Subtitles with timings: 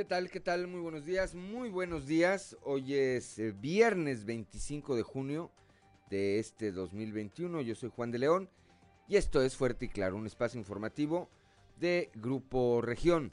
[0.00, 0.30] ¿Qué tal?
[0.30, 0.66] ¿Qué tal?
[0.66, 2.56] Muy buenos días, muy buenos días.
[2.62, 5.50] Hoy es eh, viernes 25 de junio
[6.08, 7.60] de este 2021.
[7.60, 8.48] Yo soy Juan de León
[9.08, 11.28] y esto es Fuerte y Claro, un espacio informativo
[11.78, 13.30] de Grupo Región.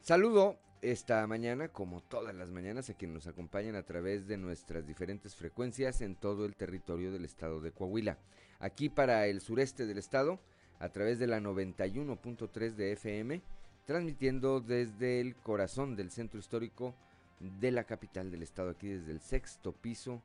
[0.00, 4.86] Saludo esta mañana, como todas las mañanas, a quienes nos acompañan a través de nuestras
[4.86, 8.16] diferentes frecuencias en todo el territorio del estado de Coahuila.
[8.60, 10.38] Aquí para el sureste del estado,
[10.78, 13.42] a través de la 91.3 de FM,
[13.86, 16.94] transmitiendo desde el corazón del centro histórico
[17.40, 20.22] de la capital del estado, aquí desde el sexto piso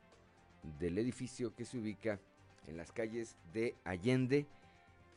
[0.79, 2.19] del edificio que se ubica
[2.67, 4.47] en las calles de Allende,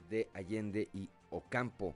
[0.09, 1.95] de Allende y Ocampo.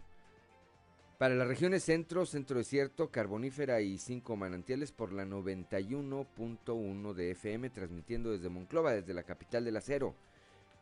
[1.18, 7.70] Para las regiones centro, centro desierto, carbonífera y cinco manantiales por la 91.1 de FM,
[7.70, 10.14] transmitiendo desde Monclova, desde la capital del acero.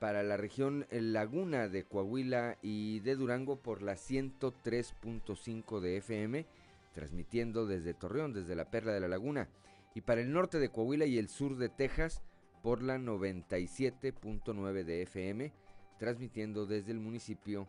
[0.07, 6.47] Para la región Laguna de Coahuila y de Durango por la 103.5 de FM,
[6.95, 9.49] transmitiendo desde Torreón, desde la Perla de la Laguna.
[9.97, 12.23] Y para el norte de Coahuila y el sur de Texas
[12.63, 15.53] por la 97.9 de FM,
[15.99, 17.67] transmitiendo desde el municipio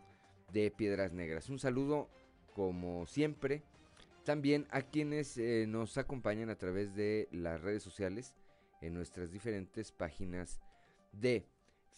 [0.52, 1.48] de Piedras Negras.
[1.48, 2.08] Un saludo
[2.54, 3.64] como siempre,
[4.24, 8.36] también a quienes eh, nos acompañan a través de las redes sociales
[8.80, 10.60] en nuestras diferentes páginas
[11.10, 11.44] de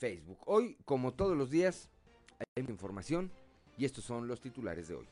[0.01, 0.39] Facebook.
[0.47, 1.91] Hoy, como todos los días,
[2.39, 3.31] hay información
[3.77, 5.07] y estos son los titulares de hoy.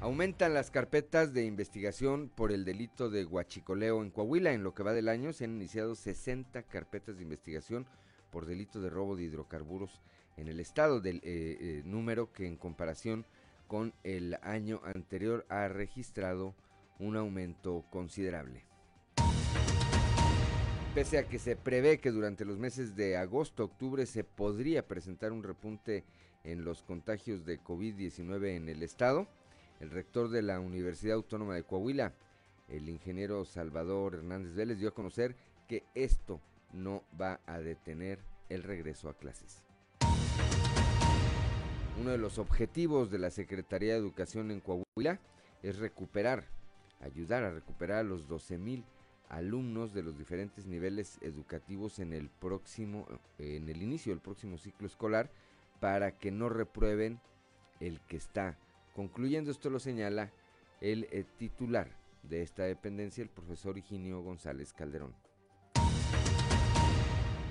[0.00, 4.54] Aumentan las carpetas de investigación por el delito de huachicoleo en Coahuila.
[4.54, 7.86] En lo que va del año se han iniciado 60 carpetas de investigación
[8.30, 10.00] por delito de robo de hidrocarburos
[10.38, 11.20] en el estado del eh,
[11.60, 13.26] eh, número que en comparación
[13.66, 16.54] con el año anterior ha registrado
[16.98, 18.69] un aumento considerable.
[20.94, 25.44] Pese a que se prevé que durante los meses de agosto-octubre se podría presentar un
[25.44, 26.02] repunte
[26.42, 29.28] en los contagios de COVID-19 en el estado,
[29.78, 32.12] el rector de la Universidad Autónoma de Coahuila,
[32.68, 35.36] el ingeniero Salvador Hernández Vélez, dio a conocer
[35.68, 36.40] que esto
[36.72, 38.18] no va a detener
[38.48, 39.62] el regreso a clases.
[42.00, 45.20] Uno de los objetivos de la Secretaría de Educación en Coahuila
[45.62, 46.46] es recuperar,
[47.00, 48.82] ayudar a recuperar a los 12.000
[49.30, 53.06] alumnos de los diferentes niveles educativos en el próximo,
[53.38, 55.30] en el inicio del próximo ciclo escolar,
[55.78, 57.20] para que no reprueben
[57.78, 58.58] el que está
[58.94, 59.50] concluyendo.
[59.50, 60.30] Esto lo señala
[60.80, 61.88] el eh, titular
[62.22, 65.14] de esta dependencia, el profesor Higinio González Calderón.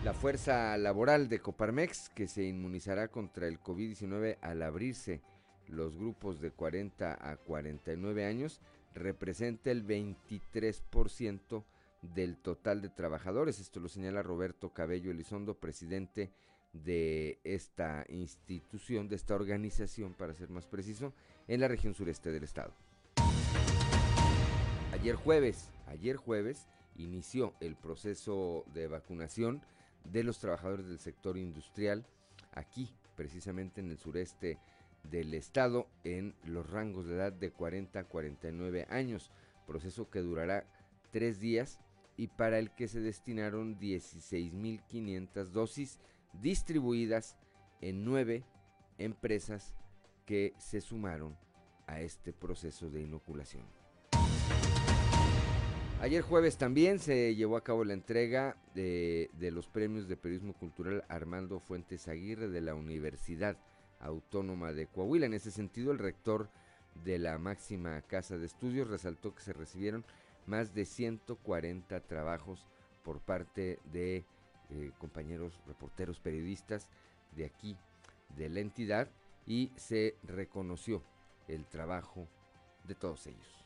[0.03, 5.21] La fuerza laboral de Coparmex, que se inmunizará contra el COVID-19 al abrirse
[5.67, 8.61] los grupos de 40 a 49 años,
[8.93, 11.63] representa el 23%
[12.01, 13.59] del total de trabajadores.
[13.59, 16.31] Esto lo señala Roberto Cabello Elizondo, presidente
[16.73, 21.13] de esta institución, de esta organización, para ser más preciso,
[21.47, 22.73] en la región sureste del estado.
[24.93, 29.61] Ayer jueves, ayer jueves, inició el proceso de vacunación
[30.03, 32.05] de los trabajadores del sector industrial
[32.51, 34.59] aquí, precisamente en el sureste
[35.03, 39.31] del estado, en los rangos de edad de 40 a 49 años,
[39.65, 40.65] proceso que durará
[41.11, 41.79] tres días
[42.17, 45.99] y para el que se destinaron 16.500 dosis
[46.33, 47.37] distribuidas
[47.81, 48.43] en nueve
[48.97, 49.75] empresas
[50.25, 51.37] que se sumaron
[51.87, 53.65] a este proceso de inoculación.
[56.01, 61.03] Ayer jueves también se llevó a cabo la entrega de, los premios de periodismo cultural
[61.09, 63.57] Armando Fuentes Aguirre de la Universidad
[63.99, 65.25] Autónoma de Coahuila.
[65.25, 66.49] En ese sentido, el rector
[67.03, 70.05] de la máxima casa de estudios resaltó que se recibieron
[70.45, 72.65] más de 140 trabajos
[73.03, 74.25] por parte de
[74.69, 76.89] eh, compañeros reporteros periodistas
[77.35, 77.77] de aquí,
[78.35, 79.09] de la entidad,
[79.45, 81.03] y se reconoció
[81.47, 82.27] el trabajo
[82.87, 83.59] de todos ellos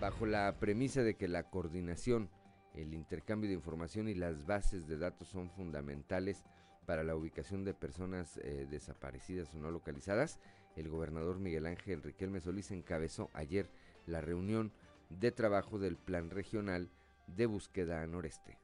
[0.00, 2.30] bajo la premisa de que la coordinación,
[2.74, 6.42] el intercambio de información y las bases de datos son fundamentales
[6.86, 10.38] para la ubicación de personas eh, desaparecidas o no localizadas,
[10.76, 13.68] el gobernador Miguel Ángel Riquelme Solís encabezó ayer
[14.06, 14.72] la reunión
[15.08, 16.88] de trabajo del Plan Regional
[17.26, 18.58] de Búsqueda Noreste.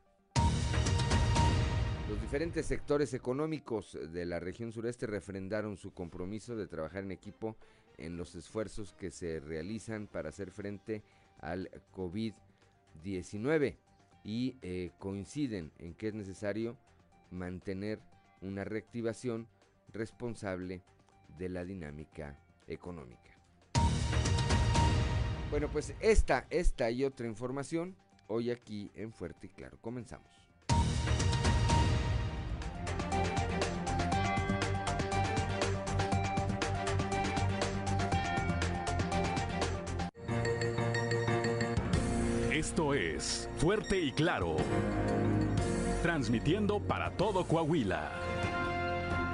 [2.09, 7.57] Los diferentes sectores económicos de la región sureste refrendaron su compromiso de trabajar en equipo
[7.99, 11.03] en los esfuerzos que se realizan para hacer frente
[11.41, 13.77] al COVID-19
[14.23, 16.77] y eh, coinciden en que es necesario
[17.31, 18.01] mantener
[18.41, 19.49] una reactivación
[19.93, 20.83] responsable
[21.39, 23.31] de la dinámica económica.
[25.51, 27.97] Bueno, pues esta, esta y otra información
[28.27, 29.79] hoy aquí en Fuerte y Claro.
[29.81, 30.29] Comenzamos.
[42.51, 44.57] Esto es Fuerte y Claro
[46.07, 48.13] Transmitiendo para todo Coahuila.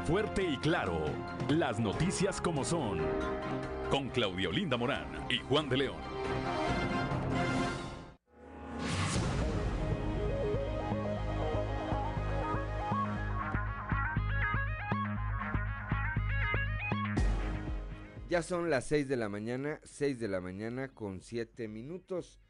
[0.07, 1.05] Fuerte y Claro.
[1.51, 2.99] Las noticias como son.
[3.91, 6.01] Con Claudio Linda Morán y Juan de León.
[18.31, 22.41] Ya son las 6 de la mañana, 6 de la mañana con 7 minutos.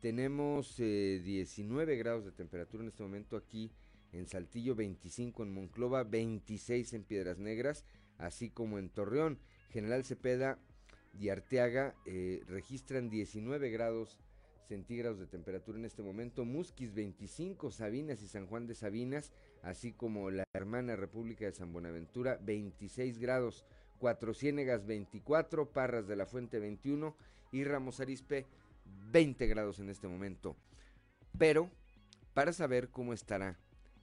[0.00, 3.72] Tenemos 19 eh, grados de temperatura en este momento aquí
[4.12, 7.84] en Saltillo, 25 en Monclova, 26 en Piedras Negras,
[8.18, 9.38] así como en Torreón.
[9.70, 10.58] General Cepeda
[11.18, 14.20] y Arteaga eh, registran 19 grados
[14.68, 16.44] centígrados de temperatura en este momento.
[16.44, 19.32] Musquis 25, Sabinas y San Juan de Sabinas,
[19.62, 23.64] así como la hermana República de San Buenaventura, 26 grados.
[23.98, 27.16] Cuatro Ciénegas 24, Parras de la Fuente 21
[27.50, 28.44] y Ramos Arispe
[29.10, 30.56] 20 grados en este momento.
[31.38, 31.70] Pero
[32.34, 33.58] para saber cómo estará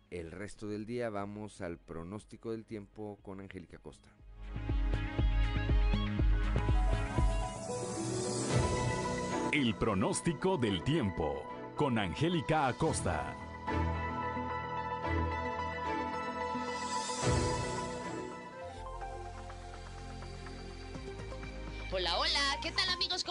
[0.09, 4.09] el resto del día vamos al pronóstico del tiempo con Angélica Costa.
[9.51, 11.43] El pronóstico del tiempo
[11.75, 13.42] con Angélica Acosta.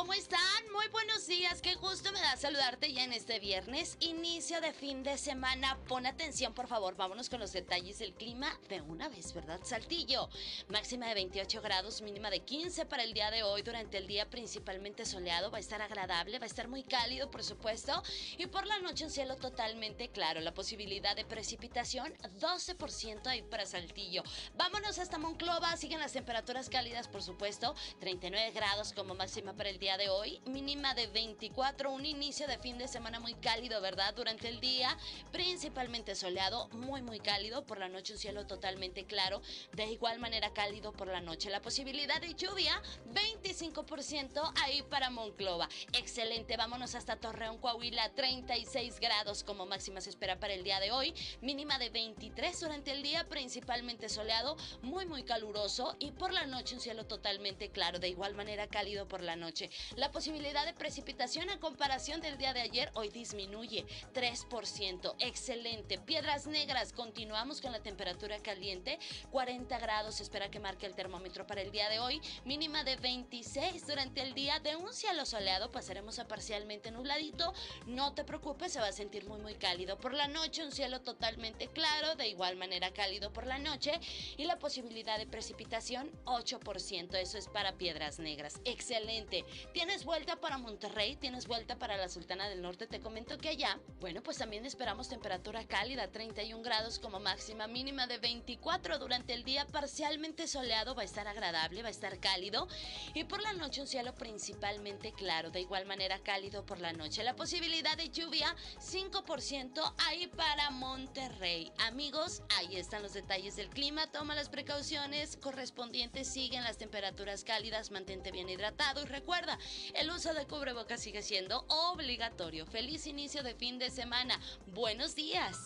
[0.03, 0.41] ¿Cómo están?
[0.73, 5.05] Muy buenos días, qué gusto me da saludarte ya en este viernes, inicio de fin
[5.05, 5.79] de semana.
[5.87, 9.61] Pon atención, por favor, vámonos con los detalles del clima de una vez, ¿verdad?
[9.63, 10.29] Saltillo,
[10.67, 13.63] máxima de 28 grados, mínima de 15 para el día de hoy.
[13.63, 17.45] Durante el día principalmente soleado, va a estar agradable, va a estar muy cálido, por
[17.45, 18.03] supuesto.
[18.39, 20.41] Y por la noche un cielo totalmente claro.
[20.41, 24.25] La posibilidad de precipitación, 12% ahí para Saltillo.
[24.57, 29.79] Vámonos hasta Monclova, siguen las temperaturas cálidas, por supuesto, 39 grados como máxima para el
[29.79, 34.15] día de hoy, mínima de 24, un inicio de fin de semana muy cálido, ¿verdad?
[34.15, 34.97] Durante el día,
[35.33, 39.43] principalmente soleado, muy muy cálido, por la noche un cielo totalmente claro,
[39.73, 41.51] de igual manera cálido por la noche.
[41.51, 42.81] La posibilidad de lluvia,
[43.13, 45.69] 25% ahí para Monclova.
[45.93, 50.93] Excelente, vámonos hasta Torreón, Coahuila, 36 grados como máxima se espera para el día de
[50.93, 56.47] hoy, mínima de 23 durante el día, principalmente soleado, muy muy caluroso y por la
[56.47, 59.71] noche un cielo totalmente claro, de igual manera cálido por la noche.
[59.97, 63.85] La posibilidad de precipitación en comparación del día de ayer hoy disminuye
[64.15, 65.15] 3%.
[65.19, 65.99] Excelente.
[65.99, 68.99] Piedras Negras, continuamos con la temperatura caliente.
[69.31, 72.21] 40 grados espera que marque el termómetro para el día de hoy.
[72.45, 74.61] Mínima de 26 durante el día.
[74.61, 77.53] De un cielo soleado pasaremos a parcialmente nubladito.
[77.87, 79.99] No te preocupes, se va a sentir muy muy cálido.
[79.99, 83.93] Por la noche un cielo totalmente claro, de igual manera cálido por la noche.
[84.37, 87.15] Y la posibilidad de precipitación 8%.
[87.15, 88.61] Eso es para Piedras Negras.
[88.65, 89.45] Excelente.
[89.73, 91.17] ¿Tienes vuelta para Monterrey?
[91.17, 92.87] ¿Tienes vuelta para la Sultana del Norte?
[92.87, 98.07] Te comento que allá, bueno, pues también esperamos temperatura cálida, 31 grados como máxima, mínima
[98.07, 102.69] de 24 durante el día, parcialmente soleado, va a estar agradable, va a estar cálido.
[103.15, 107.25] Y por la noche un cielo principalmente claro, de igual manera cálido por la noche.
[107.25, 111.73] La posibilidad de lluvia, 5% ahí para Monterrey.
[111.79, 114.07] Amigos, ahí están los detalles del clima.
[114.13, 119.59] Toma las precauciones correspondientes, siguen las temperaturas cálidas, mantén bien hidratado y recuerda,
[119.95, 122.67] el uso de cubrebocas sigue siendo obligatorio.
[122.67, 124.39] Feliz inicio de fin de semana.
[124.75, 125.59] Buenos días.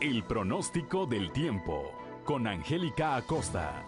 [0.00, 1.92] El pronóstico del tiempo
[2.24, 3.84] con Angélica Acosta.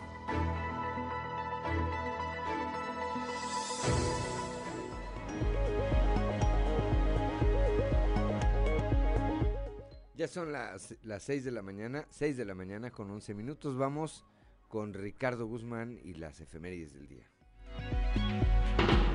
[10.14, 13.76] Ya son las, las 6 de la mañana, 6 de la mañana con 11 minutos.
[13.76, 14.24] Vamos
[14.76, 17.24] con Ricardo Guzmán y las efemérides del día.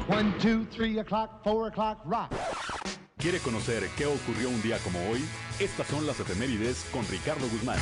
[0.10, 2.34] One, two, three o'clock, four o'clock, rock.
[3.16, 5.24] ¿Quiere conocer qué ocurrió un día como hoy?
[5.60, 7.78] Estas son las efemérides con Ricardo Guzmán.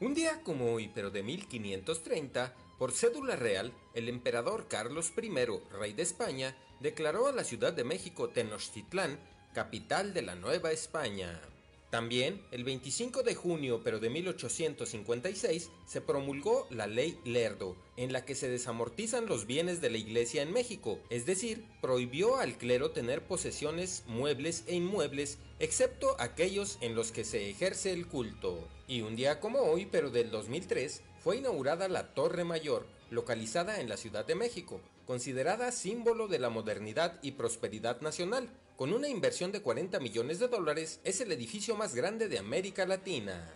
[0.00, 5.30] Un día como hoy, pero de 1530, por cédula real, el emperador Carlos I,
[5.78, 9.20] rey de España, declaró a la Ciudad de México Tenochtitlán
[9.52, 11.51] capital de la Nueva España.
[11.92, 18.24] También, el 25 de junio pero de 1856, se promulgó la Ley Lerdo, en la
[18.24, 22.92] que se desamortizan los bienes de la Iglesia en México, es decir, prohibió al clero
[22.92, 28.66] tener posesiones muebles e inmuebles, excepto aquellos en los que se ejerce el culto.
[28.88, 33.90] Y un día como hoy, pero del 2003, fue inaugurada la Torre Mayor, localizada en
[33.90, 39.52] la Ciudad de México, considerada símbolo de la modernidad y prosperidad nacional, con una inversión
[39.52, 43.48] de 40 millones de dólares, es el edificio más grande de América Latina.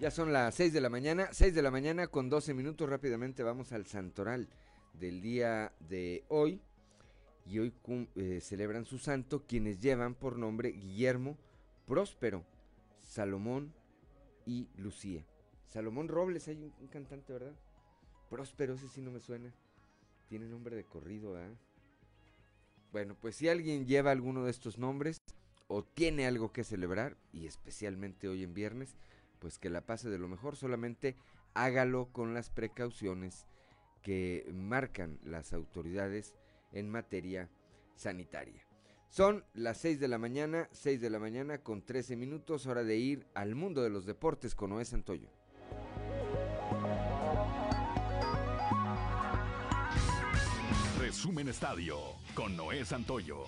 [0.00, 3.44] Ya son las 6 de la mañana, 6 de la mañana con 12 minutos rápidamente
[3.44, 4.48] vamos al santoral
[4.94, 6.60] del día de hoy
[7.46, 7.72] y hoy
[8.16, 11.38] eh, celebran su santo quienes llevan por nombre Guillermo,
[11.86, 12.44] Próspero,
[13.00, 13.72] Salomón
[14.44, 15.24] y Lucía.
[15.72, 17.54] Salomón Robles, hay un, cantante, ¿verdad?
[18.28, 19.54] Próspero, ese sí no me suena.
[20.28, 21.48] Tiene nombre de corrido, ¿ah?
[22.92, 25.16] Bueno, pues si alguien lleva alguno de estos nombres
[25.68, 28.96] o tiene algo que celebrar, y especialmente hoy en viernes,
[29.38, 31.16] pues que la pase de lo mejor, solamente
[31.54, 33.46] hágalo con las precauciones
[34.02, 36.34] que marcan las autoridades
[36.72, 37.48] en materia
[37.94, 38.62] sanitaria.
[39.08, 42.98] Son las 6 de la mañana, 6 de la mañana con 13 minutos, hora de
[42.98, 45.30] ir al mundo de los deportes con Noé Santoyo.
[51.22, 51.98] Resumen Estadio
[52.34, 53.46] con Noé Santoyo.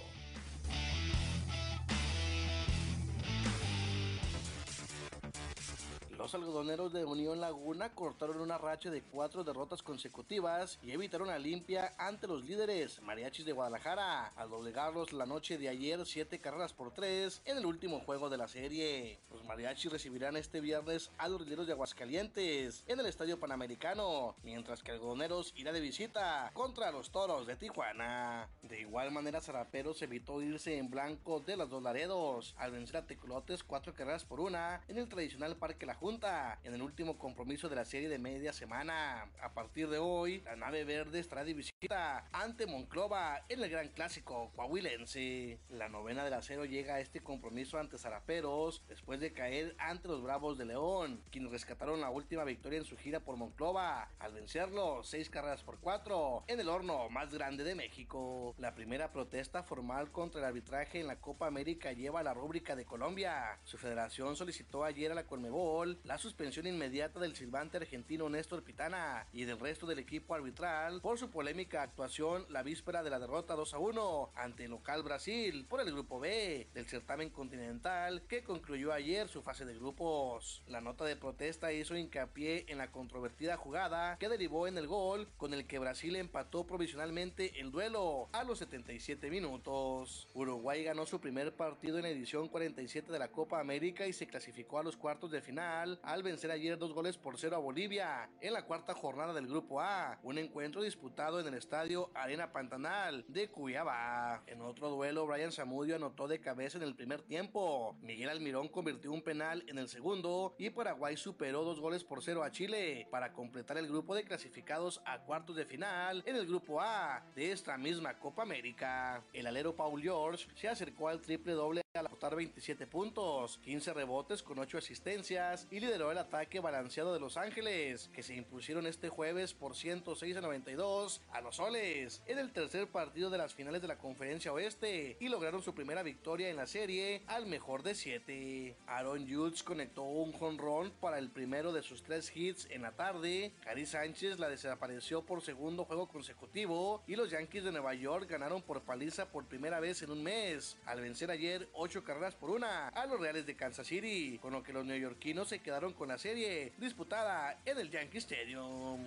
[6.25, 11.39] Los algodoneros de Unión Laguna cortaron una racha de cuatro derrotas consecutivas y evitaron la
[11.39, 16.73] limpia ante los líderes mariachis de Guadalajara al doblegarlos la noche de ayer siete carreras
[16.73, 19.21] por tres en el último juego de la serie.
[19.31, 24.83] Los mariachis recibirán este viernes a los líderes de Aguascalientes en el Estadio Panamericano, mientras
[24.83, 28.49] que algodoneros irá de visita contra los toros de Tijuana.
[28.63, 33.07] De igual manera, Zaraperos evitó irse en blanco de los dos Laredos al vencer a
[33.07, 36.14] Tecolotes cuatro carreras por una en el tradicional Parque La Junta
[36.63, 39.29] en el último compromiso de la serie de media semana.
[39.43, 43.89] A partir de hoy, la nave verde estará de visita ante Monclova en el Gran
[43.89, 45.59] Clásico Coahuilense.
[45.71, 50.23] La novena del acero llega a este compromiso ante Zaraperos después de caer ante los
[50.23, 55.03] Bravos de León, quienes rescataron la última victoria en su gira por Monclova al vencerlo
[55.03, 58.55] seis carreras por cuatro en el horno más grande de México.
[58.59, 62.77] La primera protesta formal contra el arbitraje en la Copa América lleva a la rúbrica
[62.77, 63.59] de Colombia.
[63.65, 69.27] Su federación solicitó ayer a la Colmebol la suspensión inmediata del silbante argentino Néstor Pitana
[69.33, 73.55] y del resto del equipo arbitral por su polémica actuación la víspera de la derrota
[73.55, 78.45] 2 a 1 ante el local Brasil por el grupo B del certamen continental que
[78.45, 80.63] concluyó ayer su fase de grupos.
[80.67, 85.29] La nota de protesta hizo hincapié en la controvertida jugada que derivó en el gol
[85.39, 90.29] con el que Brasil empató provisionalmente el duelo a los 77 minutos.
[90.35, 94.27] Uruguay ganó su primer partido en la edición 47 de la Copa América y se
[94.27, 98.29] clasificó a los cuartos de final al vencer ayer dos goles por cero a Bolivia
[98.41, 103.25] en la cuarta jornada del Grupo A, un encuentro disputado en el estadio Arena Pantanal
[103.29, 104.43] de Cuyaba.
[104.47, 107.97] En otro duelo, Brian Zamudio anotó de cabeza en el primer tiempo.
[108.01, 112.43] Miguel Almirón convirtió un penal en el segundo y Paraguay superó dos goles por cero
[112.43, 116.81] a Chile para completar el grupo de clasificados a cuartos de final en el Grupo
[116.81, 119.25] A de esta misma Copa América.
[119.33, 124.43] El alero Paul George se acercó al triple doble al aportar 27 puntos, 15 rebotes
[124.43, 129.09] con 8 asistencias y lideró el ataque balanceado de Los Ángeles, que se impusieron este
[129.09, 133.83] jueves por 106 a 92 a los Soles en el tercer partido de las finales
[133.83, 137.97] de la Conferencia Oeste y lograron su primera victoria en la serie al mejor de
[137.97, 138.77] 7.
[138.87, 143.51] Aaron Judge conectó un jonrón para el primero de sus tres hits en la tarde.
[143.65, 148.63] Cari Sánchez la desapareció por segundo juego consecutivo y los Yankees de Nueva York ganaron
[148.63, 152.91] por paliza por primera vez en un mes al vencer ayer ocho carreras por una
[152.91, 156.19] a los Reales de Kansas City, con lo que los neoyorquinos se quedaron con la
[156.19, 159.01] serie disputada en el Yankee Stadium.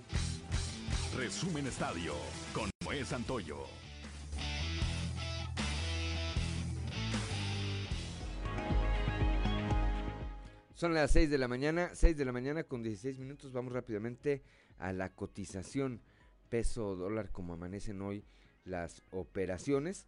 [1.15, 2.15] Resumen Estadio
[2.51, 3.59] con Noé Santoyo.
[10.73, 13.53] Son las 6 de la mañana, 6 de la mañana con 16 minutos.
[13.53, 14.41] Vamos rápidamente
[14.79, 16.01] a la cotización
[16.49, 18.25] peso dólar como amanecen hoy
[18.65, 20.07] las operaciones.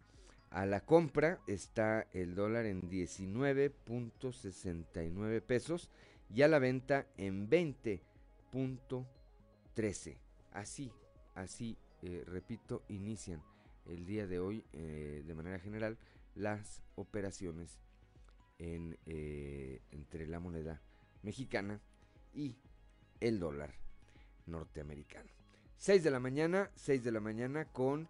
[0.50, 5.92] A la compra está el dólar en 19.69 pesos
[6.34, 10.16] y a la venta en 20.13.
[10.52, 10.92] Así,
[11.34, 13.40] así, eh, repito, inician
[13.86, 15.96] el día de hoy eh, de manera general
[16.34, 17.78] las operaciones
[18.58, 20.82] eh, entre la moneda
[21.22, 21.80] mexicana
[22.34, 22.56] y
[23.20, 23.72] el dólar
[24.46, 25.30] norteamericano.
[25.78, 28.06] 6 de la mañana, 6 de la mañana con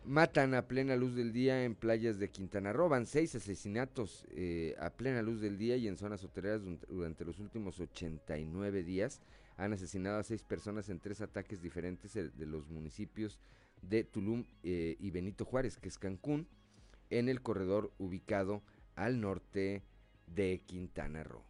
[0.08, 2.88] Matan a plena luz del día en playas de Quintana Roo.
[2.88, 7.42] Van seis asesinatos eh, a plena luz del día y en zonas hotereras durante los
[7.42, 9.20] últimos 89 días.
[9.58, 13.38] Han asesinado a seis personas en tres ataques diferentes eh, de los municipios
[13.82, 16.48] de Tulum eh, y Benito Juárez, que es Cancún,
[17.10, 18.64] en el corredor ubicado
[18.96, 19.84] al norte
[20.26, 21.44] de Quintana Roo.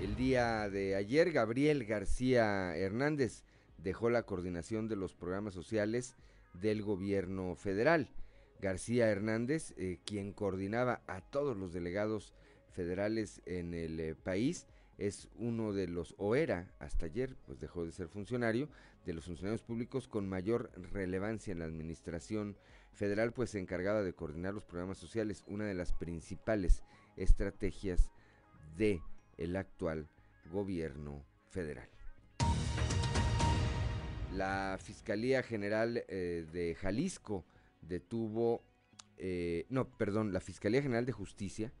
[0.00, 3.44] El día de ayer, Gabriel García Hernández
[3.76, 6.16] dejó la coordinación de los programas sociales
[6.54, 8.08] del gobierno federal.
[8.60, 12.34] García Hernández, eh, quien coordinaba a todos los delegados
[12.70, 14.66] federales en el eh, país,
[14.98, 18.68] es uno de los, o era hasta ayer, pues dejó de ser funcionario,
[19.06, 22.56] de los funcionarios públicos con mayor relevancia en la administración
[22.92, 26.82] federal, pues se encargaba de coordinar los programas sociales, una de las principales
[27.16, 28.10] estrategias
[28.76, 29.00] de
[29.36, 30.08] el actual
[30.50, 31.88] gobierno federal.
[34.34, 37.44] La Fiscalía General eh, de Jalisco
[37.80, 38.62] detuvo,
[39.16, 41.72] eh, no, perdón, la Fiscalía General de Justicia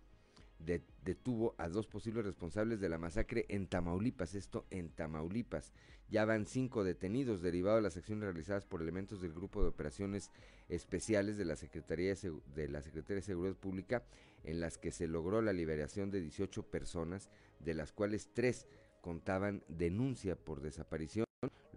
[0.58, 5.72] detuvo a dos posibles responsables de la masacre en Tamaulipas, esto en Tamaulipas.
[6.10, 10.32] Ya van cinco detenidos derivados de las acciones realizadas por elementos del Grupo de Operaciones
[10.68, 14.02] Especiales de la Secretaría de, de la Secretaría de Seguridad Pública,
[14.42, 18.66] en las que se logró la liberación de 18 personas, de las cuales tres
[19.00, 21.27] contaban denuncia por desaparición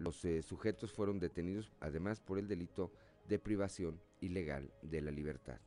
[0.02, 2.92] los eh, sujetos fueron detenidos además por el delito
[3.28, 5.58] de privación ilegal de la libertad.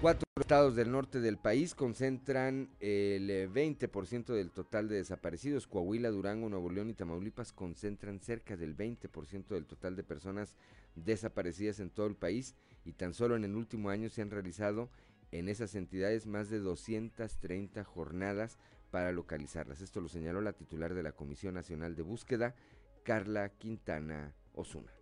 [0.00, 5.68] Cuatro estados del norte del país concentran el 20% eh, del total de desaparecidos.
[5.68, 10.56] Coahuila, Durango, Nuevo León y Tamaulipas concentran cerca del 20% del total de personas
[10.96, 14.90] desaparecidas en todo el país y tan solo en el último año se han realizado
[15.30, 18.58] en esas entidades más de 230 jornadas
[18.92, 19.80] para localizarlas.
[19.80, 22.54] Esto lo señaló la titular de la Comisión Nacional de Búsqueda,
[23.02, 24.92] Carla Quintana Osuna.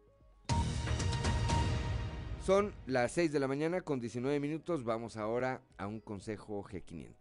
[2.47, 4.85] Son las 6 de la mañana con 19 minutos.
[4.85, 7.15] Vamos ahora a un consejo G500.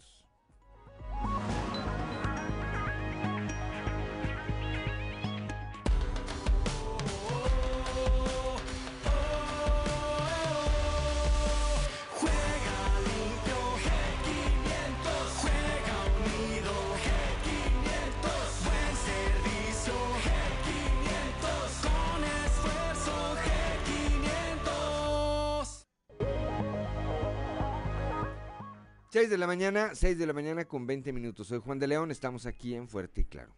[29.11, 31.47] De la mañana, 6 de la mañana con 20 minutos.
[31.47, 33.51] Soy Juan de León, estamos aquí en Fuerte y Claro.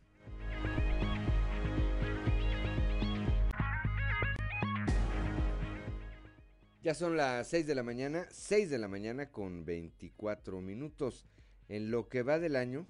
[6.82, 11.28] Ya son las 6 de la mañana, 6 de la mañana con 24 minutos.
[11.68, 12.88] En lo que va del año,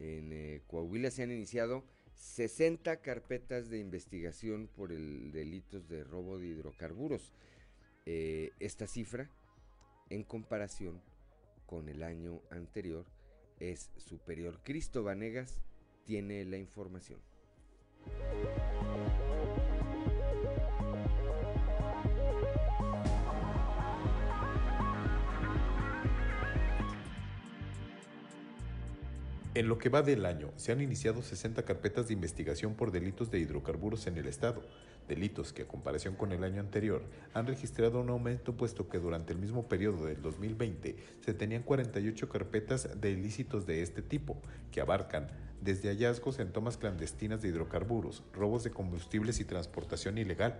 [0.00, 1.84] en eh, Coahuila se han iniciado
[2.16, 7.32] 60 carpetas de investigación por el delitos de robo de hidrocarburos.
[8.06, 9.30] Eh, esta cifra,
[10.10, 11.00] en comparación
[11.70, 13.06] con el año anterior
[13.60, 14.58] es superior.
[14.64, 15.62] Cristo Vanegas
[16.04, 17.20] tiene la información.
[29.60, 33.30] En lo que va del año, se han iniciado 60 carpetas de investigación por delitos
[33.30, 34.62] de hidrocarburos en el Estado,
[35.06, 37.02] delitos que a comparación con el año anterior
[37.34, 42.26] han registrado un aumento puesto que durante el mismo periodo del 2020 se tenían 48
[42.30, 44.40] carpetas de ilícitos de este tipo,
[44.72, 45.28] que abarcan
[45.60, 50.58] desde hallazgos en tomas clandestinas de hidrocarburos, robos de combustibles y transportación ilegal.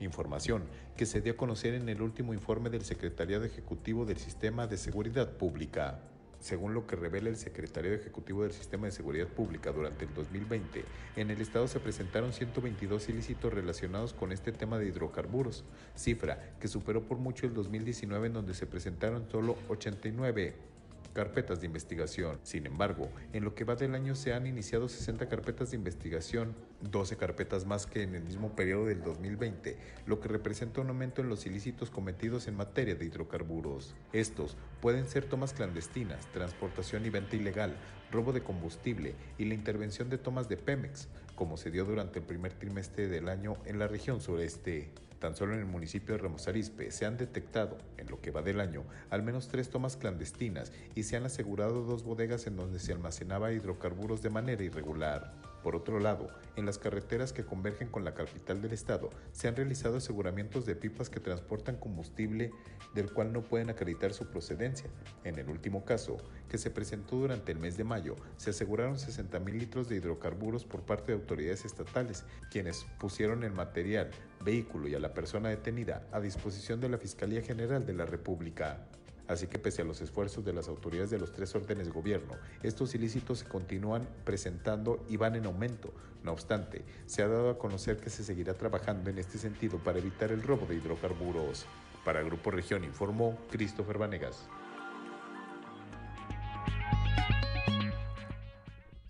[0.00, 0.62] Información
[0.96, 4.78] que se dio a conocer en el último informe del Secretariado Ejecutivo del Sistema de
[4.78, 6.00] Seguridad Pública.
[6.40, 10.84] Según lo que revela el Secretario Ejecutivo del Sistema de Seguridad Pública durante el 2020,
[11.16, 15.64] en el Estado se presentaron 122 ilícitos relacionados con este tema de hidrocarburos,
[15.96, 20.77] cifra que superó por mucho el 2019 en donde se presentaron solo 89
[21.12, 22.38] carpetas de investigación.
[22.42, 26.54] Sin embargo, en lo que va del año se han iniciado 60 carpetas de investigación,
[26.82, 31.20] 12 carpetas más que en el mismo periodo del 2020, lo que representa un aumento
[31.20, 33.94] en los ilícitos cometidos en materia de hidrocarburos.
[34.12, 37.76] Estos pueden ser tomas clandestinas, transportación y venta ilegal,
[38.10, 42.24] robo de combustible y la intervención de tomas de Pemex, como se dio durante el
[42.24, 44.92] primer trimestre del año en la región sureste.
[45.18, 48.42] Tan solo en el municipio de Ramos Arizpe se han detectado, en lo que va
[48.42, 52.78] del año, al menos tres tomas clandestinas y se han asegurado dos bodegas en donde
[52.78, 55.47] se almacenaba hidrocarburos de manera irregular.
[55.62, 59.56] Por otro lado, en las carreteras que convergen con la capital del estado, se han
[59.56, 62.52] realizado aseguramientos de pipas que transportan combustible
[62.94, 64.88] del cual no pueden acreditar su procedencia.
[65.24, 66.16] En el último caso,
[66.48, 70.64] que se presentó durante el mes de mayo, se aseguraron 60 mil litros de hidrocarburos
[70.64, 74.10] por parte de autoridades estatales, quienes pusieron el material,
[74.44, 78.86] vehículo y a la persona detenida a disposición de la Fiscalía General de la República.
[79.28, 82.34] Así que pese a los esfuerzos de las autoridades de los tres órdenes de gobierno,
[82.62, 85.92] estos ilícitos se continúan presentando y van en aumento.
[86.24, 89.98] No obstante, se ha dado a conocer que se seguirá trabajando en este sentido para
[89.98, 91.66] evitar el robo de hidrocarburos.
[92.04, 94.48] Para Grupo Región informó Christopher Vanegas.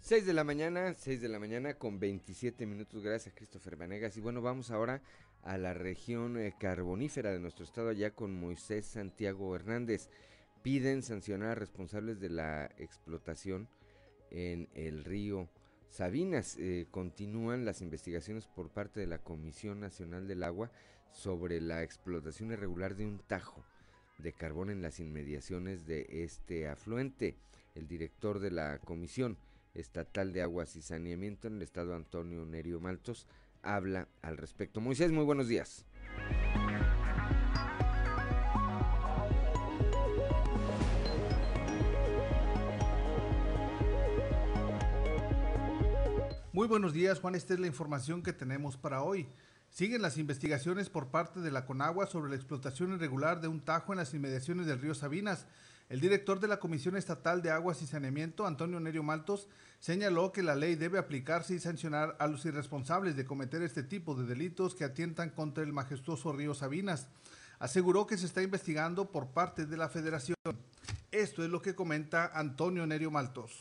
[0.08, 4.16] 6 de la mañana, 6 de la mañana con 27 minutos, gracias Christopher Vanegas.
[4.16, 5.02] Y bueno, vamos ahora
[5.42, 10.08] a la región eh, carbonífera de nuestro estado, allá con Moisés Santiago Hernández.
[10.62, 13.68] Piden sancionar a responsables de la explotación
[14.30, 15.48] en el río
[15.88, 16.56] Sabinas.
[16.58, 20.70] Eh, continúan las investigaciones por parte de la Comisión Nacional del Agua
[21.12, 23.64] sobre la explotación irregular de un tajo
[24.18, 27.36] de carbón en las inmediaciones de este afluente.
[27.74, 29.38] El director de la comisión,
[29.74, 33.26] Estatal de Aguas y Saneamiento en el estado Antonio Nerio Maltos
[33.74, 34.80] habla al respecto.
[34.80, 35.84] Moisés, muy buenos días.
[46.52, 47.36] Muy buenos días, Juan.
[47.36, 49.28] Esta es la información que tenemos para hoy.
[49.70, 53.92] Siguen las investigaciones por parte de la Conagua sobre la explotación irregular de un tajo
[53.92, 55.46] en las inmediaciones del río Sabinas.
[55.88, 59.48] El director de la Comisión Estatal de Aguas y Saneamiento, Antonio Nerio Maltos,
[59.80, 64.14] señaló que la ley debe aplicarse y sancionar a los irresponsables de cometer este tipo
[64.14, 67.08] de delitos que atientan contra el majestuoso río Sabinas.
[67.58, 70.36] Aseguró que se está investigando por parte de la federación.
[71.10, 73.58] Esto es lo que comenta Antonio Nerio Maltos.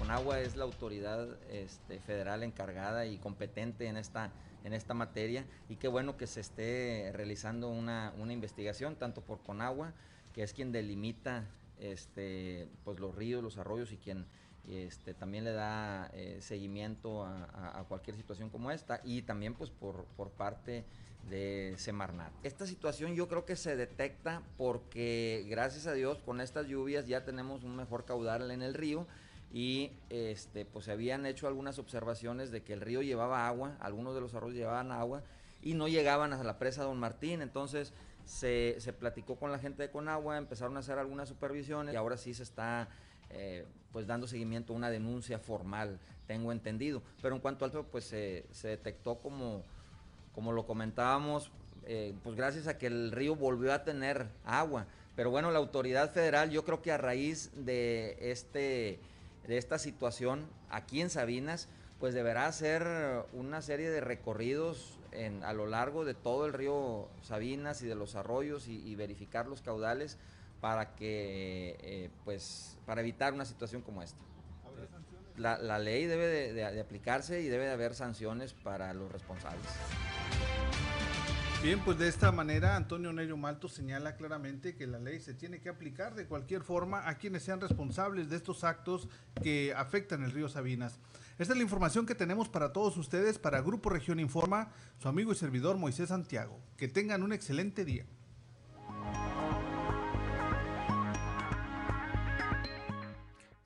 [0.00, 4.32] Conagua es la autoridad este, federal encargada y competente en esta
[4.64, 9.92] en esta materia y qué bueno que se esté realizando una, investigación tanto por Conagua,
[10.34, 11.46] que es quien delimita
[11.78, 14.26] este, pues los ríos, los arroyos y quien
[14.68, 20.04] este, también le da eh, seguimiento a, cualquier situación como esta y también pues por,
[20.16, 20.84] por parte
[21.28, 22.32] de Semarnat.
[22.42, 27.24] Esta situación yo creo que se detecta porque gracias a Dios con estas lluvias ya
[27.24, 29.06] tenemos un mejor caudal en el río
[29.52, 34.14] y este, pues se habían hecho algunas observaciones de que el río llevaba agua, algunos
[34.14, 35.22] de los arroyos llevaban agua
[35.62, 37.92] y no llegaban a la presa Don Martín, entonces
[38.24, 42.16] se, se platicó con la gente de Conagua, empezaron a hacer algunas supervisiones y ahora
[42.16, 42.88] sí se está
[43.30, 48.04] eh, pues dando seguimiento a una denuncia formal, tengo entendido, pero en cuanto al pues
[48.04, 49.64] se, se detectó como,
[50.32, 51.50] como lo comentábamos,
[51.86, 54.86] eh, pues gracias a que el río volvió a tener agua,
[55.16, 59.00] pero bueno, la autoridad federal yo creo que a raíz de este
[59.46, 62.86] de esta situación aquí en Sabinas, pues deberá hacer
[63.32, 67.94] una serie de recorridos en, a lo largo de todo el río Sabinas y de
[67.94, 70.16] los arroyos y, verificar los caudales
[70.60, 74.22] para que, eh, pues, para evitar una situación como esta.
[75.36, 79.66] La, la ley debe de aplicarse y debe de haber sanciones para los responsables.
[81.62, 85.60] Bien, pues de esta manera Antonio Nerio Malto señala claramente que la ley se tiene
[85.60, 89.10] que aplicar de cualquier forma a quienes sean responsables de estos actos
[89.42, 90.98] que afectan el río Sabinas.
[91.38, 95.32] Esta es la información que tenemos para todos ustedes para Grupo Región Informa, su amigo
[95.32, 96.58] y servidor Moisés Santiago.
[96.78, 98.06] Que tengan un excelente día.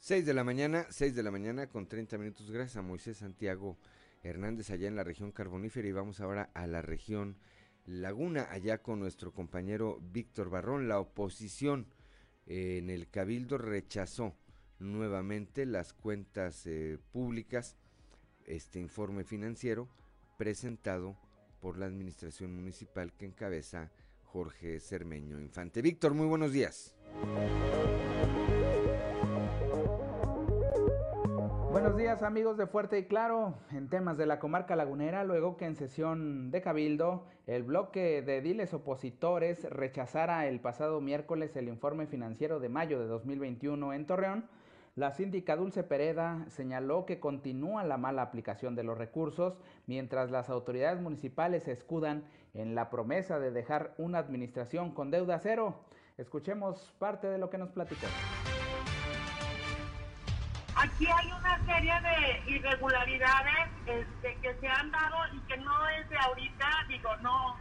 [0.01, 2.51] Seis de la mañana, seis de la mañana con 30 minutos.
[2.51, 3.79] Gracias a Moisés Santiago
[4.25, 7.37] Hernández allá en la región carbonífera y vamos ahora a la región
[7.87, 10.89] Laguna, allá con nuestro compañero Víctor Barrón.
[10.89, 11.87] La oposición
[12.47, 14.35] en el Cabildo rechazó
[14.79, 17.77] nuevamente las cuentas eh, públicas,
[18.47, 19.89] este informe financiero
[20.37, 21.17] presentado
[21.61, 23.91] por la administración municipal que encabeza
[24.25, 25.81] Jorge Cermeño Infante.
[25.81, 26.95] Víctor, muy buenos días.
[31.95, 35.65] Buenos días amigos de Fuerte y Claro, en temas de la comarca lagunera, luego que
[35.65, 42.09] en sesión de Cabildo el bloque de diles opositores rechazara el pasado miércoles el informe
[42.09, 44.49] financiero de mayo de 2021 en Torreón,
[44.97, 50.51] la síndica Dulce Pereda señaló que continúa la mala aplicación de los recursos mientras las
[50.51, 55.77] autoridades municipales se escudan en la promesa de dejar una administración con deuda cero.
[56.19, 58.09] Escuchemos parte de lo que nos platicó.
[60.85, 66.07] Aquí hay una serie de irregularidades este, que se han dado y que no es
[66.11, 67.57] de ahorita, digo, no.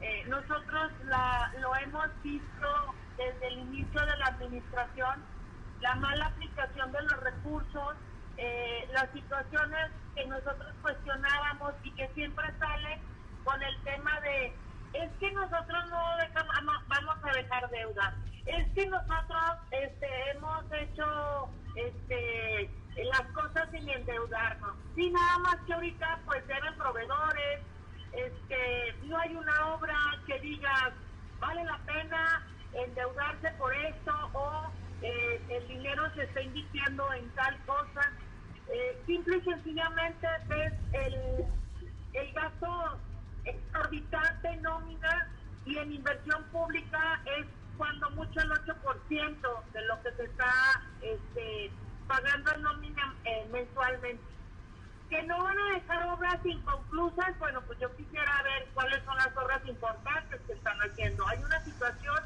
[0.00, 5.22] Eh, nosotros la, lo hemos visto desde el inicio de la administración,
[5.80, 7.96] la mala aplicación de los recursos,
[8.38, 12.98] eh, las situaciones que nosotros cuestionábamos y que siempre salen
[13.44, 14.56] con el tema de
[14.94, 16.54] es que nosotros no dejamos,
[16.88, 18.14] vamos a dejar deuda,
[18.46, 22.70] es que nosotros este, hemos hecho este,
[23.04, 24.76] las cosas sin endeudarnos.
[24.94, 27.60] Sí, nada más que ahorita pues deben proveedores,
[28.12, 30.92] este, no hay una obra que diga
[31.40, 34.70] vale la pena endeudarse por esto o
[35.02, 38.12] eh, el dinero se está invirtiendo en tal cosa.
[38.72, 41.44] Eh, simple y sencillamente ves el,
[42.14, 42.98] el gasto
[43.44, 45.28] exorbitante nómina
[45.64, 51.70] y en inversión pública es cuando mucho el 8% de lo que se está este,
[52.06, 54.22] pagando en nómina eh, mensualmente.
[55.10, 59.36] Que no van a dejar obras inconclusas, bueno, pues yo quisiera ver cuáles son las
[59.36, 61.26] obras importantes que están haciendo.
[61.28, 62.16] Hay una situación,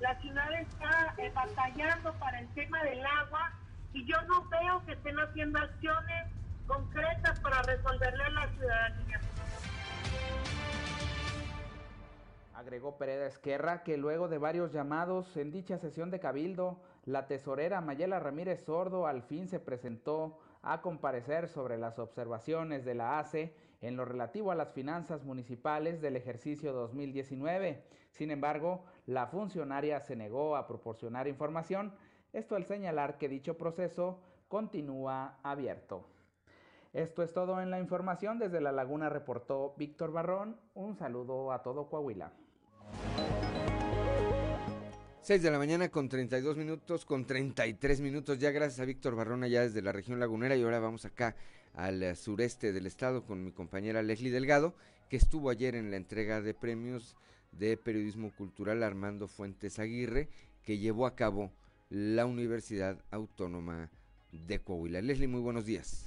[0.00, 3.52] la ciudad está eh, batallando para el tema del agua
[3.92, 6.26] y yo no veo que estén haciendo acciones
[6.66, 9.20] concretas para resolverle a la ciudadanía.
[12.54, 17.80] Agregó Pereda Esquerra que luego de varios llamados en dicha sesión de Cabildo, la tesorera
[17.80, 23.54] Mayela Ramírez Sordo al fin se presentó a comparecer sobre las observaciones de la ACE
[23.80, 27.84] en lo relativo a las finanzas municipales del ejercicio 2019.
[28.10, 31.92] Sin embargo, la funcionaria se negó a proporcionar información,
[32.32, 36.15] esto al señalar que dicho proceso continúa abierto.
[36.96, 38.38] Esto es todo en la información.
[38.38, 40.56] Desde La Laguna reportó Víctor Barrón.
[40.72, 42.32] Un saludo a todo Coahuila.
[45.20, 48.38] 6 de la mañana con 32 minutos, con 33 minutos.
[48.38, 50.56] Ya gracias a Víctor Barrón allá desde la región lagunera.
[50.56, 51.36] Y ahora vamos acá
[51.74, 54.72] al sureste del estado con mi compañera Leslie Delgado,
[55.10, 57.14] que estuvo ayer en la entrega de premios
[57.52, 60.30] de periodismo cultural Armando Fuentes Aguirre,
[60.62, 61.52] que llevó a cabo
[61.90, 63.90] la Universidad Autónoma
[64.36, 65.00] de Coahuila.
[65.00, 66.06] Leslie, muy buenos días.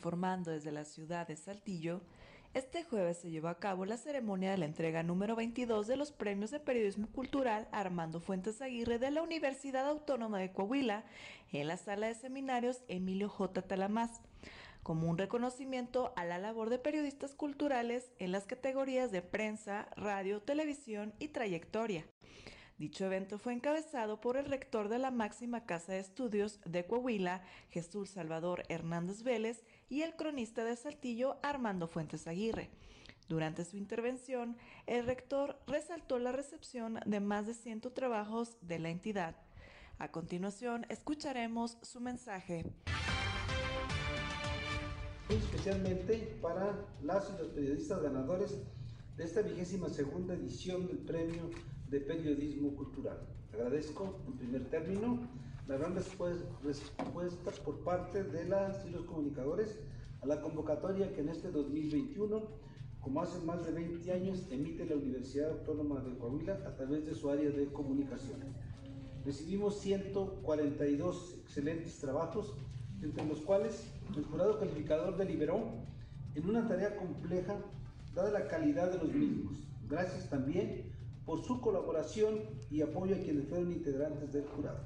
[0.00, 2.00] informando desde la ciudad de Saltillo,
[2.52, 6.10] este jueves se llevó a cabo la ceremonia de la entrega número 22 de los
[6.10, 11.04] premios de periodismo cultural Armando Fuentes Aguirre de la Universidad Autónoma de Coahuila
[11.52, 13.62] en la sala de seminarios Emilio J.
[13.62, 14.20] Talamás,
[14.82, 20.40] como un reconocimiento a la labor de periodistas culturales en las categorías de prensa, radio,
[20.42, 22.06] televisión y trayectoria.
[22.78, 27.42] Dicho evento fue encabezado por el rector de la máxima casa de estudios de Coahuila,
[27.68, 32.70] Jesús Salvador Hernández Vélez, y el cronista de Saltillo, Armando Fuentes Aguirre.
[33.28, 38.88] Durante su intervención, el rector resaltó la recepción de más de 100 trabajos de la
[38.88, 39.36] entidad.
[39.98, 42.64] A continuación, escucharemos su mensaje.
[45.30, 48.58] Especialmente para las y los periodistas ganadores
[49.16, 51.50] de esta vigésima segunda edición del Premio
[51.88, 53.16] de Periodismo Cultural.
[53.52, 55.20] Agradezco en primer término
[55.68, 59.78] la gran respuesta por parte de las y los comunicadores
[60.20, 62.42] a la convocatoria que en este 2021,
[63.00, 67.14] como hace más de 20 años, emite la Universidad Autónoma de Coahuila a través de
[67.14, 68.40] su área de comunicación.
[69.24, 72.54] Recibimos 142 excelentes trabajos,
[73.02, 73.84] entre los cuales
[74.16, 75.60] el jurado calificador deliberó
[76.34, 77.56] en una tarea compleja,
[78.14, 79.56] dada la calidad de los mismos.
[79.88, 80.84] Gracias también
[81.24, 84.80] por su colaboración y apoyo a quienes fueron integrantes del jurado.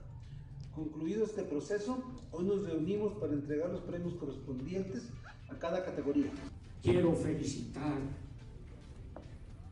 [0.74, 5.09] Concluido este proceso, hoy nos reunimos para entregar los premios correspondientes
[5.48, 6.31] a cada categoría.
[6.83, 7.98] Quiero felicitar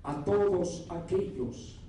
[0.05, 1.81] a todos aquellos,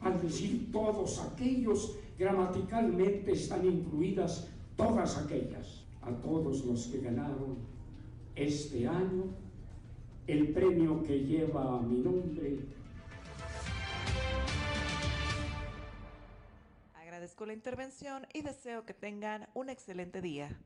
[0.00, 5.73] al decir todos aquellos, gramaticalmente están incluidas todas aquellas,
[6.06, 7.58] a todos los que ganaron
[8.34, 9.24] este año
[10.26, 12.58] el premio que lleva mi nombre
[17.24, 20.60] agradezco la intervención y deseo que tengan un excelente día.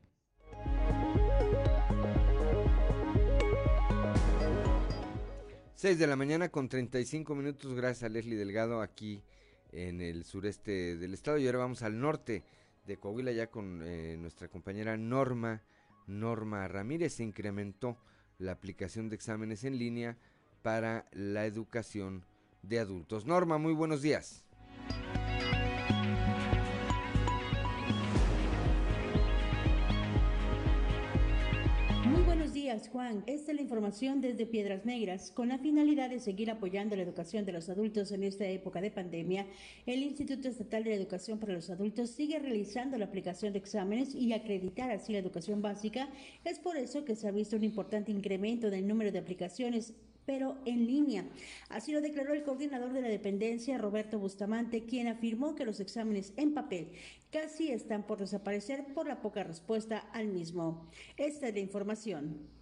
[5.73, 9.23] Seis de la mañana con 35 minutos, gracias a Leslie Delgado aquí
[9.71, 11.37] en el sureste del estado.
[11.37, 12.43] Y ahora vamos al norte
[12.89, 15.61] de Coahuila ya con eh, nuestra compañera Norma,
[16.07, 17.13] Norma Ramírez.
[17.13, 17.97] Se incrementó
[18.39, 20.17] la aplicación de exámenes en línea
[20.63, 22.25] para la educación
[22.63, 23.25] de adultos.
[23.25, 24.43] Norma, muy buenos días.
[32.69, 33.23] Días, Juan.
[33.25, 35.31] Esta es la información desde Piedras Negras.
[35.31, 38.91] Con la finalidad de seguir apoyando la educación de los adultos en esta época de
[38.91, 39.47] pandemia,
[39.87, 44.33] el Instituto Estatal de Educación para los Adultos sigue realizando la aplicación de exámenes y
[44.33, 46.09] acreditar así la educación básica.
[46.45, 49.95] Es por eso que se ha visto un importante incremento del número de aplicaciones
[50.27, 51.25] pero en línea.
[51.69, 56.33] Así lo declaró el coordinador de la dependencia, Roberto Bustamante, quien afirmó que los exámenes
[56.37, 56.91] en papel
[57.31, 60.87] casi están por desaparecer por la poca respuesta al mismo.
[61.17, 62.58] Esta es la información.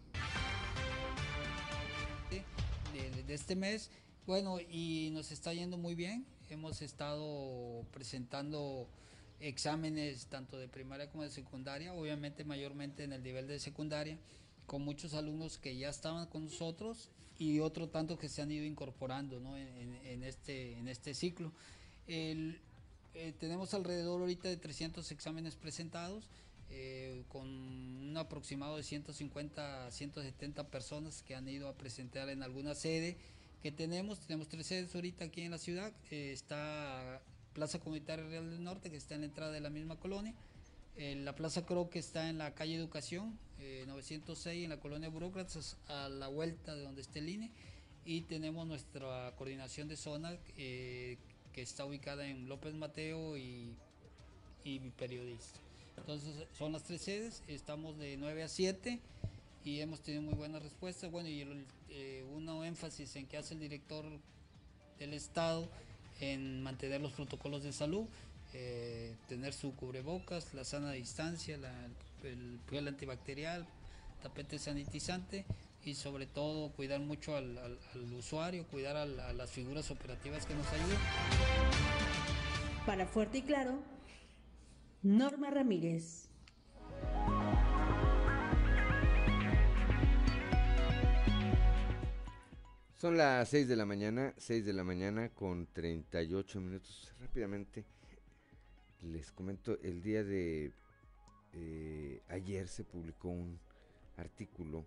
[2.93, 3.91] De, este mes,
[4.25, 6.25] bueno, y nos está yendo muy bien.
[6.49, 8.87] Hemos estado presentando
[9.39, 14.17] exámenes tanto de primaria como de secundaria, obviamente mayormente en el nivel de secundaria,
[14.65, 18.65] con muchos alumnos que ya estaban con nosotros y otro tanto que se han ido
[18.65, 21.51] incorporando en, este, en este ciclo.
[22.07, 26.29] Eh, tenemos alrededor ahorita de 300 exámenes presentados,
[26.69, 32.43] eh, con un aproximado de 150 a 170 personas que han ido a presentar en
[32.43, 33.17] alguna sede
[33.61, 34.19] que tenemos.
[34.19, 35.93] Tenemos tres sedes ahorita aquí en la ciudad.
[36.11, 37.21] Eh, está
[37.53, 40.33] Plaza Comunitaria Real del Norte, que está en la entrada de la misma colonia.
[40.97, 43.37] la Plaza Croc que está en la calle Educación,
[43.87, 47.51] 906 eh, en la colonia Burócratas a la vuelta de donde esté el INE
[48.05, 51.17] y tenemos nuestra coordinación de zona eh,
[51.53, 53.75] que está ubicada en López Mateo y,
[54.63, 55.59] y periodista.
[55.97, 58.99] Entonces son las tres sedes, estamos de 9 a 7
[59.63, 61.11] y hemos tenido muy buenas respuestas.
[61.11, 62.23] Bueno, y el, eh,
[62.65, 64.05] énfasis en que hace el director
[64.99, 65.67] del Estado
[66.19, 68.05] en mantener los protocolos de salud,
[69.27, 71.59] tener su cubrebocas, la sana distancia,
[72.23, 73.67] el gel antibacterial,
[74.21, 75.45] tapete sanitizante
[75.83, 77.79] y sobre todo cuidar mucho al,
[78.17, 80.97] usuario, cuidar a, las figuras operativas que nos ayudan.
[82.85, 83.79] Para Fuerte y Claro,
[85.07, 86.29] Norma Ramírez.
[92.97, 97.13] Son las 6 de la mañana, 6 de la mañana con 38 minutos.
[97.21, 97.85] Rápidamente
[99.01, 100.73] les comento el día de
[101.53, 103.61] eh, ayer se publicó un
[104.17, 104.85] artículo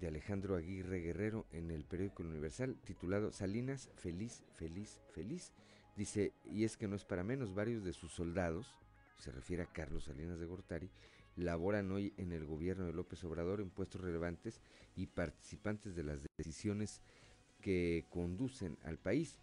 [0.00, 5.52] de Alejandro Aguirre Guerrero en el periódico Universal titulado Salinas, feliz, feliz, feliz.
[5.96, 8.74] Dice, y es que no es para menos, varios de sus soldados,
[9.18, 10.90] se refiere a Carlos Salinas de Gortari,
[11.36, 14.60] laboran hoy en el gobierno de López Obrador en puestos relevantes
[14.96, 17.00] y participantes de las decisiones
[17.60, 19.38] que conducen al país.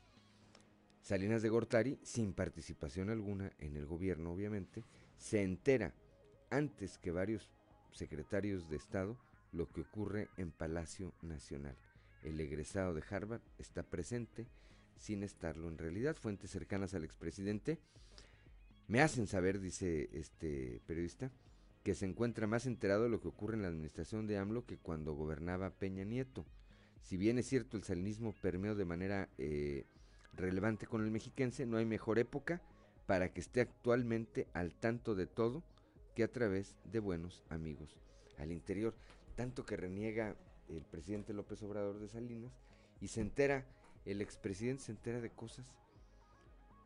[1.01, 4.83] Salinas de Gortari, sin participación alguna en el gobierno obviamente,
[5.17, 5.93] se entera
[6.49, 7.49] antes que varios
[7.91, 9.17] secretarios de Estado
[9.51, 11.77] lo que ocurre en Palacio Nacional.
[12.23, 14.47] El egresado de Harvard está presente
[14.97, 16.15] sin estarlo en realidad.
[16.15, 17.79] Fuentes cercanas al expresidente
[18.87, 21.31] me hacen saber, dice este periodista,
[21.83, 24.77] que se encuentra más enterado de lo que ocurre en la administración de AMLO que
[24.77, 26.45] cuando gobernaba Peña Nieto.
[27.01, 29.85] Si bien es cierto el salinismo permeó de manera eh,
[30.33, 32.61] relevante con el mexiquense, no hay mejor época
[33.05, 35.63] para que esté actualmente al tanto de todo
[36.15, 37.99] que a través de buenos amigos
[38.39, 38.95] al interior.
[39.35, 40.35] Tanto que reniega
[40.69, 42.53] el presidente López Obrador de Salinas
[42.99, 43.65] y se entera,
[44.05, 45.67] el expresidente se entera de cosas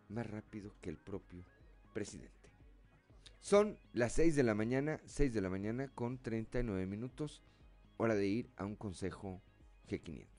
[0.09, 1.45] más rápido que el propio
[1.89, 2.49] presidente.
[3.39, 7.43] Son las 6 de la mañana, 6 de la mañana con 39 minutos,
[7.97, 9.41] hora de ir a un consejo
[9.87, 10.38] G500.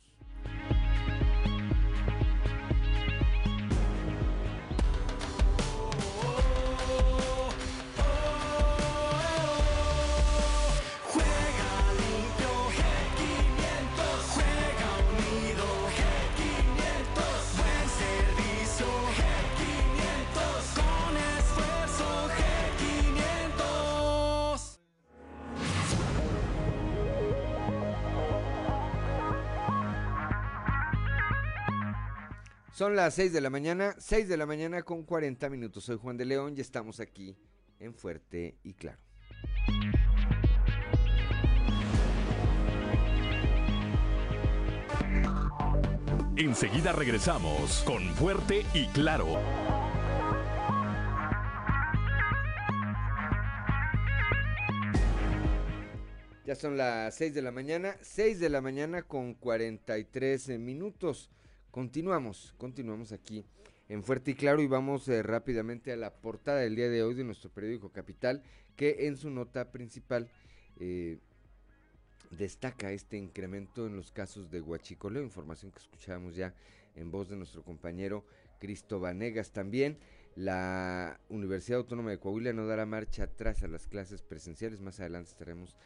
[32.81, 35.85] Son las 6 de la mañana, 6 de la mañana con 40 minutos.
[35.85, 37.37] Soy Juan de León y estamos aquí
[37.79, 38.99] en Fuerte y Claro.
[46.39, 49.27] Enseguida regresamos con Fuerte y Claro.
[56.47, 61.29] Ya son las 6 de la mañana, 6 de la mañana con 43 minutos.
[61.71, 63.45] Continuamos, continuamos aquí
[63.89, 67.15] en Fuerte y Claro y vamos eh, rápidamente a la portada del día de hoy
[67.15, 68.43] de nuestro periódico Capital,
[68.75, 70.29] que en su nota principal
[70.81, 71.19] eh,
[72.33, 76.55] destaca este incremento en los casos de huachicoleo, información que escuchábamos ya
[76.97, 78.25] en voz de nuestro compañero
[78.59, 79.53] Cristo Vanegas.
[79.53, 79.97] También
[80.35, 85.31] la Universidad Autónoma de Coahuila no dará marcha atrás a las clases presenciales, más adelante
[85.31, 85.77] estaremos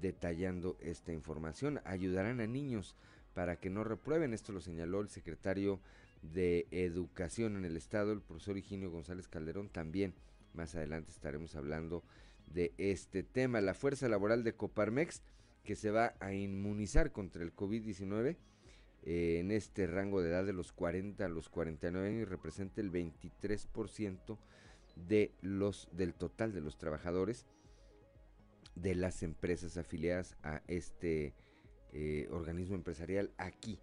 [0.00, 1.80] detallando esta información.
[1.84, 2.94] Ayudarán a niños
[3.34, 5.80] para que no reprueben, esto lo señaló el secretario
[6.22, 10.14] de Educación en el Estado, el profesor Higinio González Calderón, también
[10.54, 12.02] más adelante estaremos hablando
[12.46, 13.60] de este tema.
[13.60, 15.22] La fuerza laboral de Coparmex,
[15.64, 18.36] que se va a inmunizar contra el COVID-19
[19.04, 22.92] eh, en este rango de edad de los 40 a los 49 años, representa el
[22.92, 24.38] 23%
[24.96, 27.46] de los, del total de los trabajadores
[28.74, 31.34] de las empresas afiliadas a este
[31.92, 33.78] eh, organismo empresarial aquí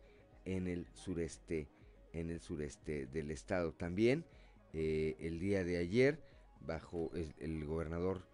[0.46, 1.68] en el sureste
[2.12, 3.72] en el sureste del estado.
[3.72, 4.26] También
[4.74, 6.20] eh, el día de ayer
[6.62, 8.28] bajo el, gobernador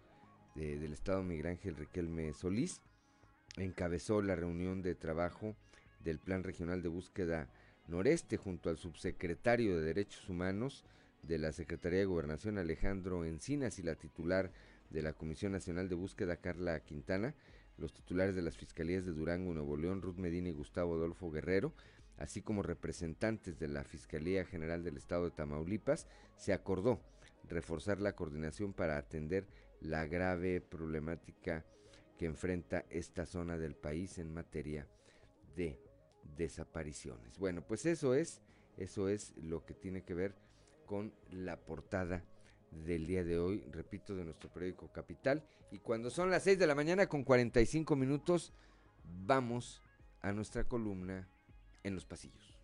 [0.54, 2.80] del estado Miguel Ángel Riquelme Solís
[3.56, 5.54] encabezó la reunión de trabajo
[6.00, 7.48] del Plan Regional de Búsqueda
[7.88, 10.84] Noreste junto al subsecretario de Derechos Humanos
[11.22, 14.50] de la Secretaría de Gobernación Alejandro Encinas y la titular
[14.90, 17.34] de la Comisión Nacional de Búsqueda Carla Quintana,
[17.78, 21.72] los titulares de las Fiscalías de Durango, Nuevo León, Ruth Medina y Gustavo Adolfo Guerrero,
[22.18, 26.06] así como representantes de la Fiscalía General del Estado de Tamaulipas,
[26.36, 27.00] se acordó
[27.48, 29.46] reforzar la coordinación para atender
[29.80, 31.64] la grave problemática
[32.18, 34.88] que enfrenta esta zona del país en materia
[35.54, 35.78] de
[36.36, 37.38] desapariciones.
[37.38, 38.40] Bueno, pues eso es,
[38.78, 40.34] eso es lo que tiene que ver
[40.86, 42.24] con la portada
[42.84, 45.42] del día de hoy, repito, de nuestro periódico Capital.
[45.70, 48.52] Y cuando son las 6 de la mañana con 45 minutos,
[49.24, 49.82] vamos
[50.20, 51.28] a nuestra columna
[51.82, 52.55] en los pasillos.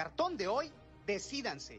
[0.00, 0.72] Cartón de hoy,
[1.04, 1.78] decídanse,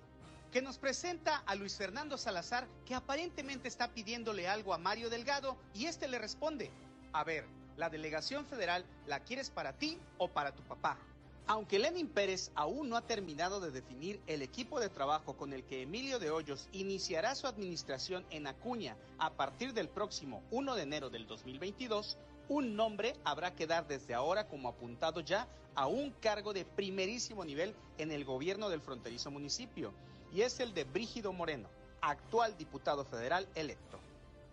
[0.52, 5.58] que nos presenta a Luis Fernando Salazar que aparentemente está pidiéndole algo a Mario Delgado
[5.74, 6.70] y este le responde,
[7.14, 7.48] a ver,
[7.78, 11.00] la delegación federal la quieres para ti o para tu papá.
[11.48, 15.64] Aunque Lenin Pérez aún no ha terminado de definir el equipo de trabajo con el
[15.64, 20.84] que Emilio de Hoyos iniciará su administración en Acuña a partir del próximo 1 de
[20.84, 26.12] enero del 2022, un nombre habrá que dar desde ahora como apuntado ya a un
[26.12, 29.94] cargo de primerísimo nivel en el gobierno del fronterizo municipio,
[30.34, 31.70] y es el de Brígido Moreno,
[32.02, 34.00] actual diputado federal electo.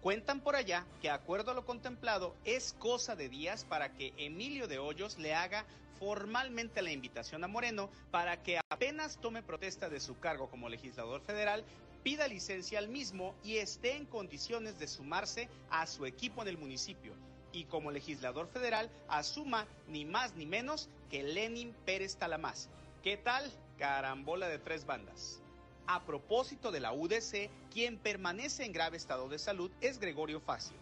[0.01, 4.69] Cuentan por allá que, acuerdo a lo contemplado, es cosa de días para que Emilio
[4.69, 5.67] de Hoyos le haga
[5.99, 11.21] formalmente la invitación a Moreno para que apenas tome protesta de su cargo como legislador
[11.23, 11.65] federal,
[12.05, 16.59] pida licencia al mismo y esté en condiciones de sumarse a su equipo en el
[16.59, 17.13] municipio
[17.53, 22.69] y como legislador federal asuma ni más ni menos que Lenin Pérez Talamás.
[23.03, 23.51] ¿Qué tal?
[23.79, 25.41] Carambola de tres bandas.
[25.87, 30.77] A propósito de la UDC, quien permanece en grave estado de salud es Gregorio Facio,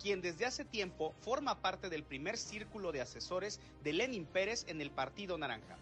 [0.00, 4.80] quien desde hace tiempo forma parte del primer círculo de asesores de Lenin Pérez en
[4.80, 5.78] el Partido Naranja.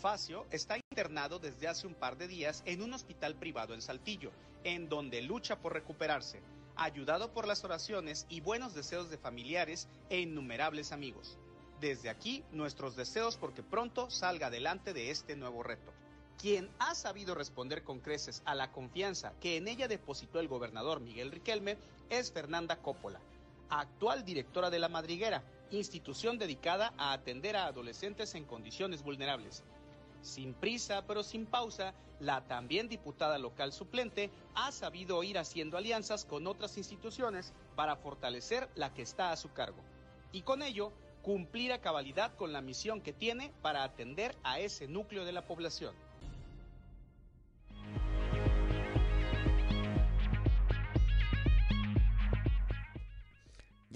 [0.00, 4.30] Facio está internado desde hace un par de días en un hospital privado en Saltillo,
[4.62, 6.40] en donde lucha por recuperarse
[6.76, 11.38] ayudado por las oraciones y buenos deseos de familiares e innumerables amigos.
[11.80, 15.92] Desde aquí, nuestros deseos porque pronto salga adelante de este nuevo reto.
[16.40, 21.00] Quien ha sabido responder con creces a la confianza que en ella depositó el gobernador
[21.00, 21.78] Miguel Riquelme
[22.10, 23.20] es Fernanda Coppola,
[23.70, 29.64] actual directora de La Madriguera, institución dedicada a atender a adolescentes en condiciones vulnerables.
[30.22, 36.24] Sin prisa pero sin pausa, la también diputada local suplente ha sabido ir haciendo alianzas
[36.24, 39.82] con otras instituciones para fortalecer la que está a su cargo.
[40.32, 40.92] Y con ello,
[41.22, 45.46] cumplir a cabalidad con la misión que tiene para atender a ese núcleo de la
[45.46, 45.94] población.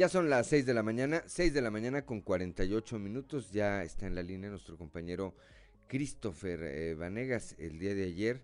[0.01, 3.83] Ya son las 6 de la mañana, 6 de la mañana con 48 minutos, ya
[3.83, 5.35] está en la línea nuestro compañero
[5.91, 8.41] Christopher eh, Vanegas el día de ayer,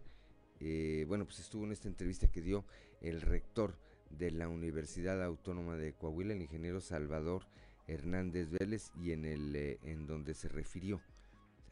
[0.58, 2.64] eh, bueno, pues estuvo en esta entrevista que dio
[3.00, 3.78] el rector
[4.10, 7.46] de la Universidad Autónoma de Coahuila, el ingeniero Salvador
[7.86, 11.00] Hernández Vélez, y en el eh, en donde se refirió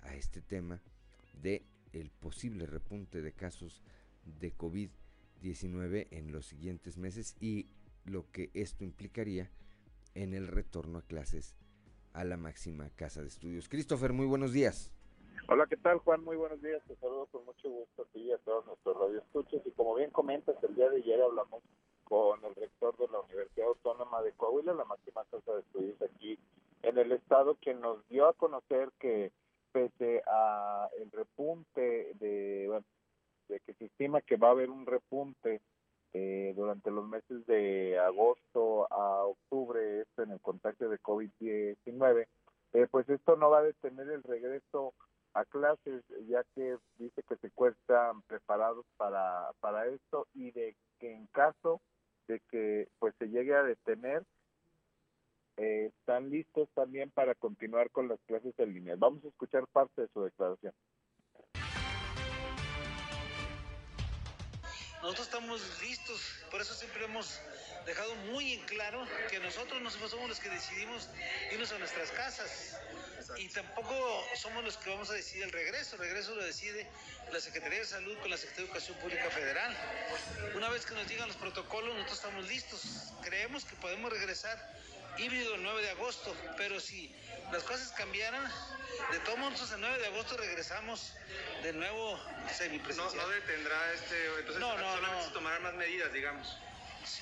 [0.03, 0.81] a este tema
[1.43, 3.83] de el posible repunte de casos
[4.39, 7.67] de COVID-19 en los siguientes meses y
[8.05, 9.51] lo que esto implicaría
[10.15, 11.57] en el retorno a clases
[12.13, 13.69] a la máxima casa de estudios.
[13.69, 14.94] Christopher, muy buenos días.
[15.47, 16.25] Hola, ¿qué tal, Juan?
[16.25, 16.83] Muy buenos días.
[16.89, 19.61] Te saludo con mucho gusto a ti y a todos nuestros radioescuchos.
[19.67, 21.63] Y como bien comentas, el día de ayer hablamos
[22.05, 26.39] con el rector de la Universidad Autónoma de Coahuila, la máxima casa de estudios aquí
[26.83, 29.33] en el estado, quien nos dio a conocer que
[29.73, 32.83] pese a el repunte de,
[33.49, 35.61] de que se estima que va a haber un repunte
[36.15, 42.27] eh, durante los meses de agosto a octubre esto en el contagio de COVID-19,
[42.73, 44.95] eh, pues esto no va a detener el regreso
[45.35, 51.13] a clases, ya que dice que se encuentran preparados para, para esto y de que
[51.13, 51.81] en caso
[52.29, 54.23] de que pues se llegue a detener,
[55.57, 58.95] eh, están listos también para continuar con las clases en línea.
[58.97, 60.73] Vamos a escuchar parte de su declaración.
[65.03, 67.39] Nosotros estamos listos, por eso siempre hemos
[67.85, 71.11] dejado muy en claro que nosotros no somos los que decidimos
[71.53, 72.81] irnos a nuestras casas
[73.39, 76.87] y tampoco somos los que vamos a decidir el regreso, el regreso lo decide
[77.33, 79.77] la Secretaría de Salud con la Secretaría de Educación Pública Federal.
[80.55, 82.83] Una vez que nos digan los protocolos, nosotros estamos listos,
[83.23, 84.59] creemos que podemos regresar
[85.19, 87.15] híbrido el 9 de agosto, pero si
[87.53, 88.51] las cosas cambiaran,
[89.13, 91.13] de todos modos el 9 de agosto regresamos
[91.63, 92.21] de nuevo
[92.53, 93.17] semipresencial.
[93.17, 95.25] No, no detendrá este, entonces No, no, solamente no.
[95.27, 96.57] se tomarán más medidas, digamos.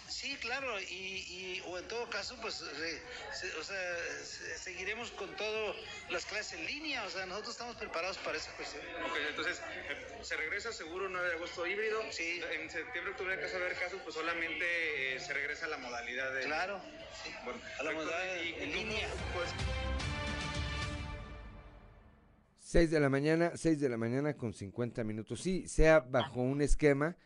[0.09, 3.03] Sí, claro, y, y- o en todo caso, pues, re-
[3.33, 5.75] se- o sea, se- seguiremos con todas
[6.11, 8.83] las clases en línea, o sea, nosotros estamos preparados para esa cuestión.
[9.05, 12.01] Ok, entonces eh, se regresa seguro 9 de agosto híbrido.
[12.13, 12.41] Sí.
[12.61, 15.79] En septiembre, octubre, en caso de haber casos, pues solamente eh, se regresa a la
[15.79, 16.43] modalidad de.
[16.43, 16.81] Claro.
[17.45, 19.09] Bueno, A la modalidad Y- en y línea.
[19.35, 19.49] Pues,
[22.61, 25.41] 6 de la mañana, 6 de la mañana con 50 minutos.
[25.43, 27.17] Sí, sea bajo un esquema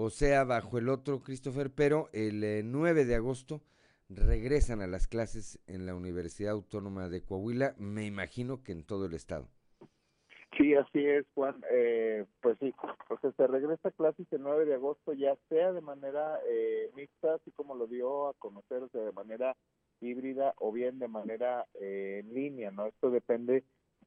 [0.00, 3.62] o sea bajo el otro, Christopher, pero el eh, 9 de agosto
[4.08, 9.06] regresan a las clases en la Universidad Autónoma de Coahuila, me imagino que en todo
[9.06, 9.48] el estado.
[10.56, 11.56] Sí, así es, Juan.
[11.72, 12.72] Eh, pues sí,
[13.10, 17.34] o se regresa a clases el 9 de agosto, ya sea de manera eh, mixta,
[17.34, 19.56] así como lo dio a conocer, o sea, de manera
[20.00, 22.86] híbrida o bien de manera eh, en línea, ¿no?
[22.86, 23.64] Esto depende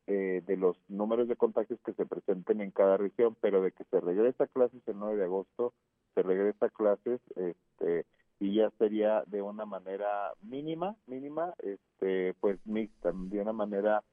[0.07, 3.83] eh, de los números de contagios que se presenten en cada región, pero de que
[3.85, 5.73] se regresa a clases el 9 de agosto,
[6.15, 8.05] se regresa a clases, este,
[8.39, 14.03] y ya sería de una manera mínima, mínima, este, pues mixta, de una manera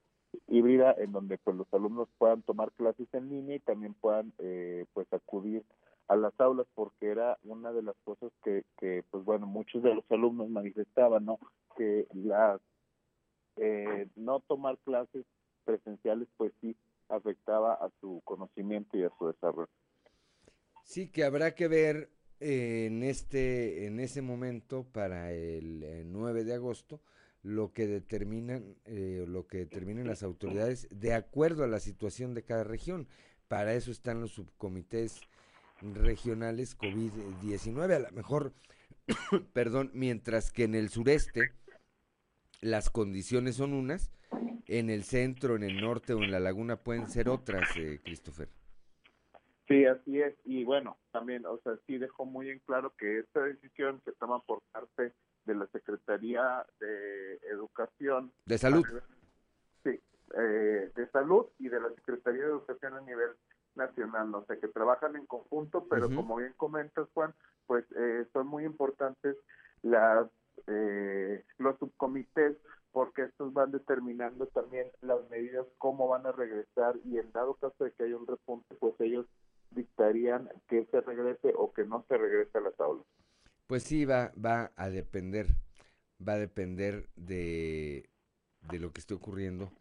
[0.47, 4.85] híbrida en donde pues los alumnos puedan tomar clases en línea y también puedan eh,
[4.93, 5.63] pues acudir
[6.07, 9.95] a las aulas porque era una de las cosas que, que pues bueno muchos de
[9.95, 11.39] los alumnos manifestaban no
[11.77, 12.61] que las
[13.57, 15.25] eh, no tomar clases
[15.69, 16.75] presenciales pues sí
[17.09, 19.69] afectaba a su conocimiento y a su desarrollo
[20.83, 22.09] Sí, que habrá que ver
[22.39, 27.01] eh, en este en ese momento para el eh, 9 de agosto
[27.43, 32.43] lo que determinan eh, lo que determinen las autoridades de acuerdo a la situación de
[32.43, 33.07] cada región.
[33.47, 35.21] Para eso están los subcomités
[35.81, 38.53] regionales COVID-19, a lo mejor
[39.53, 41.53] perdón, mientras que en el sureste
[42.61, 44.11] las condiciones son unas,
[44.67, 48.49] en el centro, en el norte o en la laguna pueden ser otras, eh, Christopher.
[49.67, 50.35] Sí, así es.
[50.45, 54.41] Y bueno, también, o sea, sí dejó muy en claro que esta decisión se toma
[54.41, 55.13] por parte
[55.45, 58.31] de la Secretaría de Educación.
[58.45, 58.85] De Salud.
[59.83, 59.99] Sí,
[60.37, 63.29] eh, de Salud y de la Secretaría de Educación a nivel
[63.75, 67.33] nacional, o sea, que trabajan en conjunto, pero como bien comentas, Juan,
[67.67, 69.37] pues eh, son muy importantes
[69.83, 70.27] las
[70.67, 72.57] eh, los subcomités
[72.91, 77.83] porque estos van determinando también las medidas, cómo van a regresar y en dado caso
[77.83, 79.25] de que haya un repunte, pues ellos
[79.71, 83.05] dictarían que se regrese o que no se regrese a las aulas.
[83.67, 85.47] Pues sí, va, va a depender,
[86.27, 88.09] va a depender de,
[88.61, 89.71] de lo que esté ocurriendo.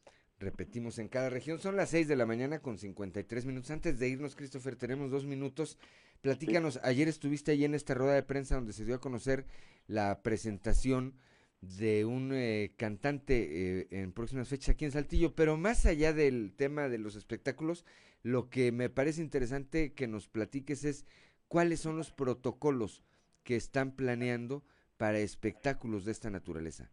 [0.40, 3.70] Repetimos, en cada región son las 6 de la mañana con 53 minutos.
[3.70, 5.78] Antes de irnos, Christopher, tenemos dos minutos.
[6.20, 9.46] Platícanos, ayer estuviste ahí en esta rueda de prensa donde se dio a conocer
[9.88, 11.14] la presentación
[11.60, 16.54] de un eh, cantante eh, en próximas fechas aquí en Saltillo, pero más allá del
[16.54, 17.84] tema de los espectáculos,
[18.22, 21.06] lo que me parece interesante que nos platiques es
[21.48, 23.02] cuáles son los protocolos
[23.42, 24.62] que están planeando
[24.96, 26.90] para espectáculos de esta naturaleza.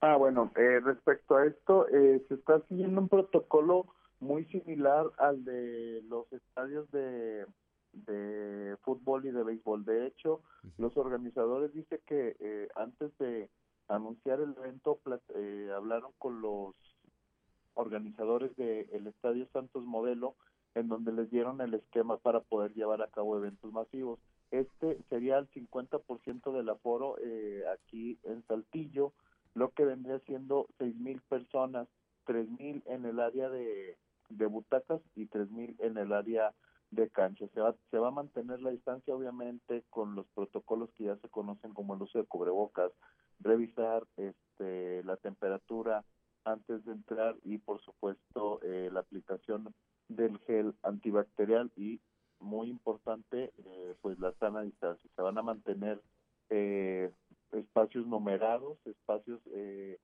[0.00, 3.86] Ah, bueno, eh, respecto a esto, eh, se está siguiendo un protocolo
[4.20, 7.46] muy similar al de los estadios de,
[7.92, 9.84] de fútbol y de béisbol.
[9.84, 10.42] De hecho,
[10.78, 13.05] los organizadores dicen que eh, antes
[14.36, 14.98] de el evento
[15.34, 16.74] eh, hablaron con los
[17.74, 20.34] organizadores del Estadio Santos Modelo,
[20.74, 24.18] en donde les dieron el esquema para poder llevar a cabo eventos masivos.
[24.50, 29.12] Este sería el 50% del aforo eh, aquí en Saltillo,
[29.54, 31.88] lo que vendría siendo 6.000 personas,
[32.26, 33.96] 3.000 en el área de,
[34.28, 36.52] de butacas y 3.000 en el área
[36.90, 37.46] de cancha.
[37.54, 41.28] Se va, se va a mantener la distancia, obviamente, con los protocolos que ya se
[41.28, 42.92] conocen como el uso de cubrebocas,
[43.40, 46.04] revisar este, la temperatura
[46.44, 49.74] antes de entrar y, por supuesto, eh, la aplicación
[50.08, 52.00] del gel antibacterial y
[52.40, 55.10] muy importante, eh, pues la sana distancia.
[55.14, 56.00] Se van a mantener
[56.50, 57.10] eh,
[57.52, 59.98] espacios numerados, espacios eh,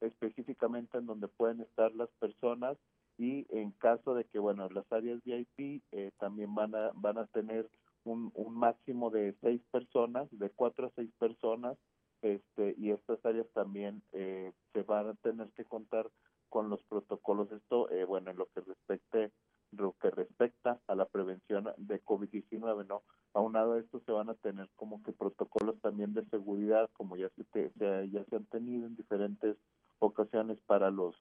[0.00, 2.76] específicamente en donde pueden estar las personas
[3.18, 7.26] y en caso de que, bueno, las áreas VIP eh, también van a, van a
[7.26, 7.68] tener
[8.04, 11.76] un, un máximo de seis personas, de cuatro a seis personas,
[12.22, 16.08] este, y estas áreas también eh, se van a tener que contar
[16.48, 17.50] con los protocolos.
[17.52, 19.32] Esto, eh, bueno, en lo que respecte
[19.72, 23.02] lo que respecta a la prevención de COVID-19, ¿no?
[23.34, 27.28] Aunado a esto se van a tener como que protocolos también de seguridad, como ya
[27.36, 27.70] se, te,
[28.10, 29.56] ya se han tenido en diferentes
[29.98, 31.14] ocasiones para los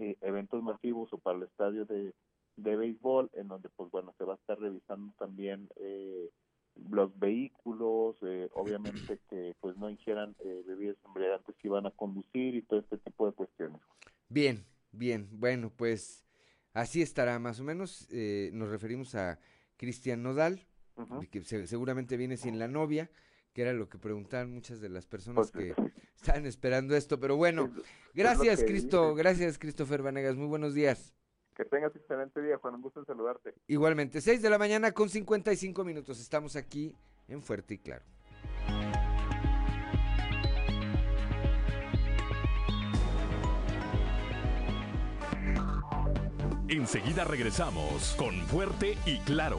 [0.00, 2.12] eh, eventos masivos o para el estadio de,
[2.56, 6.30] de béisbol, en donde pues bueno, se va a estar revisando también eh,
[6.88, 12.54] los vehículos, eh, obviamente que pues no ingieran eh, bebidas embriagantes si van a conducir
[12.54, 13.80] y todo este tipo de cuestiones.
[14.28, 16.24] Bien, bien, bueno, pues
[16.72, 18.08] así estará más o menos.
[18.10, 19.38] Eh, nos referimos a
[19.76, 20.66] Cristian Nodal,
[21.30, 23.10] que se- seguramente viene sin la novia,
[23.52, 25.74] que era lo que preguntaban muchas de las personas que
[26.20, 27.18] estaban esperando esto.
[27.18, 27.70] Pero bueno,
[28.14, 31.14] gracias que Cristo, gracias Christopher Vanegas, muy buenos días.
[31.56, 33.54] Que tengas excelente día, Juan, un gusto en saludarte.
[33.66, 36.94] Igualmente, 6 de la mañana con 55 minutos, estamos aquí
[37.28, 38.04] en Fuerte y Claro.
[46.68, 49.58] Enseguida regresamos con Fuerte y Claro.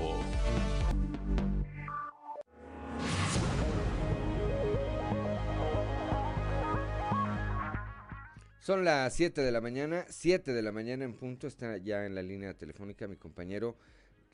[8.62, 12.14] Son las 7 de la mañana, 7 de la mañana en punto, está ya en
[12.14, 13.76] la línea telefónica mi compañero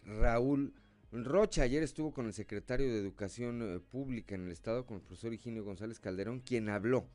[0.04, 0.74] Raúl
[1.14, 1.62] Rocha.
[1.62, 5.34] Ayer estuvo con el secretario de Educación eh, Pública en el Estado, con el profesor
[5.34, 7.08] Higinio González Calderón, quien habló,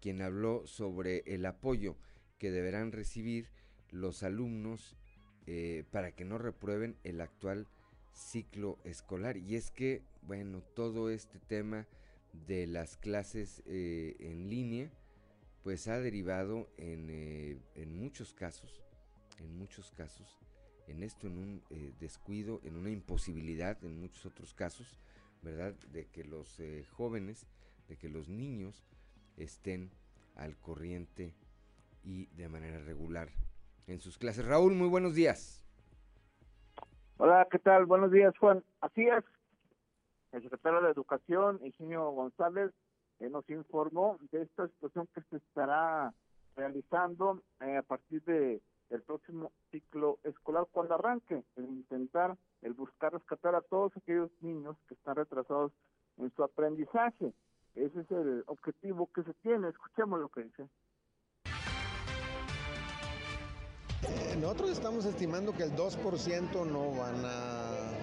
[0.00, 1.94] quien habló sobre el apoyo
[2.36, 3.48] que deberán recibir
[3.92, 4.96] los alumnos
[5.46, 7.68] eh, para que no reprueben el actual
[8.12, 9.36] ciclo escolar.
[9.36, 11.86] Y es que, bueno, todo este tema
[12.48, 14.90] de las clases eh, en línea,
[15.66, 18.84] pues ha derivado en, eh, en muchos casos,
[19.40, 20.38] en muchos casos,
[20.86, 24.96] en esto, en un eh, descuido, en una imposibilidad, en muchos otros casos,
[25.42, 25.74] ¿verdad?
[25.90, 27.48] De que los eh, jóvenes,
[27.88, 28.86] de que los niños
[29.36, 29.90] estén
[30.36, 31.34] al corriente
[32.04, 33.30] y de manera regular
[33.88, 34.46] en sus clases.
[34.46, 35.66] Raúl, muy buenos días.
[37.16, 37.86] Hola, ¿qué tal?
[37.86, 38.62] Buenos días, Juan.
[38.82, 39.24] Así es.
[40.30, 42.70] El secretario de Educación, Eugenio González,
[43.20, 46.12] eh, nos informó de esta situación que se estará
[46.54, 48.60] realizando eh, a partir de
[48.90, 54.76] el próximo ciclo escolar cuando arranque, el intentar, el buscar rescatar a todos aquellos niños
[54.86, 55.72] que están retrasados
[56.18, 57.32] en su aprendizaje.
[57.74, 59.68] Ese es el objetivo que se tiene.
[59.68, 60.68] Escuchemos lo que dice.
[64.08, 67.95] Eh, Nosotros estamos estimando que el 2% no van a,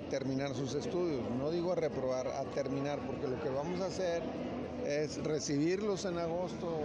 [0.00, 1.22] terminar sus estudios.
[1.38, 4.22] No digo a reprobar, a terminar, porque lo que vamos a hacer
[4.86, 6.80] es recibirlos en agosto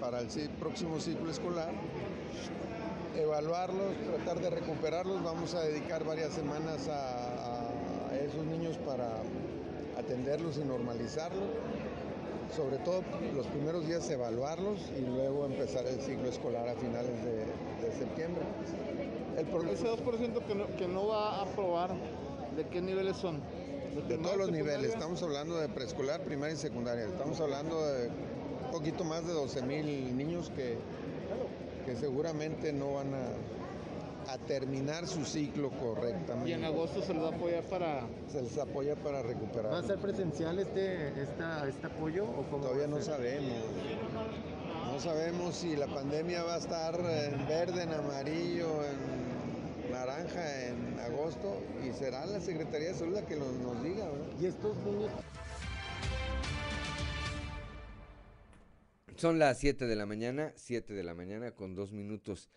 [0.00, 0.28] para el
[0.60, 1.72] próximo ciclo escolar,
[3.16, 5.22] evaluarlos, tratar de recuperarlos.
[5.22, 7.70] Vamos a dedicar varias semanas a,
[8.14, 9.08] esos niños para
[9.98, 11.48] atenderlos y normalizarlos
[12.54, 13.02] sobre todo
[13.34, 18.44] los primeros días evaluarlos y luego empezar el ciclo escolar a finales de, septiembre.
[19.36, 21.90] El Ese 2% que no, que no va a aprobar,
[22.56, 23.40] ¿de qué niveles son?
[24.08, 28.70] de todos los niveles, estamos hablando de preescolar, primaria y secundaria, estamos hablando de un
[28.72, 30.76] poquito más de 12 mil niños que,
[31.86, 36.50] que seguramente no van a, a terminar su ciclo correctamente.
[36.50, 38.06] Y en agosto se les va a apoyar para...
[38.32, 39.72] Se les apoya para recuperar.
[39.72, 43.58] ¿Va a ser presencial este, esta, este apoyo o cómo Todavía no sabemos.
[44.92, 49.23] No sabemos si la pandemia va a estar en verde, en amarillo, en
[50.06, 54.04] naranja en agosto y será la Secretaría de Salud la que nos, nos diga.
[54.10, 54.26] ¿verdad?
[54.40, 55.10] Y estos niños
[59.16, 62.50] Son las 7 de la mañana, 7 de la mañana con dos minutos.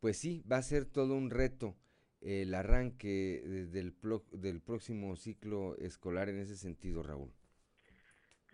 [0.00, 1.74] Pues sí, va a ser todo un reto
[2.20, 3.94] el arranque de- del,
[4.32, 7.32] del próximo ciclo escolar en ese sentido, Raúl.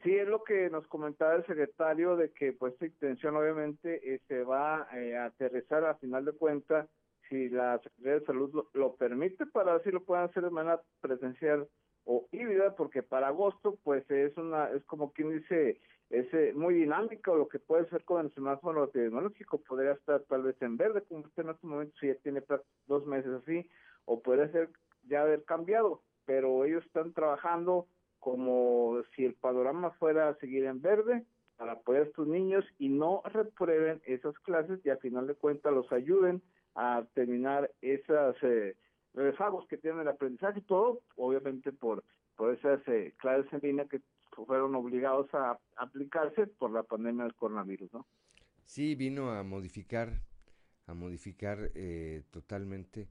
[0.03, 4.21] Sí, es lo que nos comentaba el secretario de que pues esta intención obviamente eh,
[4.29, 6.89] se va eh, a aterrizar a final de cuentas
[7.29, 11.69] si la Secretaría de Salud lo, permite para si lo puedan hacer de manera presencial
[12.05, 15.79] o híbrida porque para agosto pues es una es como quien dice
[16.11, 19.59] es eh, muy dinámico lo que puede ser con el semáforo epidemiológico.
[19.59, 22.43] Podría estar tal vez en verde como usted en este momento si ya tiene
[22.87, 23.69] dos meses así
[24.07, 24.71] o puede ser
[25.07, 26.03] ya haber cambiado.
[26.25, 27.87] Pero ellos están trabajando
[28.21, 31.25] como si el panorama fuera a seguir en verde
[31.57, 35.73] para apoyar a estos niños y no reprueben esas clases y al final de cuentas
[35.73, 36.43] los ayuden
[36.79, 38.77] a terminar esas eh,
[39.69, 42.05] que tiene el aprendizaje todo, obviamente por,
[42.37, 44.01] por esas eh, clases en línea que
[44.47, 48.07] fueron obligados a aplicarse por la pandemia del coronavirus, ¿no?
[48.65, 50.23] Sí, vino a modificar,
[50.87, 53.09] a modificar eh, totalmente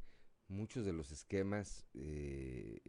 [0.47, 2.79] muchos de los esquemas eh,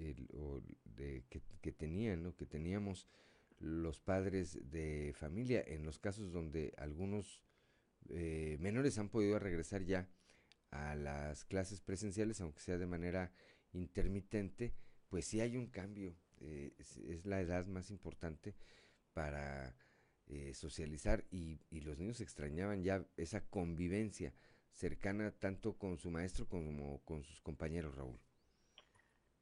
[1.61, 2.37] que, tenían, ¿no?
[2.37, 3.09] que teníamos
[3.59, 7.43] los padres de familia, en los casos donde algunos
[8.11, 10.09] eh, menores han podido regresar ya
[10.71, 13.33] a las clases presenciales, aunque sea de manera
[13.73, 14.75] intermitente,
[15.09, 16.15] pues sí hay un cambio.
[16.41, 18.55] Eh, es, la edad más importante
[19.13, 19.75] para
[20.27, 24.33] eh, socializar y, los niños extrañaban ya esa convivencia
[24.73, 28.19] cercana tanto con su maestro como con sus compañeros, Raúl.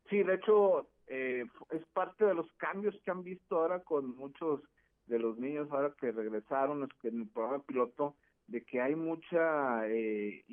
[0.08, 4.62] Sí, de hecho, eh, es parte de los cambios que han visto ahora con muchos
[5.06, 8.16] de los niños ahora que regresaron en el programa piloto
[8.48, 10.44] de que hay mucha eh,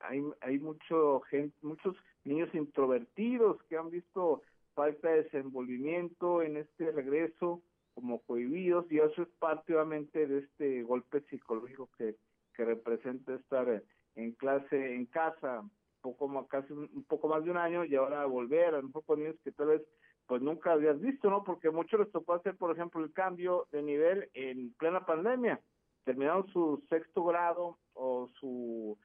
[0.00, 4.42] hay hay mucho gente muchos niños introvertidos que han visto
[4.74, 7.62] falta de desenvolvimiento en este regreso
[7.94, 12.16] como cohibidos y eso es parte obviamente de este golpe psicológico que
[12.54, 13.82] que representa estar
[14.14, 15.62] en clase en casa
[16.00, 19.18] poco más casi un poco más de un año y ahora volver a mejor con
[19.18, 19.82] niños que tal vez
[20.26, 23.82] pues nunca habías visto no porque muchos les tocó hacer por ejemplo el cambio de
[23.82, 25.60] nivel en plena pandemia
[26.06, 28.96] terminaron su sexto grado o su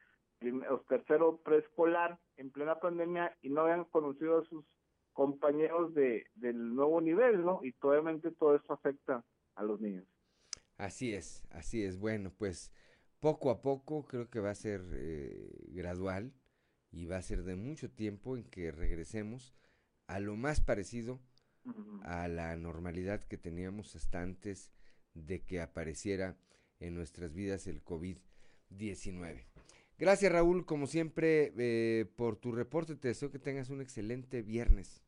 [0.69, 4.65] o tercero preescolar en plena pandemia y no habían conocido a sus
[5.13, 7.59] compañeros de del nuevo nivel, ¿no?
[7.63, 9.25] Y obviamente todo eso afecta
[9.55, 10.05] a los niños.
[10.77, 11.99] Así es, así es.
[11.99, 12.71] Bueno, pues
[13.19, 16.33] poco a poco creo que va a ser eh, gradual
[16.91, 19.55] y va a ser de mucho tiempo en que regresemos
[20.07, 21.19] a lo más parecido
[21.65, 22.01] uh -huh.
[22.03, 24.71] a la normalidad que teníamos hasta antes
[25.13, 26.37] de que apareciera
[26.81, 29.45] en nuestras vidas el COVID-19.
[29.97, 32.95] Gracias Raúl, como siempre, eh, por tu reporte.
[32.95, 35.03] Te deseo que tengas un excelente viernes.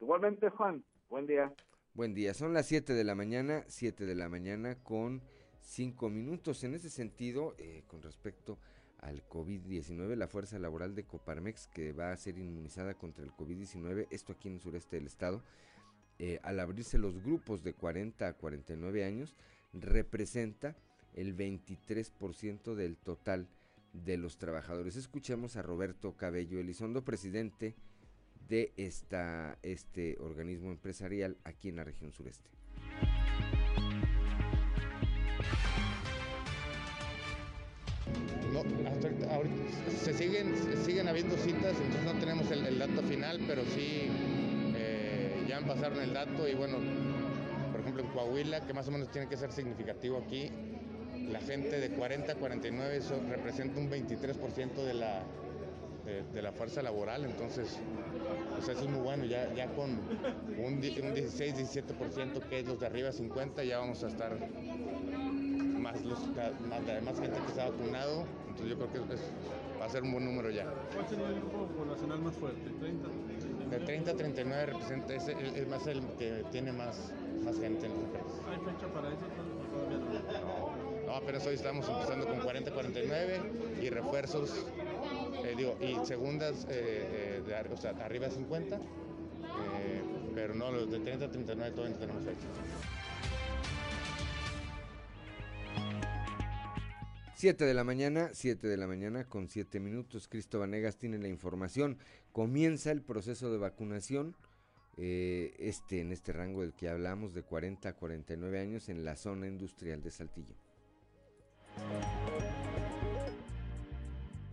[0.00, 0.84] Igualmente, Juan.
[1.08, 1.54] Buen día.
[1.92, 2.34] Buen día.
[2.34, 5.22] Son las 7 de la mañana, 7 de la mañana con
[5.60, 6.64] 5 minutos.
[6.64, 8.58] En ese sentido, eh, con respecto
[8.98, 14.08] al COVID-19, la fuerza laboral de Coparmex, que va a ser inmunizada contra el COVID-19,
[14.10, 15.42] esto aquí en el sureste del estado,
[16.18, 19.36] eh, al abrirse los grupos de 40 a 49 años,
[19.74, 20.76] representa
[21.14, 23.48] el 23% del total
[23.92, 24.96] de los trabajadores.
[24.96, 27.74] Escuchemos a Roberto Cabello Elizondo, presidente
[28.48, 32.50] de esta, este organismo empresarial aquí en la región sureste.
[38.52, 39.56] No, hasta ahorita
[39.90, 40.54] se siguen,
[40.84, 44.08] siguen habiendo citas, entonces no tenemos el, dato final, pero sí
[44.76, 46.78] eh, ya pasaron el dato y bueno,
[47.94, 50.50] ejemplo en Coahuila, que más o menos tiene que ser significativo aquí,
[51.30, 55.22] la gente de 40 a 49 eso representa un 23% de la,
[56.04, 57.78] de, de, la fuerza laboral, entonces
[58.50, 62.86] pues eso es muy bueno, ya, ya con un, un 16-17% que es los de
[62.86, 64.36] arriba 50 ya vamos a estar
[65.78, 69.20] más, los, más, además gente que está vacunado, entonces yo creo que es,
[69.80, 70.66] va a ser un buen número ya.
[70.94, 72.70] ¿Cuál sería el grupo poblacional más fuerte?
[72.70, 73.70] ¿30?
[73.70, 77.12] De 30 a 39 representa, es, es, es más el que tiene más,
[77.44, 78.32] más gente en el país.
[78.48, 79.26] ¿Hay fecha para eso?
[79.70, 81.04] Todavía no.
[81.06, 84.66] No, apenas hoy estamos empezando con 40-49 y refuerzos,
[85.44, 88.80] eh, digo, y segundas eh, eh, de, o sea, arriba de 50,
[90.34, 92.46] pero no, los de 30 a 39 todavía no tenemos fecha.
[97.44, 100.28] 7 de la mañana, 7 de la mañana con 7 minutos.
[100.28, 101.98] Cristo Vanegas tiene la información.
[102.32, 104.34] Comienza el proceso de vacunación,
[104.96, 109.16] eh, este en este rango del que hablamos, de 40 a 49 años en la
[109.16, 110.54] zona industrial de Saltillo.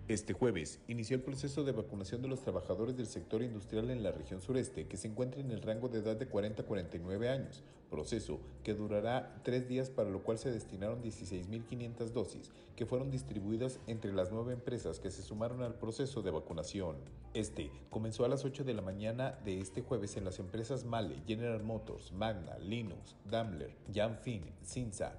[0.07, 4.11] Este jueves inició el proceso de vacunación de los trabajadores del sector industrial en la
[4.11, 7.63] región sureste que se encuentra en el rango de edad de 40 a 49 años,
[7.89, 13.79] proceso que durará tres días para lo cual se destinaron 16.500 dosis que fueron distribuidas
[13.87, 16.97] entre las nueve empresas que se sumaron al proceso de vacunación.
[17.33, 21.21] Este comenzó a las 8 de la mañana de este jueves en las empresas Male,
[21.27, 25.13] General Motors, Magna, Linux, Daimler, Janfin, Cinza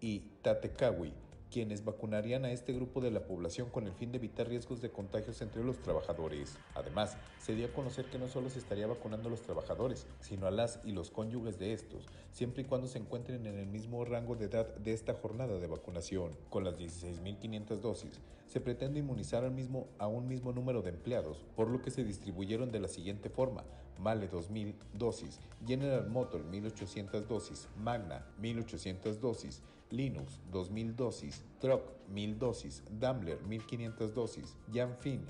[0.00, 1.25] y Tatekawi
[1.56, 4.90] quienes vacunarían a este grupo de la población con el fin de evitar riesgos de
[4.90, 6.58] contagios entre los trabajadores.
[6.74, 10.46] Además, se dio a conocer que no solo se estaría vacunando a los trabajadores, sino
[10.46, 14.04] a las y los cónyuges de estos, siempre y cuando se encuentren en el mismo
[14.04, 16.32] rango de edad de esta jornada de vacunación.
[16.50, 21.42] Con las 16.500 dosis, se pretende inmunizar al mismo, a un mismo número de empleados,
[21.56, 23.64] por lo que se distribuyeron de la siguiente forma.
[23.98, 32.38] Male 2000 dosis, General Motors 1800 dosis, Magna 1800 dosis, Linux 2000 dosis, Truck 1000
[32.38, 35.20] dosis, Daimler 1500 dosis, Janfin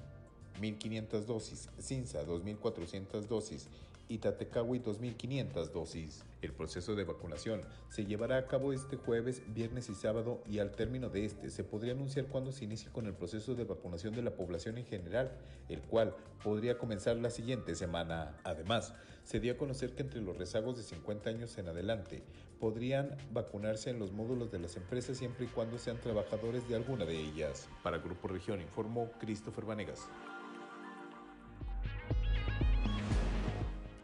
[0.61, 3.69] 1.500 dosis, Cinza 2.400 dosis
[4.09, 6.25] y Tatecawi 2.500 dosis.
[6.43, 10.71] El proceso de vacunación se llevará a cabo este jueves, viernes y sábado y al
[10.71, 14.23] término de este se podría anunciar cuándo se inicie con el proceso de vacunación de
[14.23, 15.33] la población en general,
[15.69, 18.37] el cual podría comenzar la siguiente semana.
[18.45, 18.95] Además,
[19.25, 22.23] se dio a conocer que entre los rezagos de 50 años en adelante
[22.61, 27.05] podrían vacunarse en los módulos de las empresas siempre y cuando sean trabajadores de alguna
[27.05, 27.69] de ellas.
[27.83, 30.09] Para Grupo Región informó Christopher Vanegas.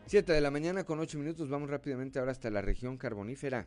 [0.07, 3.67] 7 de la mañana con 8 minutos, vamos rápidamente ahora hasta la región carbonífera.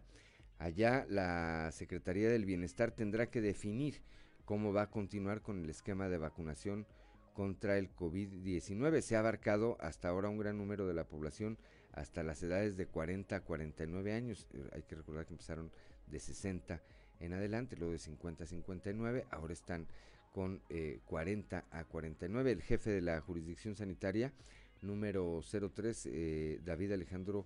[0.60, 4.02] Allá la Secretaría del Bienestar tendrá que definir
[4.46, 6.86] cómo va a continuar con el esquema de vacunación
[7.34, 9.02] contra el COVID-19.
[9.02, 11.58] Se ha abarcado hasta ahora un gran número de la población
[11.96, 14.48] hasta las edades de 40 a 49 años.
[14.54, 15.72] Eh, hay que recordar que empezaron
[16.08, 16.82] de 60
[17.22, 19.88] en adelante, luego de 50 a 59, ahora están
[20.34, 20.62] con
[21.06, 22.52] 40 eh, a 49.
[22.52, 24.34] El jefe de la jurisdicción sanitaria
[24.82, 27.46] número 03, eh, David Alejandro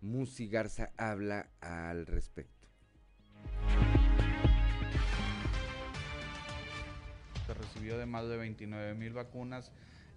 [0.00, 2.66] Musi Garza, habla al respecto.
[7.46, 9.70] Se recibió de más de 29 mil vacunas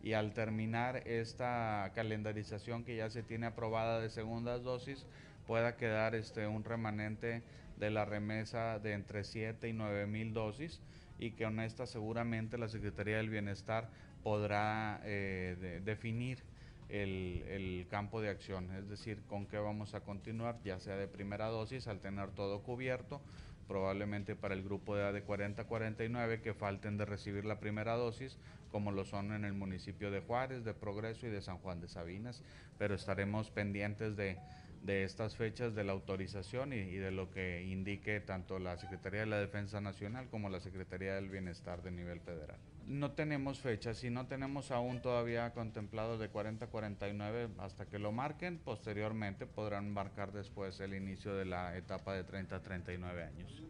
[0.03, 5.05] y al terminar esta calendarización que ya se tiene aprobada de segundas dosis,
[5.47, 7.41] pueda quedar este, un remanente
[7.77, 10.81] de la remesa de entre 7 y 9 mil dosis
[11.19, 13.89] y que con esta seguramente la Secretaría del Bienestar
[14.23, 16.43] podrá eh, definir
[16.89, 21.47] el, campo de acción, es decir, con qué vamos a continuar, ya sea de primera
[21.47, 23.21] dosis, al tener todo cubierto,
[23.67, 28.37] probablemente para el grupo de edad de 40-49 que falten de recibir la primera dosis,
[28.73, 31.87] como lo son en el municipio de Juárez, de Progreso y de San Juan de
[31.87, 32.41] Sabinas,
[32.79, 34.39] pero estaremos pendientes de,
[34.87, 39.37] estas fechas de la autorización y, de lo que indique tanto la Secretaría de la
[39.37, 44.27] Defensa Nacional como la Secretaría del Bienestar de nivel federal no tenemos fechas y no
[44.27, 48.57] tenemos aún todavía contemplado de 40 a 49 hasta que lo marquen.
[48.57, 53.63] Posteriormente podrán marcar después el inicio de la etapa de 30 a 39 años.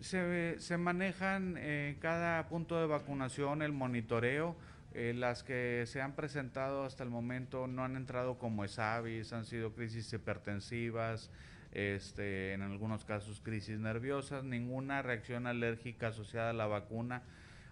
[0.00, 4.56] Se, se manejan eh, cada punto de vacunación, el monitoreo.
[4.92, 9.44] Eh, las que se han presentado hasta el momento no han entrado como ESAVIS, han
[9.44, 11.30] sido crisis hipertensivas,
[11.70, 17.22] este, en algunos casos crisis nerviosas, ninguna reacción alérgica asociada a la vacuna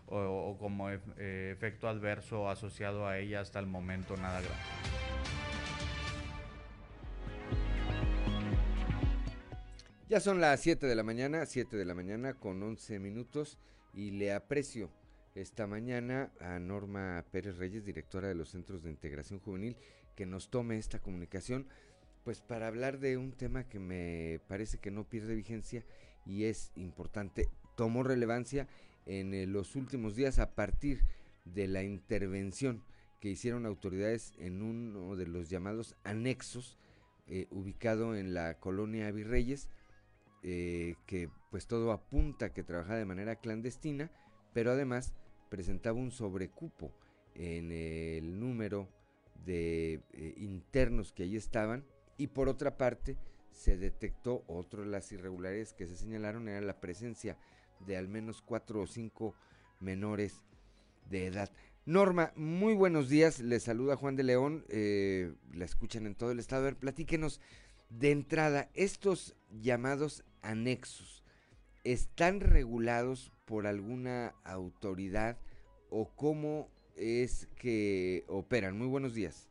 [0.07, 5.38] o, como eh, efecto adverso asociado a ella hasta el momento nada grave.
[10.09, 13.59] Ya son las 7 de la mañana, 7 de la mañana con 11 minutos
[13.93, 14.91] y le aprecio
[15.35, 19.77] esta mañana a Norma Pérez Reyes, directora de los Centros de Integración Juvenil,
[20.17, 21.67] que nos tome esta comunicación,
[22.25, 25.85] pues para hablar de un tema que me parece que no pierde vigencia
[26.25, 28.67] y es importante, tomó relevancia
[29.05, 31.03] en eh, los últimos días a partir
[31.45, 32.83] de la intervención
[33.21, 36.79] que hicieron autoridades en uno de los llamados anexos
[37.27, 39.69] eh, ubicado en la colonia Virreyes,
[40.43, 44.11] eh, que pues todo apunta que trabajaba de manera clandestina,
[44.53, 45.15] pero además
[45.49, 46.93] presentaba un sobrecupo
[47.35, 48.89] en el número
[49.45, 50.03] de
[50.37, 51.85] internos que allí estaban
[52.17, 53.17] y por otra parte
[53.51, 57.37] se detectó otro de las irregularidades que se señalaron era la presencia
[57.87, 59.35] de al menos cuatro o cinco
[59.81, 60.43] menores
[61.09, 61.51] de edad.
[61.87, 63.41] Norma, muy buenos días.
[63.41, 64.65] Le saluda Juan de León.
[64.69, 66.63] Eh, la escuchan en todo el estado.
[66.63, 67.41] A ver, platíquenos
[67.89, 71.25] de entrada, estos llamados anexos,
[71.85, 75.39] ¿están regulados por alguna autoridad
[75.91, 78.77] o cómo es que operan?
[78.77, 79.49] Muy buenos días.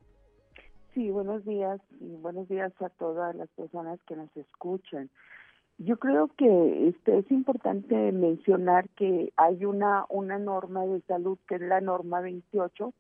[0.94, 5.10] Sí, buenos días y buenos días a todas las personas que nos escuchan.
[5.78, 11.56] Yo creo que este es importante mencionar que hay una una norma de salud que
[11.56, 12.94] es la norma 28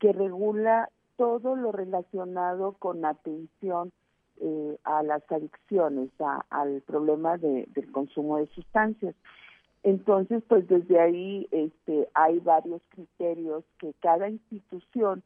[0.00, 3.92] que regula todo lo relacionado con atención
[4.40, 6.10] eh, a las adicciones,
[6.50, 9.14] al problema de, del consumo de sustancias.
[9.82, 15.22] Entonces, pues desde ahí este, hay varios criterios que cada institución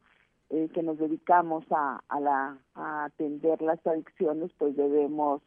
[0.50, 5.40] eh, que nos dedicamos a, a, a atender las adicciones, pues debemos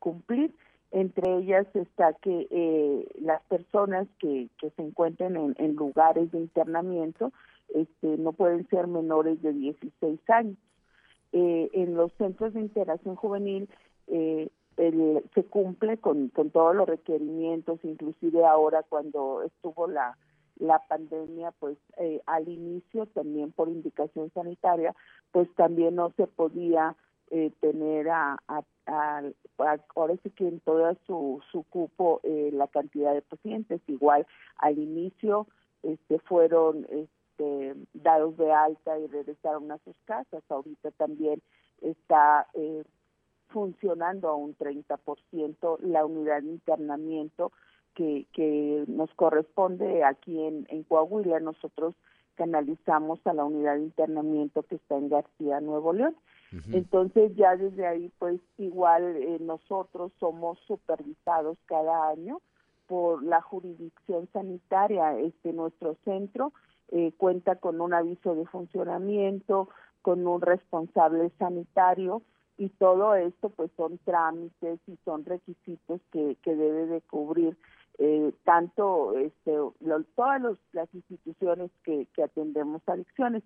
[0.00, 0.52] cumplir.
[0.90, 6.38] Entre ellas está que eh, las personas que, que se encuentren en, en, lugares de
[6.38, 7.32] internamiento
[7.74, 10.56] este, no pueden ser menores de 16 años.
[11.32, 13.68] Eh, en los centros de integración juvenil
[14.06, 14.48] eh,
[15.34, 20.16] se cumple con, con todos los requerimientos, inclusive ahora cuando estuvo la,
[20.56, 24.94] la pandemia, pues eh, al inicio también por indicación sanitaria,
[25.32, 26.96] pues también no se podía
[27.30, 29.22] eh, tener a, a,
[29.94, 33.80] ahora sí que en toda su, su cupo eh, la cantidad de pacientes.
[33.86, 34.26] Igual
[34.58, 35.46] al inicio
[35.82, 36.86] este fueron
[37.38, 40.42] este, dados de alta y regresaron a sus casas.
[40.48, 41.40] Ahorita también
[41.80, 42.84] está eh,
[43.48, 47.52] funcionando a un 30% la unidad de internamiento
[47.94, 51.40] que, que nos corresponde aquí en, en Coahuila.
[51.40, 51.94] Nosotros
[52.34, 56.16] canalizamos a la unidad de internamiento que está en García, Nuevo León.
[56.72, 62.40] Entonces ya desde ahí pues igual eh, nosotros somos supervisados cada año
[62.86, 65.18] por la jurisdicción sanitaria.
[65.18, 66.54] Este nuestro centro
[66.90, 69.68] eh, cuenta con un aviso de funcionamiento,
[70.02, 72.22] con un responsable sanitario
[72.56, 77.56] y todo esto pues son trámites y son requisitos que, que debe de cubrir
[77.98, 79.56] eh, tanto este,
[80.14, 83.42] todas las instituciones que, atendemos adicciones.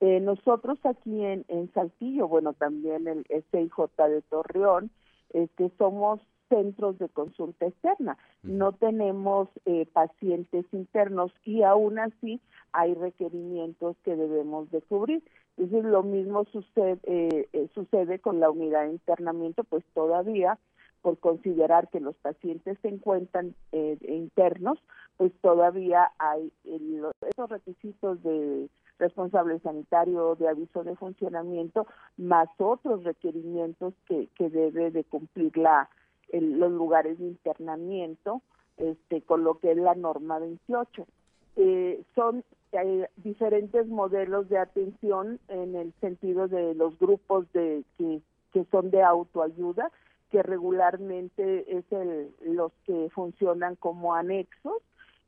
[0.00, 4.90] Eh, nosotros aquí en, en Saltillo, bueno, también el SIJ de Torreón,
[5.32, 8.16] este, somos centros de consulta externa.
[8.42, 12.40] No tenemos eh, pacientes internos y aún así
[12.72, 15.22] hay requerimientos que debemos de cubrir.
[15.56, 20.58] Entonces lo mismo sucede, eh, eh, sucede con la unidad de internamiento, pues todavía
[21.02, 24.76] por considerar que los pacientes se encuentran internos,
[25.16, 28.68] pues todavía hay esos requisitos de
[28.98, 31.86] responsable sanitario, de aviso de funcionamiento,
[32.16, 35.88] más otros requerimientos que, que debe de cumplir la,
[36.32, 38.42] los lugares de internamiento,
[38.76, 41.06] este, con lo que es la norma 28.
[41.56, 48.20] Eh, son hay diferentes modelos de atención en el sentido de los grupos de que,
[48.52, 49.90] que son de autoayuda,
[50.30, 54.82] que regularmente es el, los que funcionan como anexos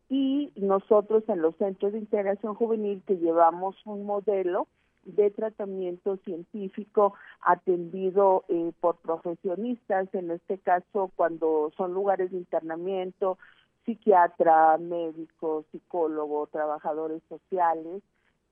[0.09, 4.67] y nosotros en los centros de integración juvenil que llevamos un modelo
[5.05, 13.39] de tratamiento científico atendido eh, por profesionistas, en este caso cuando son lugares de internamiento,
[13.85, 18.03] psiquiatra, médico, psicólogo, trabajadores sociales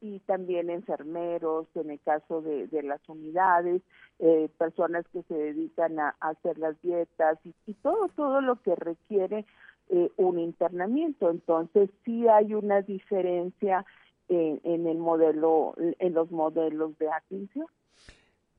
[0.00, 3.82] y también enfermeros en el caso de, de las unidades,
[4.18, 8.74] eh, personas que se dedican a, hacer las dietas y, y, todo, todo lo que
[8.74, 9.44] requiere
[9.88, 11.30] eh, un internamiento.
[11.30, 13.84] Entonces sí hay una diferencia
[14.28, 17.66] en, el modelo, en los modelos de atención.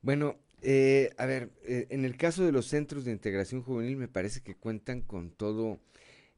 [0.02, 4.08] Bueno, eh, a ver, eh, en el caso de los centros de integración juvenil me
[4.08, 5.80] parece que cuentan con todo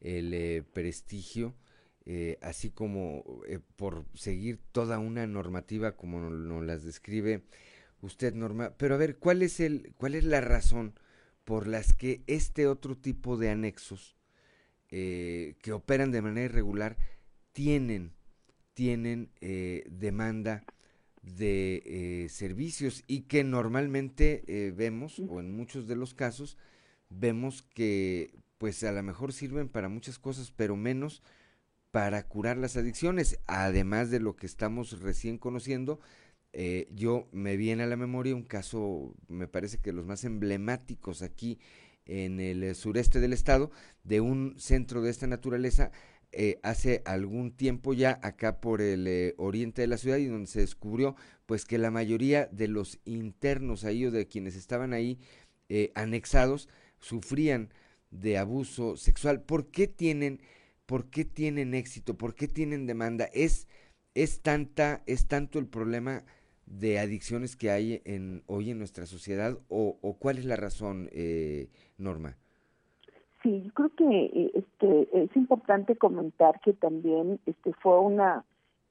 [0.01, 1.53] el eh, prestigio,
[2.41, 3.23] así como
[3.75, 7.43] por seguir toda una normativa como nos, las describe
[8.01, 8.73] usted, Norma.
[8.77, 10.95] Pero a ver, ¿cuál es el, cuál es la razón
[11.43, 14.17] por las que este otro tipo de anexos
[14.88, 16.97] que operan de manera irregular
[17.51, 18.13] tienen
[18.80, 20.63] tienen eh, demanda
[21.21, 26.55] de eh, servicios y que normalmente eh, vemos, o en muchos de los casos,
[27.09, 31.21] vemos que pues a lo mejor sirven para muchas cosas, pero menos
[31.91, 35.99] para curar las adicciones, además de lo que estamos recién conociendo,
[36.89, 41.59] yo me viene a la memoria un caso, me parece que los más emblemáticos aquí
[42.05, 43.71] en el sureste del estado,
[44.05, 45.91] de un centro de esta naturaleza
[46.32, 50.45] eh, hace algún tiempo ya acá por el eh, oriente de la ciudad y donde
[50.45, 51.15] se descubrió
[51.47, 55.17] pues que la mayoría de los internos ahí o de quienes estaban ahí
[55.69, 56.69] eh, anexados
[56.99, 57.73] sufrían
[58.11, 59.41] de abuso sexual.
[59.41, 60.39] ¿Por qué tienen,
[60.86, 62.15] por qué tienen éxito?
[62.15, 63.25] ¿Por qué tienen demanda?
[63.34, 63.67] Es,
[64.13, 66.25] es tanta, es tanto el problema
[66.67, 71.09] de adicciones que hay en, hoy en nuestra sociedad o, o cuál es la razón,
[71.97, 72.38] Norma?
[73.41, 78.43] Sí, yo creo que eh, este es importante comentar que también este fue una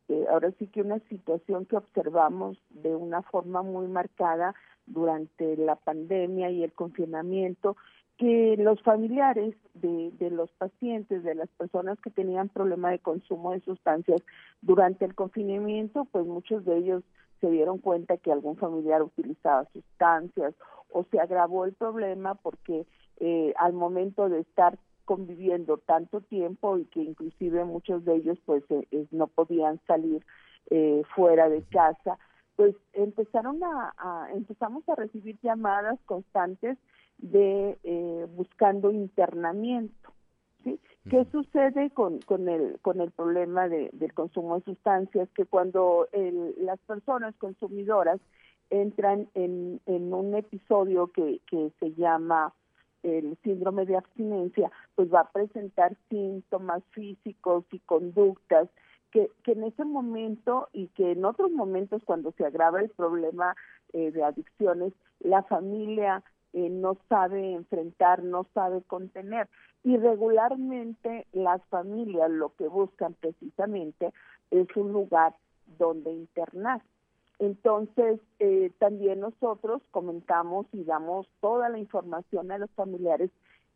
[0.09, 4.55] eh, ahora sí que una situación que observamos de una forma muy marcada
[4.87, 7.77] durante la pandemia y el confinamiento
[8.17, 13.53] que los familiares de, de los pacientes, de las personas que tenían problema de consumo
[13.53, 14.23] de sustancias
[14.63, 17.05] durante el confinamiento, pues muchos de ellos
[17.41, 20.55] se dieron cuenta que algún familiar utilizaba sustancias
[20.91, 22.87] o se agravó el problema porque
[23.21, 28.63] eh, al momento de estar conviviendo tanto tiempo y que inclusive muchos de ellos pues
[28.71, 30.25] eh, no podían salir
[30.71, 32.19] eh, fuera de casa
[32.57, 36.77] pues empezaron a, empezamos a recibir llamadas constantes
[37.19, 40.13] de buscando internamiento
[40.65, 40.81] ¿sí?
[41.09, 45.29] ¿Qué sucede con, con, el, con el problema de, del consumo de sustancias?
[45.35, 48.21] Que cuando el, las personas consumidoras
[48.71, 52.53] entran en, en un episodio que, que se llama
[53.03, 58.69] el síndrome de abstinencia, pues va a presentar síntomas físicos y conductas
[59.11, 63.55] que, que en ese momento y que en otros momentos cuando se agrava el problema
[63.93, 66.23] eh, de adicciones, la familia
[66.53, 69.49] eh, no sabe enfrentar, no sabe contener.
[69.85, 74.13] Y regularmente las familias lo que buscan precisamente
[74.51, 75.35] es un lugar
[75.79, 76.83] dónde internar.
[77.39, 83.31] Entonces, eh, también nosotros comentamos y damos toda la información a los familiares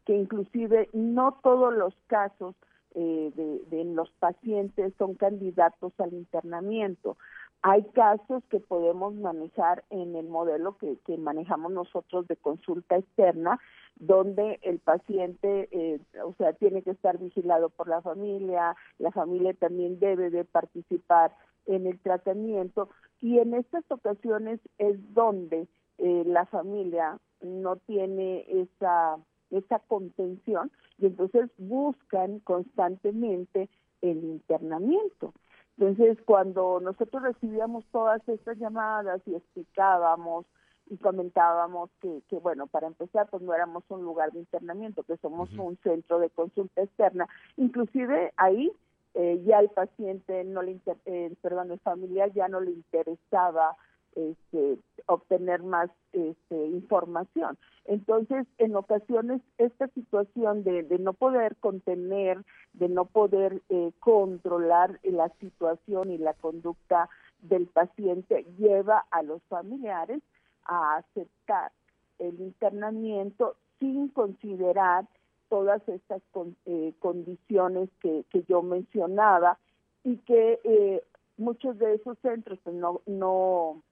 [0.05, 2.57] que inclusive no todos los casos
[2.95, 3.33] eh,
[3.71, 7.17] de, los pacientes son candidatos al internamiento.
[7.63, 13.61] Hay casos que podemos manejar en el modelo que, manejamos nosotros de consulta externa,
[13.97, 19.55] donde el paciente, eh, o sea, tiene que estar vigilado por la familia, la familia
[19.55, 21.33] también debe de participar
[21.67, 22.89] en el tratamiento
[23.23, 25.67] y en estas ocasiones es donde
[25.99, 29.17] eh, la familia no tiene esa
[29.53, 33.69] esa contención y entonces buscan constantemente
[34.01, 35.33] el internamiento.
[35.79, 40.47] Entonces, cuando nosotros recibíamos todas estas llamadas y explicábamos
[40.91, 45.17] y comentábamos que, que, bueno, para empezar, pues no éramos un lugar de internamiento, que
[45.19, 47.29] somos un centro de consulta externa.
[47.57, 48.73] Inclusive ahí
[49.15, 53.77] eh, ya el paciente no le, eh, perdón, el familiar ya no le interesaba
[54.15, 57.59] este, obtener más este, información.
[57.85, 62.43] Entonces, en ocasiones, esta situación de, no poder contener,
[62.75, 67.09] de no poder eh, controlar la situación y la conducta
[67.41, 70.23] del paciente lleva a los familiares
[70.65, 71.73] a aceptar
[72.19, 75.07] el internamiento sin considerar
[75.53, 76.23] todas estas
[76.65, 79.59] eh, condiciones que, que, yo mencionaba
[80.03, 81.03] y que eh,
[81.37, 83.83] muchos de esos centros pues, no, no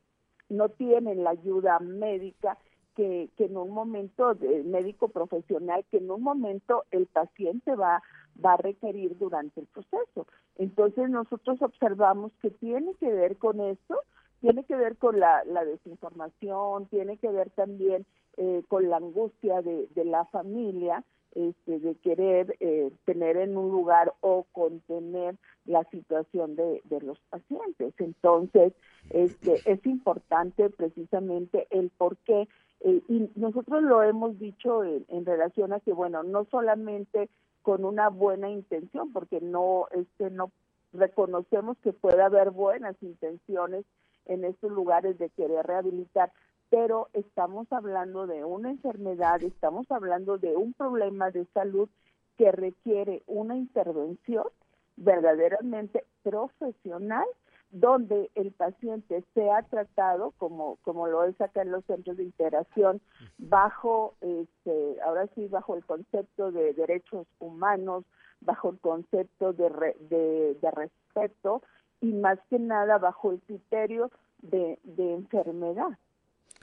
[0.48, 2.56] no tienen la ayuda médica
[2.96, 8.02] que, que en un momento, de médico profesional, que en un momento el paciente va,
[8.42, 10.26] va a requerir durante el proceso.
[10.56, 14.00] Entonces nosotros observamos que tiene que ver con esto,
[14.40, 18.06] tiene que ver con la, desinformación, tiene que ver también
[18.38, 21.04] eh, con la angustia de la familia,
[21.34, 27.18] este, de querer eh, tener en un lugar o contener la situación de, de los
[27.30, 27.94] pacientes.
[27.98, 28.72] Entonces,
[29.10, 32.48] este, es importante precisamente el por qué,
[32.80, 37.28] eh, y nosotros lo hemos dicho en, en, relación a que, bueno, no solamente
[37.62, 40.50] con una buena intención, porque no, este, no
[40.92, 43.84] reconocemos que puede haber buenas intenciones
[44.26, 46.32] en estos lugares de querer rehabilitar,
[46.70, 51.88] pero estamos hablando de una enfermedad, estamos hablando de un problema de salud
[52.38, 54.44] que requiere una intervención
[54.96, 57.26] verdaderamente profesional
[57.72, 63.00] donde el paciente sea tratado como como lo es acá en los centros de integración
[63.38, 68.04] bajo este ahora sí bajo el concepto de derechos humanos
[68.40, 69.70] bajo el concepto de,
[70.10, 71.62] de, de respeto
[72.00, 74.10] y más que nada bajo el criterio
[74.42, 75.96] de enfermedad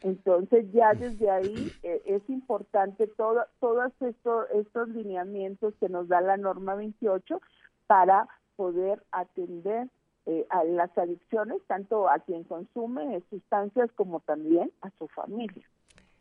[0.02, 6.22] entonces ya desde ahí eh, es importante todo, todos estos, estos lineamientos que nos da
[6.22, 7.42] la norma 28
[7.88, 9.90] para poder atender
[10.28, 15.68] eh, a las adicciones, tanto a quien consume sustancias como también a su familia.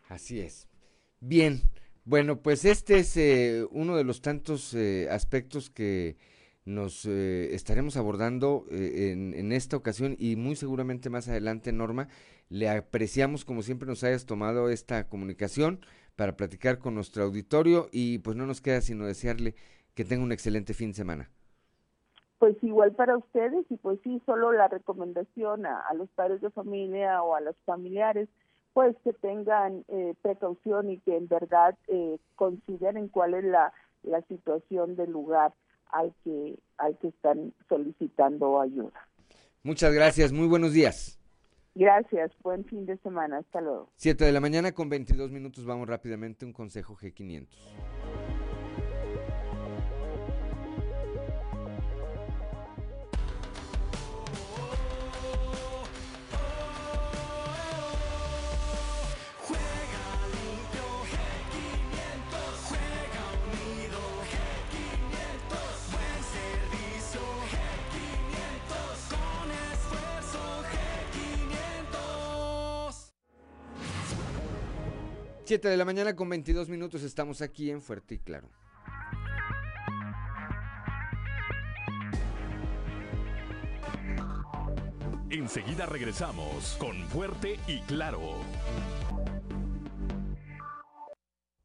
[0.08, 0.68] Así es.
[1.20, 1.60] Bien,
[2.04, 4.74] bueno, pues este es eh, uno de los tantos
[5.10, 6.16] aspectos que
[6.64, 12.08] nos estaremos abordando en, en, esta ocasión y muy seguramente más adelante, Norma.
[12.48, 15.80] Le apreciamos como siempre nos hayas tomado esta comunicación
[16.14, 19.54] para platicar con nuestro auditorio y pues no nos queda sino desearle
[19.94, 21.30] que tenga un excelente fin de semana.
[22.38, 27.22] Pues igual para ustedes y pues sí, solo la recomendación a, los padres de familia
[27.22, 28.28] o a los familiares,
[28.74, 34.20] pues que tengan eh, precaución y que en verdad eh, consideren cuál es la, la
[34.22, 35.54] situación del lugar
[35.90, 39.08] al que, al que están solicitando ayuda.
[39.62, 41.15] Muchas gracias, muy buenos días.
[41.78, 43.90] Gracias, buen fin de semana, hasta luego.
[43.96, 47.48] Siete de la mañana con 22 minutos, vamos rápidamente un consejo G500.
[75.46, 78.50] Siete de la mañana con 22 minutos estamos aquí en Fuerte y Claro.
[85.30, 88.20] Enseguida regresamos con Fuerte y Claro.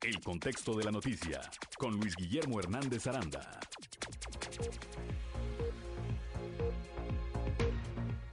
[0.04, 1.42] El contexto de la noticia
[1.80, 3.60] con Luis Guillermo Hernández Aranda.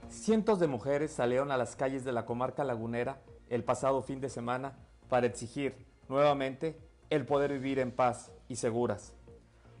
[0.09, 4.29] Cientos de mujeres salieron a las calles de la comarca lagunera el pasado fin de
[4.29, 4.77] semana
[5.09, 5.75] para exigir
[6.07, 6.79] nuevamente
[7.09, 9.13] el poder vivir en paz y seguras.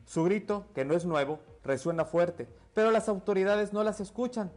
[0.05, 4.51] Su grito, que no es nuevo, resuena fuerte, pero las autoridades no las escuchan.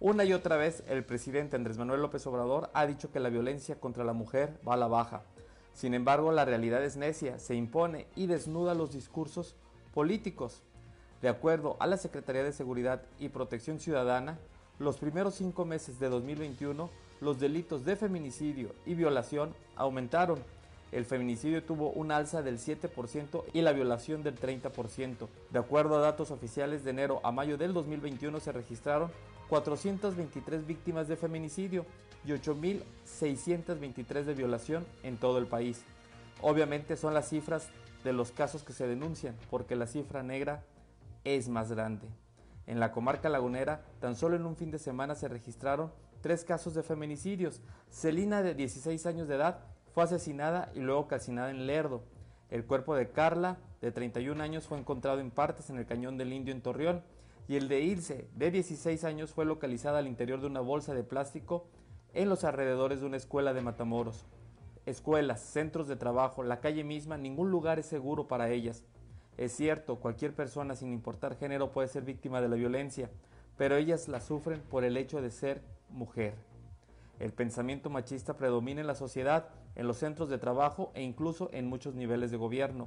[0.00, 3.80] Una y otra vez el presidente Andrés Manuel López Obrador ha dicho que la violencia
[3.80, 5.22] contra la mujer va a la baja.
[5.72, 9.56] Sin embargo, la realidad es necia, se impone y desnuda los discursos
[9.94, 10.62] políticos.
[11.22, 14.38] De acuerdo a la Secretaría de Seguridad y Protección Ciudadana,
[14.78, 16.90] los primeros cinco meses de 2021,
[17.20, 20.38] los delitos de feminicidio y violación aumentaron.
[20.90, 25.28] El feminicidio tuvo un alza del 7% y la violación del 30%.
[25.50, 29.10] De acuerdo a datos oficiales de enero a mayo del 2021 se registraron
[29.48, 31.84] 423 víctimas de feminicidio
[32.24, 35.82] y 8.623 de violación en todo el país.
[36.40, 37.68] Obviamente son las cifras
[38.04, 40.62] de los casos que se denuncian, porque la cifra negra
[41.24, 42.06] es más grande.
[42.66, 45.90] En la comarca lagunera, tan solo en un fin de semana se registraron
[46.20, 47.60] tres casos de feminicidios.
[47.90, 49.60] Celina, de 16 años de edad,
[49.92, 52.02] fue asesinada y luego calcinada en Lerdo.
[52.50, 56.32] El cuerpo de Carla, de 31 años, fue encontrado en partes en el cañón del
[56.32, 57.02] Indio en Torreón
[57.48, 61.02] y el de Ilse, de 16 años, fue localizada al interior de una bolsa de
[61.02, 61.66] plástico
[62.12, 64.26] en los alrededores de una escuela de Matamoros.
[64.84, 68.84] Escuelas, centros de trabajo, la calle misma, ningún lugar es seguro para ellas.
[69.38, 73.10] Es cierto, cualquier persona sin importar género puede ser víctima de la violencia,
[73.56, 76.34] pero ellas la sufren por el hecho de ser mujer.
[77.18, 81.66] El pensamiento machista predomina en la sociedad, en los centros de trabajo e incluso en
[81.66, 82.86] muchos niveles de gobierno.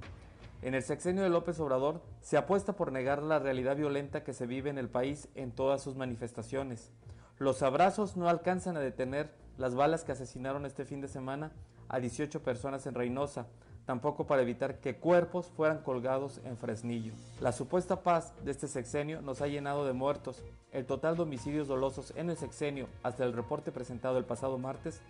[0.62, 4.46] En el sexenio de López Obrador se apuesta por negar la realidad violenta que se
[4.46, 6.92] vive en el país en todas sus manifestaciones.
[7.40, 11.52] Los abrazos no alcanzan a detener las balas que asesinaron este fin de semana
[11.90, 13.48] a 18 personas en Reynosa,
[13.92, 17.12] tampoco para evitar que cuerpos fueran colgados en Fresnillo.
[17.42, 20.42] La supuesta paz de este sexenio nos ha llenado de muertos.
[20.72, 25.02] El total de homicidios dolosos en el sexenio, hasta el reporte presentado el pasado martes,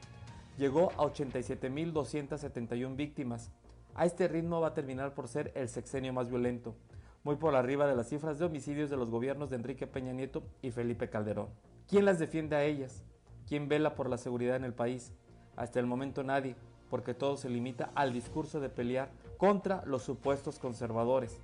[0.57, 3.51] llegó a 87.271 víctimas,
[3.93, 6.73] a este ritmo va a terminar por ser el sexenio más violento,
[7.23, 10.41] muy por arriba de las cifras de homicidios de los gobiernos de Enrique Peña Nieto
[10.63, 11.49] y Felipe Calderón.
[11.87, 13.03] ¿Quién las defiende a ellas?
[13.47, 15.13] ¿Quién vela por la seguridad en el país?
[15.55, 16.55] Hasta el momento nadie,
[16.91, 21.39] porque todo se limita al discurso de pelear contra los supuestos conservadores,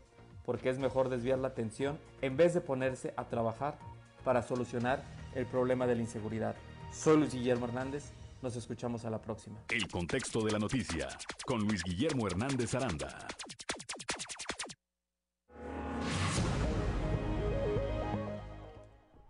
[0.45, 3.79] porque es mejor desviar la atención en vez de ponerse a trabajar
[4.23, 5.01] para solucionar
[5.33, 6.55] el problema de la inseguridad.
[6.91, 8.11] Soy Luis Guillermo Hernández
[8.41, 9.57] nos escuchamos a la próxima.
[9.69, 11.07] El contexto de la noticia
[11.45, 13.27] con Luis Guillermo Hernández Aranda.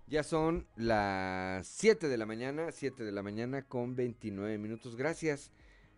[0.08, 4.96] Ya son las 7 de la mañana, 7 de la mañana con 29 minutos.
[4.96, 5.52] Gracias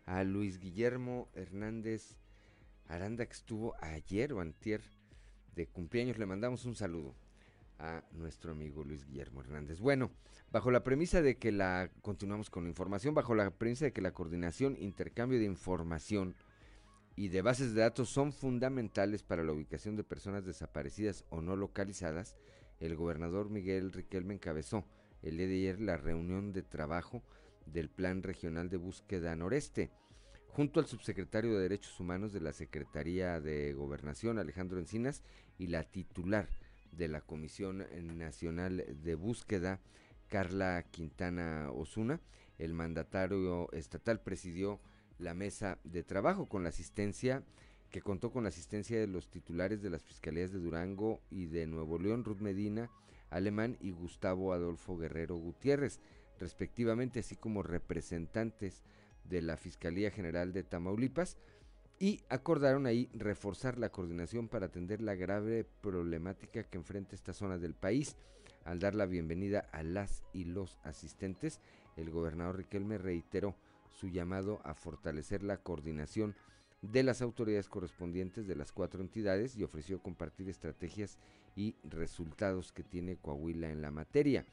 [0.10, 2.18] a Luis Guillermo Hernández
[2.88, 4.81] Aranda que estuvo ayer o antier
[5.56, 6.18] de cumpleaños.
[6.18, 7.15] Le mandamos un saludo
[7.77, 9.80] a nuestro amigo Luis Guillermo Hernández.
[9.80, 10.10] Bueno,
[10.52, 14.02] bajo la premisa de que la, continuamos con la información, bajo la premisa de que
[14.02, 16.36] la coordinación, intercambio de información
[17.15, 21.56] y de bases de datos son fundamentales para la ubicación de personas desaparecidas o no
[21.56, 22.36] localizadas,
[22.80, 24.86] el gobernador Miguel Riquelme encabezó
[25.22, 27.22] el día de ayer la reunión de trabajo
[27.72, 29.91] del Plan Regional de Búsqueda Noreste,
[30.48, 35.24] junto al subsecretario de Derechos Humanos de la Secretaría de Gobernación, Alejandro Encinas,
[35.58, 36.48] y la titular
[36.91, 37.86] de la Comisión
[38.18, 39.80] Nacional de Búsqueda,
[40.28, 42.20] Carla Quintana Osuna.
[42.58, 44.80] El mandatario estatal presidió
[45.18, 47.44] la mesa de trabajo con la asistencia
[47.90, 51.66] que contó con la asistencia de los titulares de las fiscalías de Durango y de
[51.66, 52.90] Nuevo León, Ruth Medina
[53.30, 56.00] Alemán y Gustavo Adolfo Guerrero Gutiérrez,
[56.40, 58.84] respectivamente, así como representantes
[59.26, 61.38] de la Fiscalía General de Tamaulipas,
[61.99, 67.57] y acordaron ahí reforzar la coordinación para atender la grave problemática que enfrenta esta zona
[67.57, 68.16] del país.
[68.64, 71.60] Al dar la bienvenida a las y los asistentes,
[71.98, 73.56] el gobernador Riquelme reiteró
[73.91, 76.36] su llamado a fortalecer la coordinación
[76.82, 81.18] de las autoridades correspondientes de las cuatro entidades y ofreció compartir estrategias
[81.56, 84.45] y resultados que tiene Coahuila en la materia.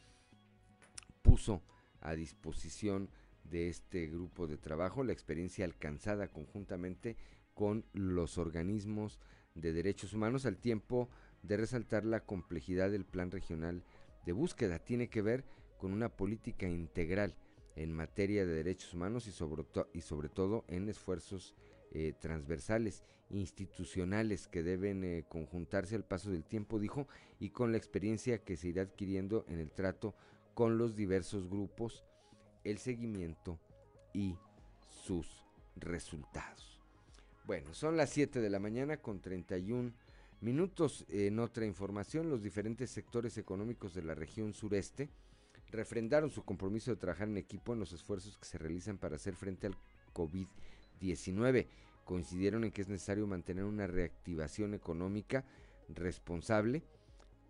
[1.22, 1.62] Puso
[2.06, 3.10] a disposición
[3.44, 7.16] de este grupo de trabajo la experiencia alcanzada conjuntamente
[7.52, 9.18] con los organismos
[9.54, 11.08] de derechos humanos al tiempo
[11.42, 13.82] de resaltar la complejidad del plan regional
[14.24, 14.78] de búsqueda.
[14.78, 15.44] Tiene que ver
[15.78, 17.34] con una política integral
[17.74, 21.54] en materia de derechos humanos y sobre, y sobre todo en esfuerzos
[21.92, 27.08] eh, transversales, institucionales que deben eh, conjuntarse al paso del tiempo, dijo,
[27.40, 30.14] y con la experiencia que se irá adquiriendo en el trato
[30.56, 32.02] con los diversos grupos,
[32.64, 33.60] el seguimiento
[34.14, 34.38] y
[34.88, 35.44] sus
[35.76, 36.80] resultados.
[37.44, 39.92] Bueno, son las 7 de la mañana con 31
[40.40, 41.04] minutos.
[41.10, 45.10] En otra información, los diferentes sectores económicos de la región sureste
[45.72, 49.34] refrendaron su compromiso de trabajar en equipo en los esfuerzos que se realizan para hacer
[49.34, 49.76] frente al
[50.14, 51.66] COVID-19.
[52.06, 55.44] Coincidieron en que es necesario mantener una reactivación económica
[55.90, 56.82] responsable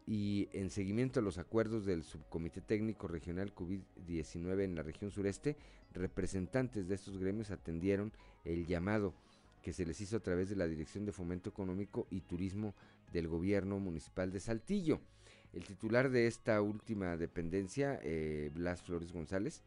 [0.06, 5.56] y en seguimiento a los acuerdos del Subcomité Técnico Regional COVID-19 en la región sureste,
[5.92, 8.12] representantes de estos gremios atendieron
[8.44, 9.14] el llamado
[9.62, 12.72] que se les hizo a través de la Dirección de Fomento Económico y Turismo
[13.12, 15.00] del Gobierno Municipal de Saltillo.
[15.52, 19.62] El titular de esta última dependencia, eh, Blas Flores González,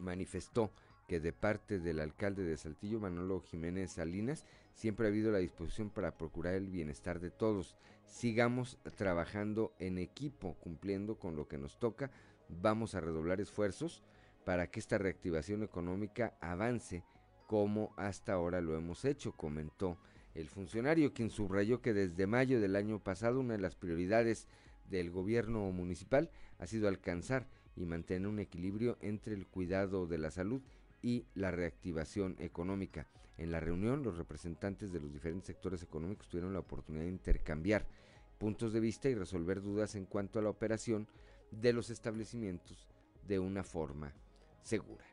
[0.00, 0.72] manifestó
[1.06, 4.44] que de parte del alcalde de Saltillo, Manolo Jiménez Salinas,
[4.74, 7.76] siempre ha habido la disposición para procurar el bienestar de todos.
[8.06, 12.10] Sigamos trabajando en equipo, cumpliendo con lo que nos toca.
[12.48, 14.02] Vamos a redoblar esfuerzos
[14.44, 17.04] para que esta reactivación económica avance
[17.46, 19.98] como hasta ahora lo hemos hecho, comentó
[20.34, 24.48] el funcionario, quien subrayó que desde mayo del año pasado una de las prioridades
[24.90, 30.30] del gobierno municipal ha sido alcanzar y mantener un equilibrio entre el cuidado de la
[30.30, 30.62] salud
[31.04, 33.06] y la reactivación económica.
[33.36, 37.86] En la reunión, los representantes de los diferentes sectores económicos tuvieron la oportunidad de intercambiar
[38.38, 41.06] puntos de vista y resolver dudas en cuanto a la operación
[41.50, 42.88] de los establecimientos
[43.28, 44.14] de una forma
[44.62, 45.04] segura.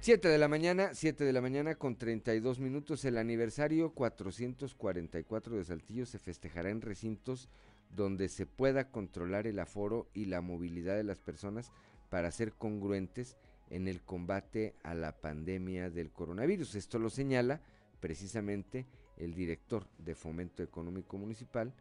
[0.00, 5.64] 7 de la mañana, 7 de la mañana con 32 minutos, el aniversario 444 de
[5.64, 7.48] Saltillo se festejará en recintos
[7.94, 11.70] donde se pueda controlar el aforo y la movilidad de las personas
[12.12, 13.38] para ser congruentes
[13.70, 16.74] en el combate a la pandemia del coronavirus.
[16.74, 17.62] Esto lo señala
[18.00, 18.84] precisamente
[19.16, 21.72] el director de Fomento Económico Municipal,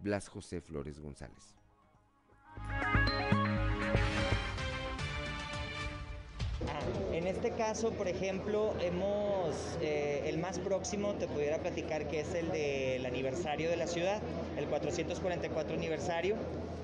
[0.00, 1.54] Blas José Flores González.
[7.12, 12.34] En este caso, por ejemplo, hemos, eh, el más próximo te pudiera platicar que es
[12.34, 14.20] el del aniversario de la ciudad,
[14.56, 16.36] el 444 aniversario.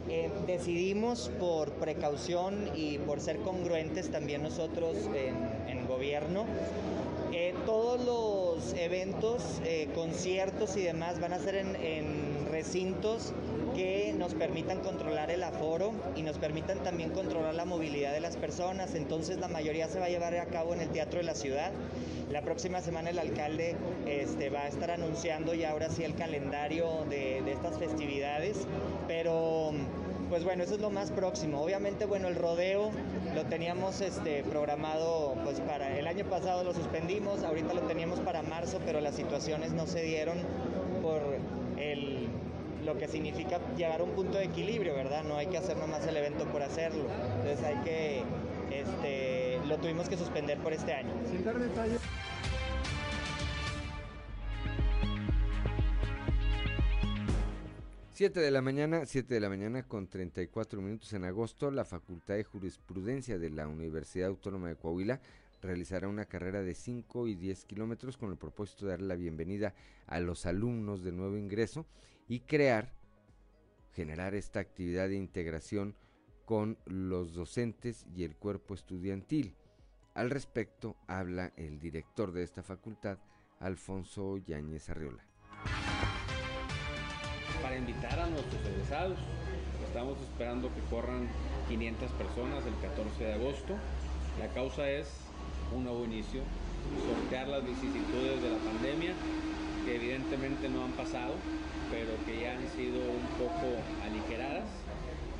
[0.08, 5.36] Eh, decidimos por precaución y por ser congruentes también nosotros en,
[5.68, 6.44] en gobierno
[7.34, 8.51] eh, todos los
[8.92, 11.72] eventos, eh, conciertos y demás van a ser en,
[12.50, 13.32] recintos
[13.74, 18.36] que nos permitan controlar el aforo y nos permitan también controlar la movilidad de las
[18.36, 18.94] personas.
[18.94, 21.72] Entonces la mayoría se va a llevar a cabo en el Teatro de la Ciudad.
[22.30, 27.06] La próxima semana el alcalde este, va a estar anunciando ya ahora sí el calendario
[27.08, 28.58] de, de estas festividades,
[29.08, 29.72] pero
[30.32, 31.60] pues bueno, eso es lo más próximo.
[31.60, 32.90] Obviamente, bueno, el rodeo
[33.34, 38.40] lo teníamos este, programado, pues para el año pasado lo suspendimos, ahorita lo teníamos para
[38.40, 40.38] marzo, pero las situaciones no se dieron
[41.02, 41.20] por
[41.76, 42.28] el,
[42.82, 45.22] lo que significa llegar a un punto de equilibrio, ¿verdad?
[45.22, 47.04] No hay que hacer nomás el evento por hacerlo.
[47.36, 48.22] Entonces hay que,
[48.70, 51.12] este, lo tuvimos que suspender por este año.
[51.30, 52.00] Sin dar detalles.
[58.22, 62.36] 7 de la mañana, 7 de la mañana con 34 minutos en agosto, la Facultad
[62.36, 65.20] de Jurisprudencia de la Universidad Autónoma de Coahuila
[65.60, 69.74] realizará una carrera de 5 y 10 kilómetros con el propósito de dar la bienvenida
[70.06, 71.84] a los alumnos de nuevo ingreso
[72.28, 72.92] y crear,
[73.92, 75.96] generar esta actividad de integración
[76.44, 79.56] con los docentes y el cuerpo estudiantil.
[80.14, 83.18] Al respecto habla el director de esta facultad,
[83.58, 85.31] Alfonso Yáñez Arriola
[87.72, 89.16] para invitar a nuestros egresados.
[89.88, 91.26] Estamos esperando que corran
[91.70, 93.72] 500 personas el 14 de agosto.
[94.38, 95.08] La causa es
[95.74, 96.42] un nuevo inicio,
[97.08, 99.14] sortear las vicisitudes de la pandemia,
[99.86, 101.32] que evidentemente no han pasado,
[101.88, 104.68] pero que ya han sido un poco aligeradas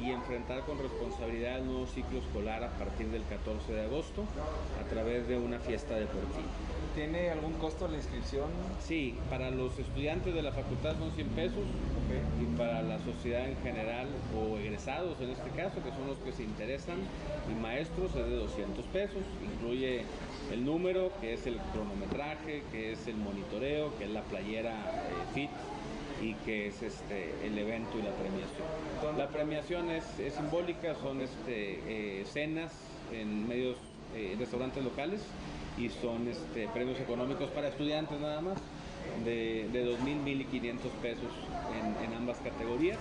[0.03, 4.25] y enfrentar con responsabilidad el nuevo ciclo escolar a partir del 14 de agosto
[4.81, 6.49] a través de una fiesta deportiva.
[6.95, 8.51] ¿Tiene algún costo la inscripción?
[8.81, 11.65] Sí, para los estudiantes de la facultad son 100 pesos
[12.41, 16.33] y para la sociedad en general o egresados en este caso, que son los que
[16.33, 16.99] se interesan,
[17.51, 19.23] y maestros es de 200 pesos.
[19.43, 20.05] Incluye
[20.53, 25.35] el número, que es el cronometraje, que es el monitoreo, que es la playera eh,
[25.35, 25.51] fit
[26.23, 29.19] y que es este el evento y la premiación.
[29.19, 30.05] La premiación es,
[30.35, 31.81] simbólica, son este,
[32.21, 32.73] eh, cenas
[33.13, 33.77] en medios
[34.15, 35.21] eh, restaurantes locales
[35.77, 38.59] y son este, premios económicos para estudiantes nada más
[39.25, 41.33] de, de 2.000, 1.500 pesos
[41.75, 42.99] en, en ambas categorías.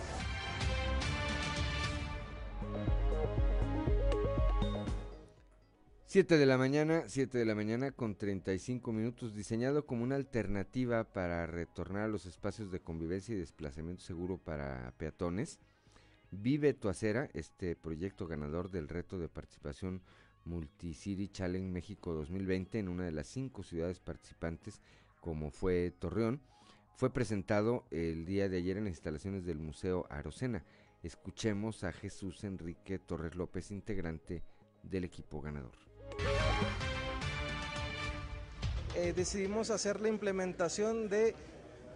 [6.12, 11.06] 7 de la mañana, 7 de la mañana con 35 minutos, diseñado como una alternativa
[11.06, 15.62] para retornar a los espacios de convivencia y desplazamiento seguro para peatones.
[16.30, 20.02] Vive tu acera, este proyecto ganador del reto de participación
[20.44, 24.82] Multicity Challenge México 2020 en una de las cinco ciudades participantes,
[25.22, 26.42] como fue Torreón,
[26.98, 30.66] fue presentado el día de ayer en las instalaciones del Museo Arocena.
[31.04, 34.44] Escuchemos a Jesús Enrique Torres López, integrante
[34.84, 35.91] del equipo ganador.
[38.96, 41.36] Eh, decidimos hacer la implementación de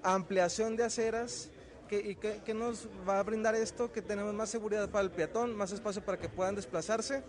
[0.04, 1.50] ampliación de aceras,
[1.88, 3.92] que, ¿Y qué, nos va a brindar esto?
[3.92, 7.22] Que tenemos más seguridad para el peatón, más espacio para que puedan desplazarse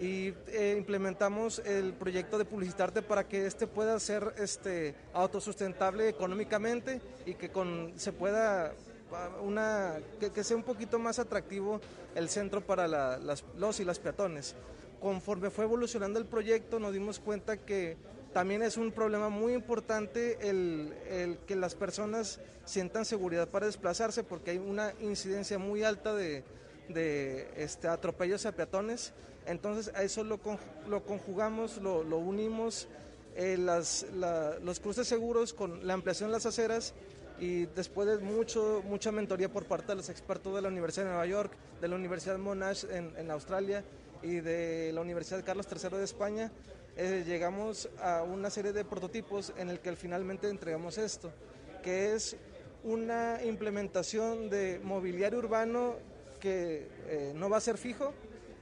[0.00, 7.02] y eh, implementamos el proyecto de Publicitarte para que este pueda ser este, autosustentable económicamente
[7.26, 8.72] y que con, se pueda
[9.12, 11.80] ah, una que, sea un poquito más atractivo
[12.14, 14.54] el centro para los y las peatones.
[15.00, 17.96] Conforme fue evolucionando el proyecto nos dimos cuenta que
[18.34, 24.22] también es un problema muy importante el, el, que las personas sientan seguridad para desplazarse
[24.22, 26.44] porque hay una incidencia muy alta de,
[26.88, 29.12] de este, atropellos a peatones.
[29.46, 30.38] Entonces a eso lo,
[30.86, 32.86] lo conjugamos, lo, lo unimos,
[33.36, 34.06] eh, las,
[34.62, 36.94] los cruces seguros con la ampliación de las aceras
[37.40, 41.10] y después de mucho, mucha mentoría por parte de los expertos de la Universidad de
[41.10, 43.82] Nueva York, de la Universidad Monash en, en Australia
[44.22, 46.52] y de la Universidad Carlos III de España,
[46.96, 51.32] eh, llegamos a una serie de prototipos en el que finalmente entregamos esto,
[51.82, 52.36] que es
[52.84, 55.96] una implementación de mobiliario urbano
[56.40, 58.12] que eh, no va a ser fijo,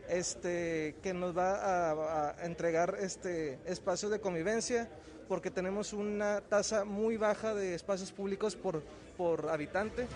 [0.09, 4.89] este, que nos va a, entregar este espacio de convivencia,
[5.29, 8.83] porque tenemos una tasa muy baja de espacios públicos por,
[9.17, 10.07] por habitante.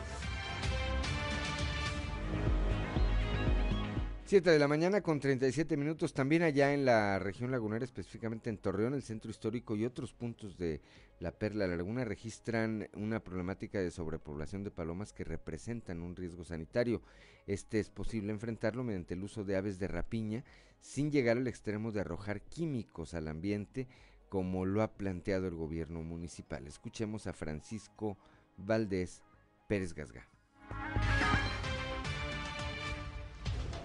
[4.32, 8.56] 7 de la mañana con 37 minutos, también allá en la región lagunera, específicamente en
[8.56, 10.80] Torreón, el centro histórico y otros puntos de
[11.20, 16.44] la Perla la Laguna registran una problemática de sobrepoblación de palomas que representan un riesgo
[16.44, 17.02] sanitario.
[17.46, 20.44] Este es posible enfrentarlo mediante el uso de aves de rapiña
[20.80, 23.86] sin llegar al extremo de arrojar químicos al ambiente
[24.30, 26.66] como lo ha planteado el gobierno municipal.
[26.66, 28.16] Escuchemos a Francisco
[28.56, 29.22] Valdés
[29.68, 30.26] Pérez Gasga.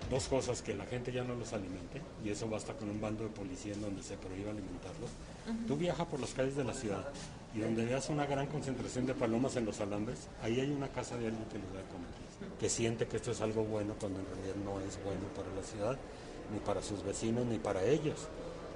[0.09, 3.25] Dos cosas, que la gente ya no los alimente, y eso basta con un bando
[3.25, 5.09] de policía en donde se prohíba alimentarlos.
[5.67, 7.05] Tú viajas por las calles de la ciudad
[7.53, 11.17] y donde veas una gran concentración de palomas en los alambres, ahí hay una casa
[11.17, 14.19] de alguien que les da de comer, que siente que esto es algo bueno cuando
[14.19, 15.97] en realidad no es bueno para la ciudad,
[16.53, 18.27] ni para sus vecinos, ni para ellos,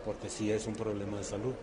[0.04, 1.54] porque sí es un problema de salud.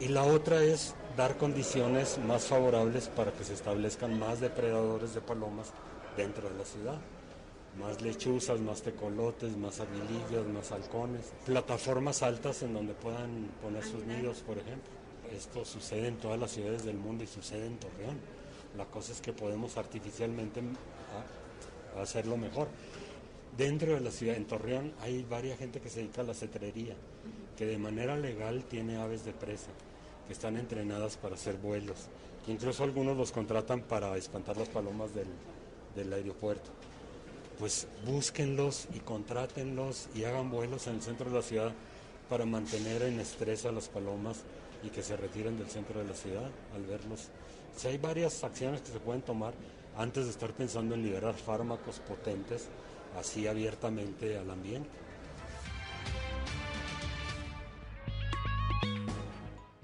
[0.00, 5.20] Y la otra es dar condiciones más favorables para que se establezcan más depredadores de
[5.20, 5.72] palomas
[6.16, 6.98] dentro de la ciudad
[7.78, 14.04] más lechuzas, más tecolotes, más aguilillas, más halcones, plataformas altas en donde puedan poner sus
[14.04, 14.92] nidos, por ejemplo.
[15.32, 18.18] Esto sucede en todas las ciudades del mundo y sucede en Torreón.
[18.76, 20.60] La cosa es que podemos artificialmente
[22.00, 22.68] hacerlo mejor.
[23.56, 26.94] Dentro de la ciudad, en Torreón, hay varias gente que se dedica a la cetrería,
[27.56, 29.70] que de manera legal tiene aves de presa,
[30.26, 32.08] que están entrenadas para hacer vuelos,
[32.44, 36.70] que incluso algunos los contratan para espantar las palomas del aeropuerto
[37.58, 41.72] pues búsquenlos y contrátenlos y hagan vuelos en el centro de la ciudad
[42.28, 44.42] para mantener en estrés a las palomas
[44.82, 47.28] y que se retiren del centro de la ciudad al verlos.
[47.76, 49.54] Si hay varias acciones que se pueden tomar
[49.96, 52.68] antes de estar pensando en liberar fármacos potentes
[53.16, 54.90] así abiertamente al ambiente.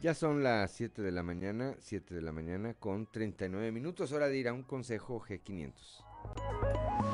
[0.01, 4.29] Ya son las 7 de la mañana, 7 de la mañana con 39 minutos, hora
[4.29, 7.10] de ir a un consejo G500.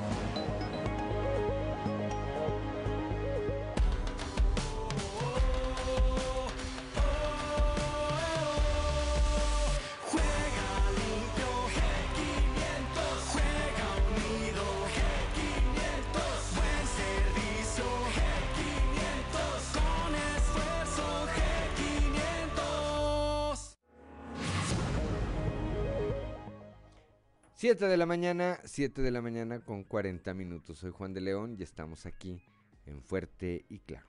[27.66, 30.78] Siete de la mañana, 7 de la mañana con 40 minutos.
[30.78, 32.40] Soy Juan de León y estamos aquí
[32.84, 34.06] en Fuerte y Claro.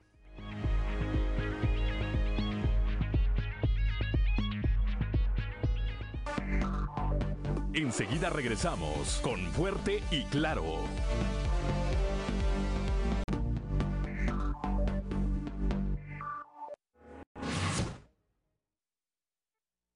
[7.74, 10.84] Enseguida regresamos con Fuerte y Claro.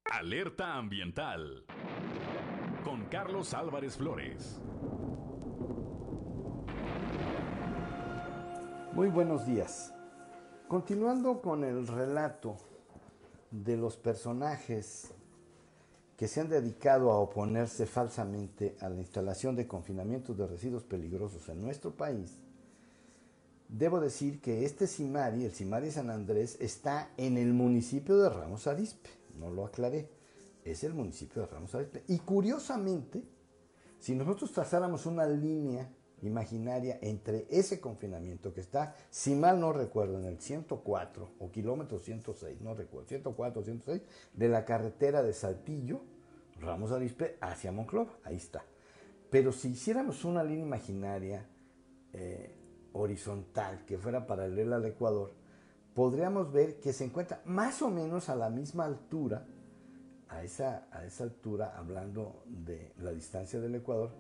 [0.10, 1.64] Alerta ambiental
[3.12, 4.58] Carlos Álvarez Flores.
[8.94, 9.94] Muy buenos días.
[10.70, 12.56] Continuando con el relato
[13.52, 15.12] de los personajes
[16.16, 21.50] que se han dedicado a oponerse falsamente a la instalación de confinamientos de residuos peligrosos
[21.50, 22.40] en nuestro país,
[23.68, 28.68] debo decir que este Simari, el Simari San Andrés, está en el municipio de Ramos
[28.68, 30.21] Arizpe, no lo aclaré
[30.64, 32.04] es el municipio de Ramos Arizpe.
[32.08, 33.24] Y curiosamente,
[34.00, 35.90] si nosotros trazáramos una línea
[36.22, 42.00] imaginaria entre ese confinamiento que está, si mal no recuerdo, en el 104 o kilómetro
[42.00, 44.02] 106, no recuerdo, 104 o 106,
[44.34, 46.02] de la carretera de Saltillo,
[46.60, 48.64] Ramos Arispe hacia Monclova, ahí está.
[49.30, 51.48] Pero si hiciéramos una línea imaginaria
[52.14, 52.56] eh,
[52.94, 55.34] horizontal que fuera paralela al Ecuador,
[55.94, 59.46] podríamos ver que se encuentra más o menos a la misma altura,
[60.32, 64.12] a esa, a esa altura, hablando de la distancia del Ecuador,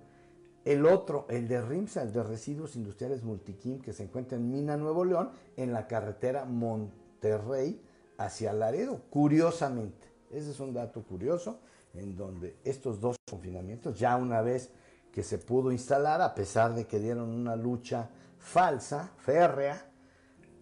[0.63, 4.77] el otro, el de RIMSA, el de Residuos Industriales Multiquim, que se encuentra en Mina,
[4.77, 7.81] Nuevo León, en la carretera Monterrey
[8.17, 10.07] hacia Laredo, curiosamente.
[10.29, 11.59] Ese es un dato curioso,
[11.93, 14.69] en donde estos dos confinamientos, ya una vez
[15.11, 19.87] que se pudo instalar, a pesar de que dieron una lucha falsa, férrea,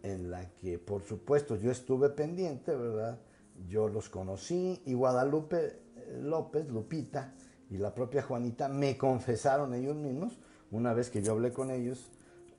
[0.01, 3.19] en la que por supuesto yo estuve pendiente, ¿verdad?
[3.67, 5.79] Yo los conocí y Guadalupe
[6.21, 7.33] López, Lupita,
[7.69, 10.39] y la propia Juanita me confesaron ellos mismos,
[10.71, 12.09] una vez que yo hablé con ellos,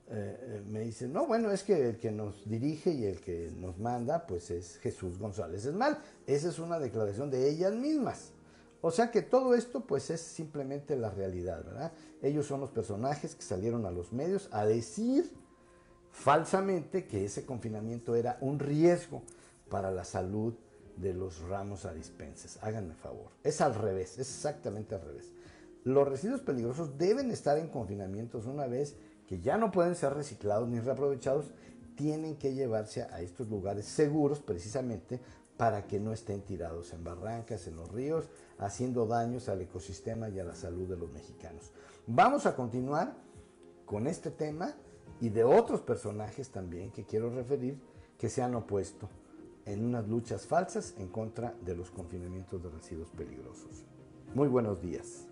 [0.09, 3.51] eh, eh, me dicen, no, bueno, es que el que nos dirige y el que
[3.57, 8.33] nos manda, pues es Jesús González Es mal, Esa es una declaración de ellas mismas.
[8.81, 11.93] O sea que todo esto, pues es simplemente la realidad, ¿verdad?
[12.21, 15.31] Ellos son los personajes que salieron a los medios a decir
[16.11, 19.21] falsamente que ese confinamiento era un riesgo
[19.69, 20.55] para la salud
[21.01, 22.59] de los ramos arispenses.
[22.61, 23.31] Háganme favor.
[23.43, 25.31] Es al revés, es exactamente al revés.
[25.83, 28.95] Los residuos peligrosos deben estar en confinamientos una vez
[29.27, 31.45] que ya no pueden ser reciclados ni reaprovechados,
[31.95, 35.19] tienen que llevarse a estos lugares seguros precisamente
[35.57, 38.25] para que no estén tirados en barrancas, en los ríos,
[38.57, 41.71] haciendo daños al ecosistema y a la salud de los mexicanos.
[42.07, 43.15] Vamos a continuar
[43.85, 44.73] con este tema
[45.19, 47.79] y de otros personajes también que quiero referir
[48.17, 49.09] que se han opuesto
[49.65, 53.85] en unas luchas falsas en contra de los confinamientos de residuos peligrosos.
[54.33, 55.27] Muy buenos días.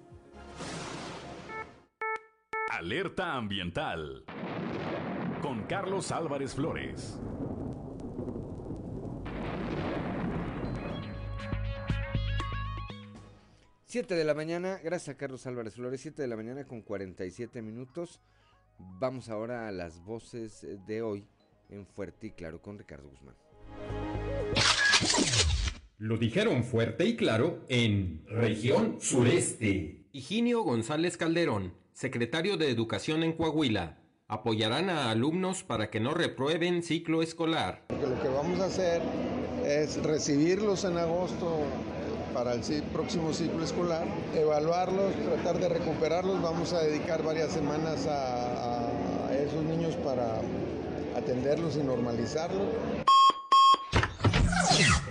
[2.72, 4.24] Alerta ambiental
[5.42, 7.20] con Carlos Álvarez Flores.
[13.86, 17.64] Siete de la mañana, gracias a Carlos Álvarez Flores, 7 de la mañana con 47
[17.64, 18.22] minutos.
[18.78, 21.28] Vamos ahora a las voces de hoy
[21.70, 23.36] en Fuerte y Claro con Ricardo Guzmán.
[25.98, 30.06] Lo dijeron fuerte y claro en región sureste.
[30.14, 33.98] Higinio González Calderón, secretario de Educación en Coahuila,
[34.28, 37.84] apoyarán a alumnos para que no reprueben ciclo escolar.
[37.90, 39.02] lo que vamos a hacer
[39.66, 41.60] es recibirlos en agosto
[42.34, 42.62] para el
[42.94, 46.42] próximo ciclo escolar, evaluarlos, tratar de recuperarlos.
[46.42, 48.88] Vamos a dedicar varias semanas a,
[49.28, 50.40] a esos niños para
[51.18, 52.68] atenderlos y normalizarlos.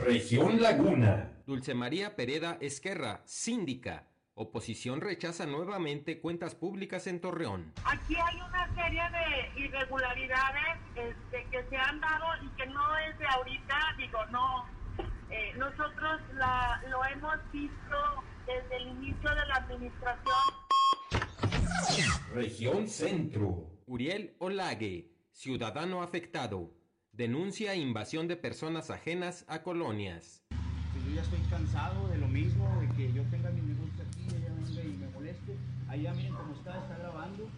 [0.05, 1.33] Región Laguna.
[1.47, 4.09] Dulce María Pereda Esquerra, síndica.
[4.35, 7.73] Oposición rechaza nuevamente cuentas públicas en Torreón.
[7.85, 13.19] Aquí hay una serie de irregularidades este, que se han dado y que no es
[13.19, 14.67] de ahorita, digo, no.
[15.31, 20.37] Eh, nosotros la, lo hemos visto desde el inicio de la administración.
[22.35, 23.71] Región Centro.
[23.87, 26.78] Uriel Olague, ciudadano afectado
[27.19, 30.41] denuncia invasión de personas ajenas a colonias.
[30.51, 34.55] Yo ya estoy cansado de lo mismo, de que yo tenga mi negocio aquí, ella
[34.55, 35.57] venga y me moleste.
[35.89, 37.49] Allá miren cómo está, está grabando,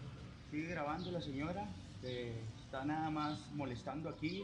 [0.49, 1.69] sigue grabando la señora,
[2.01, 4.43] está nada más molestando aquí.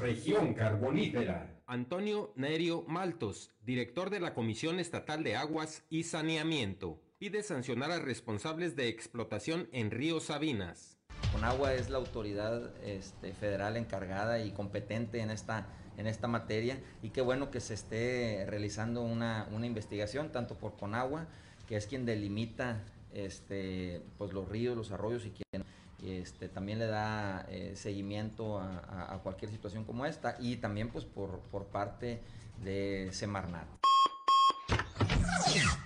[0.00, 1.54] Región Carbonífera.
[1.66, 7.98] Antonio Nerio Maltos, director de la Comisión Estatal de Aguas y Saneamiento, pide sancionar a
[7.98, 10.95] responsables de explotación en Río Sabinas.
[11.36, 15.66] Conagua es la autoridad este, federal encargada y competente en esta,
[15.98, 21.26] en esta materia y qué bueno que se esté realizando una, investigación tanto por Conagua,
[21.68, 22.82] que es quien delimita
[23.12, 25.62] este, pues los ríos, los arroyos y quien
[26.02, 31.40] este, también le da eh, seguimiento a, cualquier situación como esta y también pues por,
[31.50, 32.22] por parte
[32.64, 33.68] de Semarnat.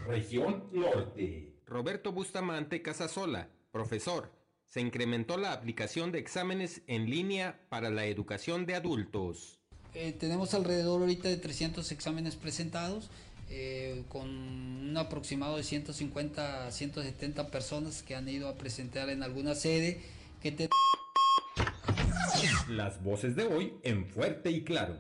[0.06, 1.54] Región Norte.
[1.66, 4.39] Roberto Bustamante Casasola, profesor
[4.70, 9.58] se incrementó la aplicación de exámenes en línea para la educación de adultos.
[9.94, 13.10] Eh, tenemos alrededor ahorita de 300 exámenes presentados,
[13.50, 19.24] eh, con un aproximado de 150 a 170 personas que han ido a presentar en
[19.24, 20.00] alguna sede.
[20.40, 20.68] Que
[22.68, 24.96] Las voces de hoy en fuerte y claro.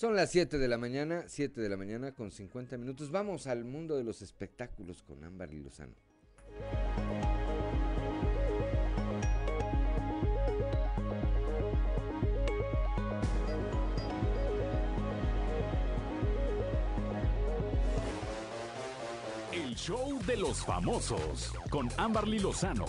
[0.00, 3.10] Son las 7 de la mañana, 7 de la mañana con 50 minutos.
[3.10, 5.94] Vamos al mundo de los espectáculos con Ámbar y Lozano.
[19.52, 22.86] El show de los famosos con Amberly Lozano.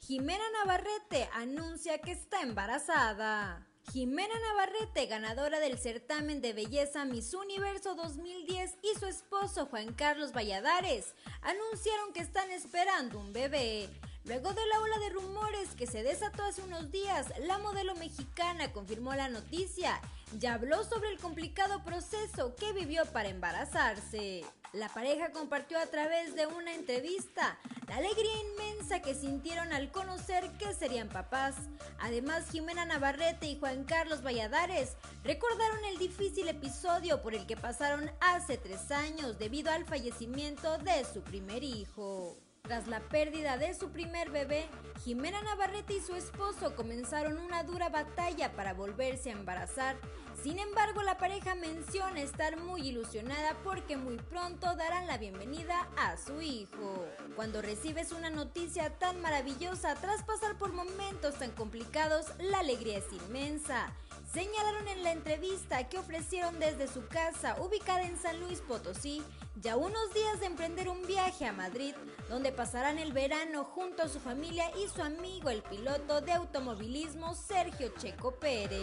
[0.00, 3.67] Jimena Navarrete anuncia que está embarazada.
[3.92, 10.32] Jimena Navarrete, ganadora del certamen de belleza Miss Universo 2010, y su esposo Juan Carlos
[10.32, 13.88] Valladares anunciaron que están esperando un bebé.
[14.28, 18.70] Luego de la ola de rumores que se desató hace unos días, la modelo mexicana
[18.74, 20.02] confirmó la noticia
[20.38, 24.44] y habló sobre el complicado proceso que vivió para embarazarse.
[24.74, 27.56] La pareja compartió a través de una entrevista
[27.88, 31.54] la alegría inmensa que sintieron al conocer que serían papás.
[31.98, 38.10] Además, Jimena Navarrete y Juan Carlos Valladares recordaron el difícil episodio por el que pasaron
[38.20, 42.36] hace tres años debido al fallecimiento de su primer hijo.
[42.68, 44.68] Tras la pérdida de su primer bebé,
[45.02, 49.96] Jimena Navarrete y su esposo comenzaron una dura batalla para volverse a embarazar.
[50.42, 56.18] Sin embargo, la pareja menciona estar muy ilusionada porque muy pronto darán la bienvenida a
[56.18, 57.06] su hijo.
[57.36, 63.10] Cuando recibes una noticia tan maravillosa tras pasar por momentos tan complicados, la alegría es
[63.10, 63.94] inmensa.
[64.32, 69.22] Señalaron en la entrevista que ofrecieron desde su casa, ubicada en San Luis Potosí,
[69.56, 71.94] ya unos días de emprender un viaje a Madrid,
[72.28, 77.34] donde pasarán el verano junto a su familia y su amigo, el piloto de automovilismo
[77.34, 78.82] Sergio Checo Pérez.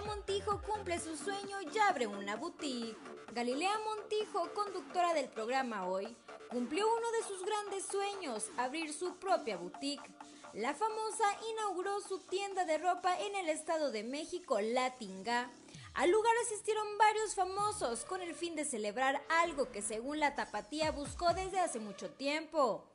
[0.00, 2.96] Galilea Montijo cumple su sueño y abre una boutique.
[3.34, 6.16] Galilea Montijo, conductora del programa Hoy,
[6.48, 10.10] cumplió uno de sus grandes sueños, abrir su propia boutique.
[10.54, 15.50] La famosa inauguró su tienda de ropa en el Estado de México, La Tinga.
[15.92, 20.92] Al lugar asistieron varios famosos con el fin de celebrar algo que según la tapatía
[20.92, 22.89] buscó desde hace mucho tiempo.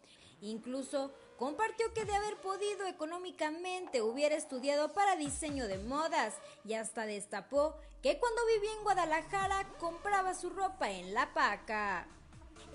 [0.46, 7.06] Incluso compartió que de haber podido económicamente hubiera estudiado para diseño de modas y hasta
[7.06, 12.08] destapó que cuando vivía en Guadalajara compraba su ropa en La Paca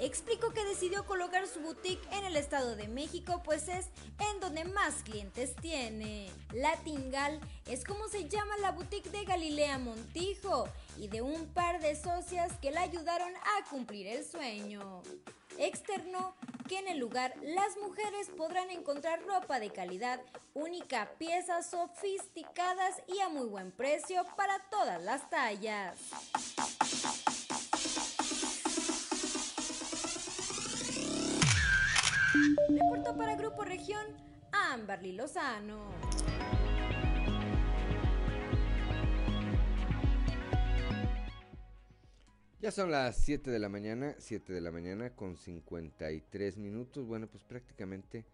[0.00, 3.86] explicó que decidió colocar su boutique en el Estado de México, pues es
[4.18, 6.30] en donde más clientes tiene.
[6.54, 10.68] La Tingal es como se llama la boutique de Galilea Montijo
[10.98, 15.02] y de un par de socias que la ayudaron a cumplir el sueño.
[15.60, 16.34] Externó
[16.66, 20.18] que en el lugar las mujeres podrán encontrar ropa de calidad,
[20.54, 25.98] única, piezas sofisticadas y a muy buen precio para todas las tallas.
[32.70, 34.06] Reportó para Grupo Región
[34.52, 35.90] Amberly Lozano.
[42.60, 47.06] Ya son las 7 de la mañana, 7 de la mañana con 53 minutos.
[47.06, 48.26] Bueno, pues prácticamente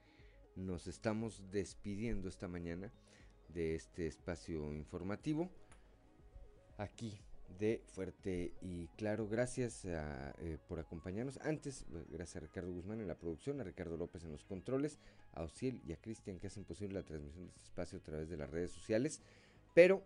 [0.56, 2.90] nos estamos despidiendo esta mañana
[3.50, 5.48] de este espacio informativo.
[6.76, 7.20] Aquí
[7.60, 9.28] de Fuerte y Claro.
[9.28, 11.38] Gracias eh, por acompañarnos.
[11.42, 14.98] Antes, eh, gracias a Ricardo Guzmán en la producción, a Ricardo López en los controles,
[15.34, 18.28] a Ociel y a Cristian que hacen posible la transmisión de este espacio a través
[18.28, 19.20] de las redes sociales.
[19.72, 20.02] Pero,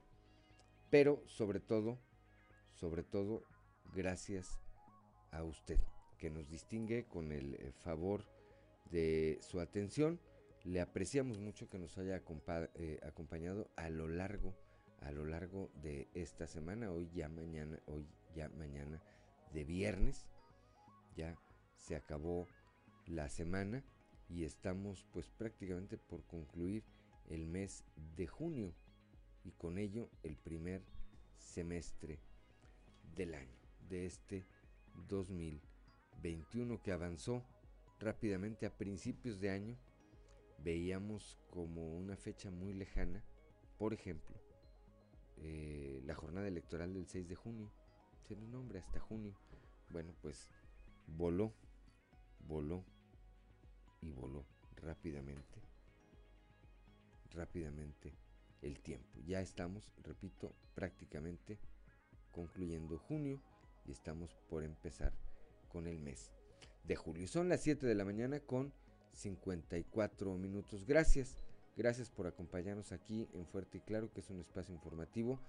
[0.90, 1.96] pero sobre todo,
[2.74, 3.44] sobre todo,
[3.94, 4.60] gracias
[5.30, 5.78] a usted
[6.18, 8.24] que nos distingue con el eh, favor
[8.90, 10.20] de su atención.
[10.64, 14.54] Le apreciamos mucho que nos haya acompañado a lo largo
[15.02, 19.02] a lo largo de esta semana, hoy ya mañana, hoy ya mañana
[19.52, 20.26] de viernes,
[21.16, 21.38] ya
[21.74, 22.46] se acabó
[23.06, 23.82] la semana
[24.28, 26.84] y estamos pues prácticamente por concluir
[27.28, 27.84] el mes
[28.16, 28.74] de junio
[29.44, 30.82] y con ello el primer
[31.38, 32.20] semestre
[33.16, 33.58] del año,
[33.90, 34.46] de este
[35.08, 37.44] 2021 que avanzó
[37.98, 39.76] rápidamente a principios de año,
[40.64, 43.22] veíamos como una fecha muy lejana,
[43.78, 44.36] por ejemplo,
[45.36, 47.70] eh, la jornada electoral del 6 de junio.
[48.26, 49.34] Tiene un nombre hasta junio.
[49.90, 50.48] Bueno, pues
[51.06, 51.52] voló,
[52.46, 52.84] voló
[54.00, 54.46] y voló
[54.76, 55.60] rápidamente,
[57.32, 58.14] rápidamente
[58.62, 59.18] el tiempo.
[59.26, 61.58] Ya estamos, repito, prácticamente
[62.30, 63.40] concluyendo junio
[63.86, 65.12] y estamos por empezar
[65.68, 66.30] con el mes
[66.84, 67.26] de julio.
[67.26, 68.72] Son las 7 de la mañana con
[69.12, 70.86] 54 minutos.
[70.86, 71.36] Gracias
[71.80, 75.40] Gracias por acompañarnos aquí en Fuerte y Claro, que es un espacio informativo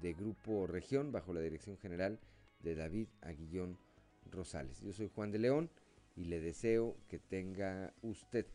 [0.00, 2.20] de Grupo Región bajo la dirección general
[2.62, 3.76] de David Aguillón
[4.30, 4.80] Rosales.
[4.82, 5.68] Yo soy Juan de León
[6.14, 8.46] y le deseo que tenga usted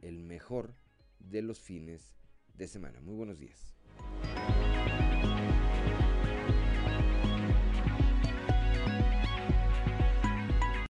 [0.00, 0.72] el mejor
[1.18, 2.14] de los fines
[2.56, 3.00] de semana.
[3.02, 3.74] Muy buenos días.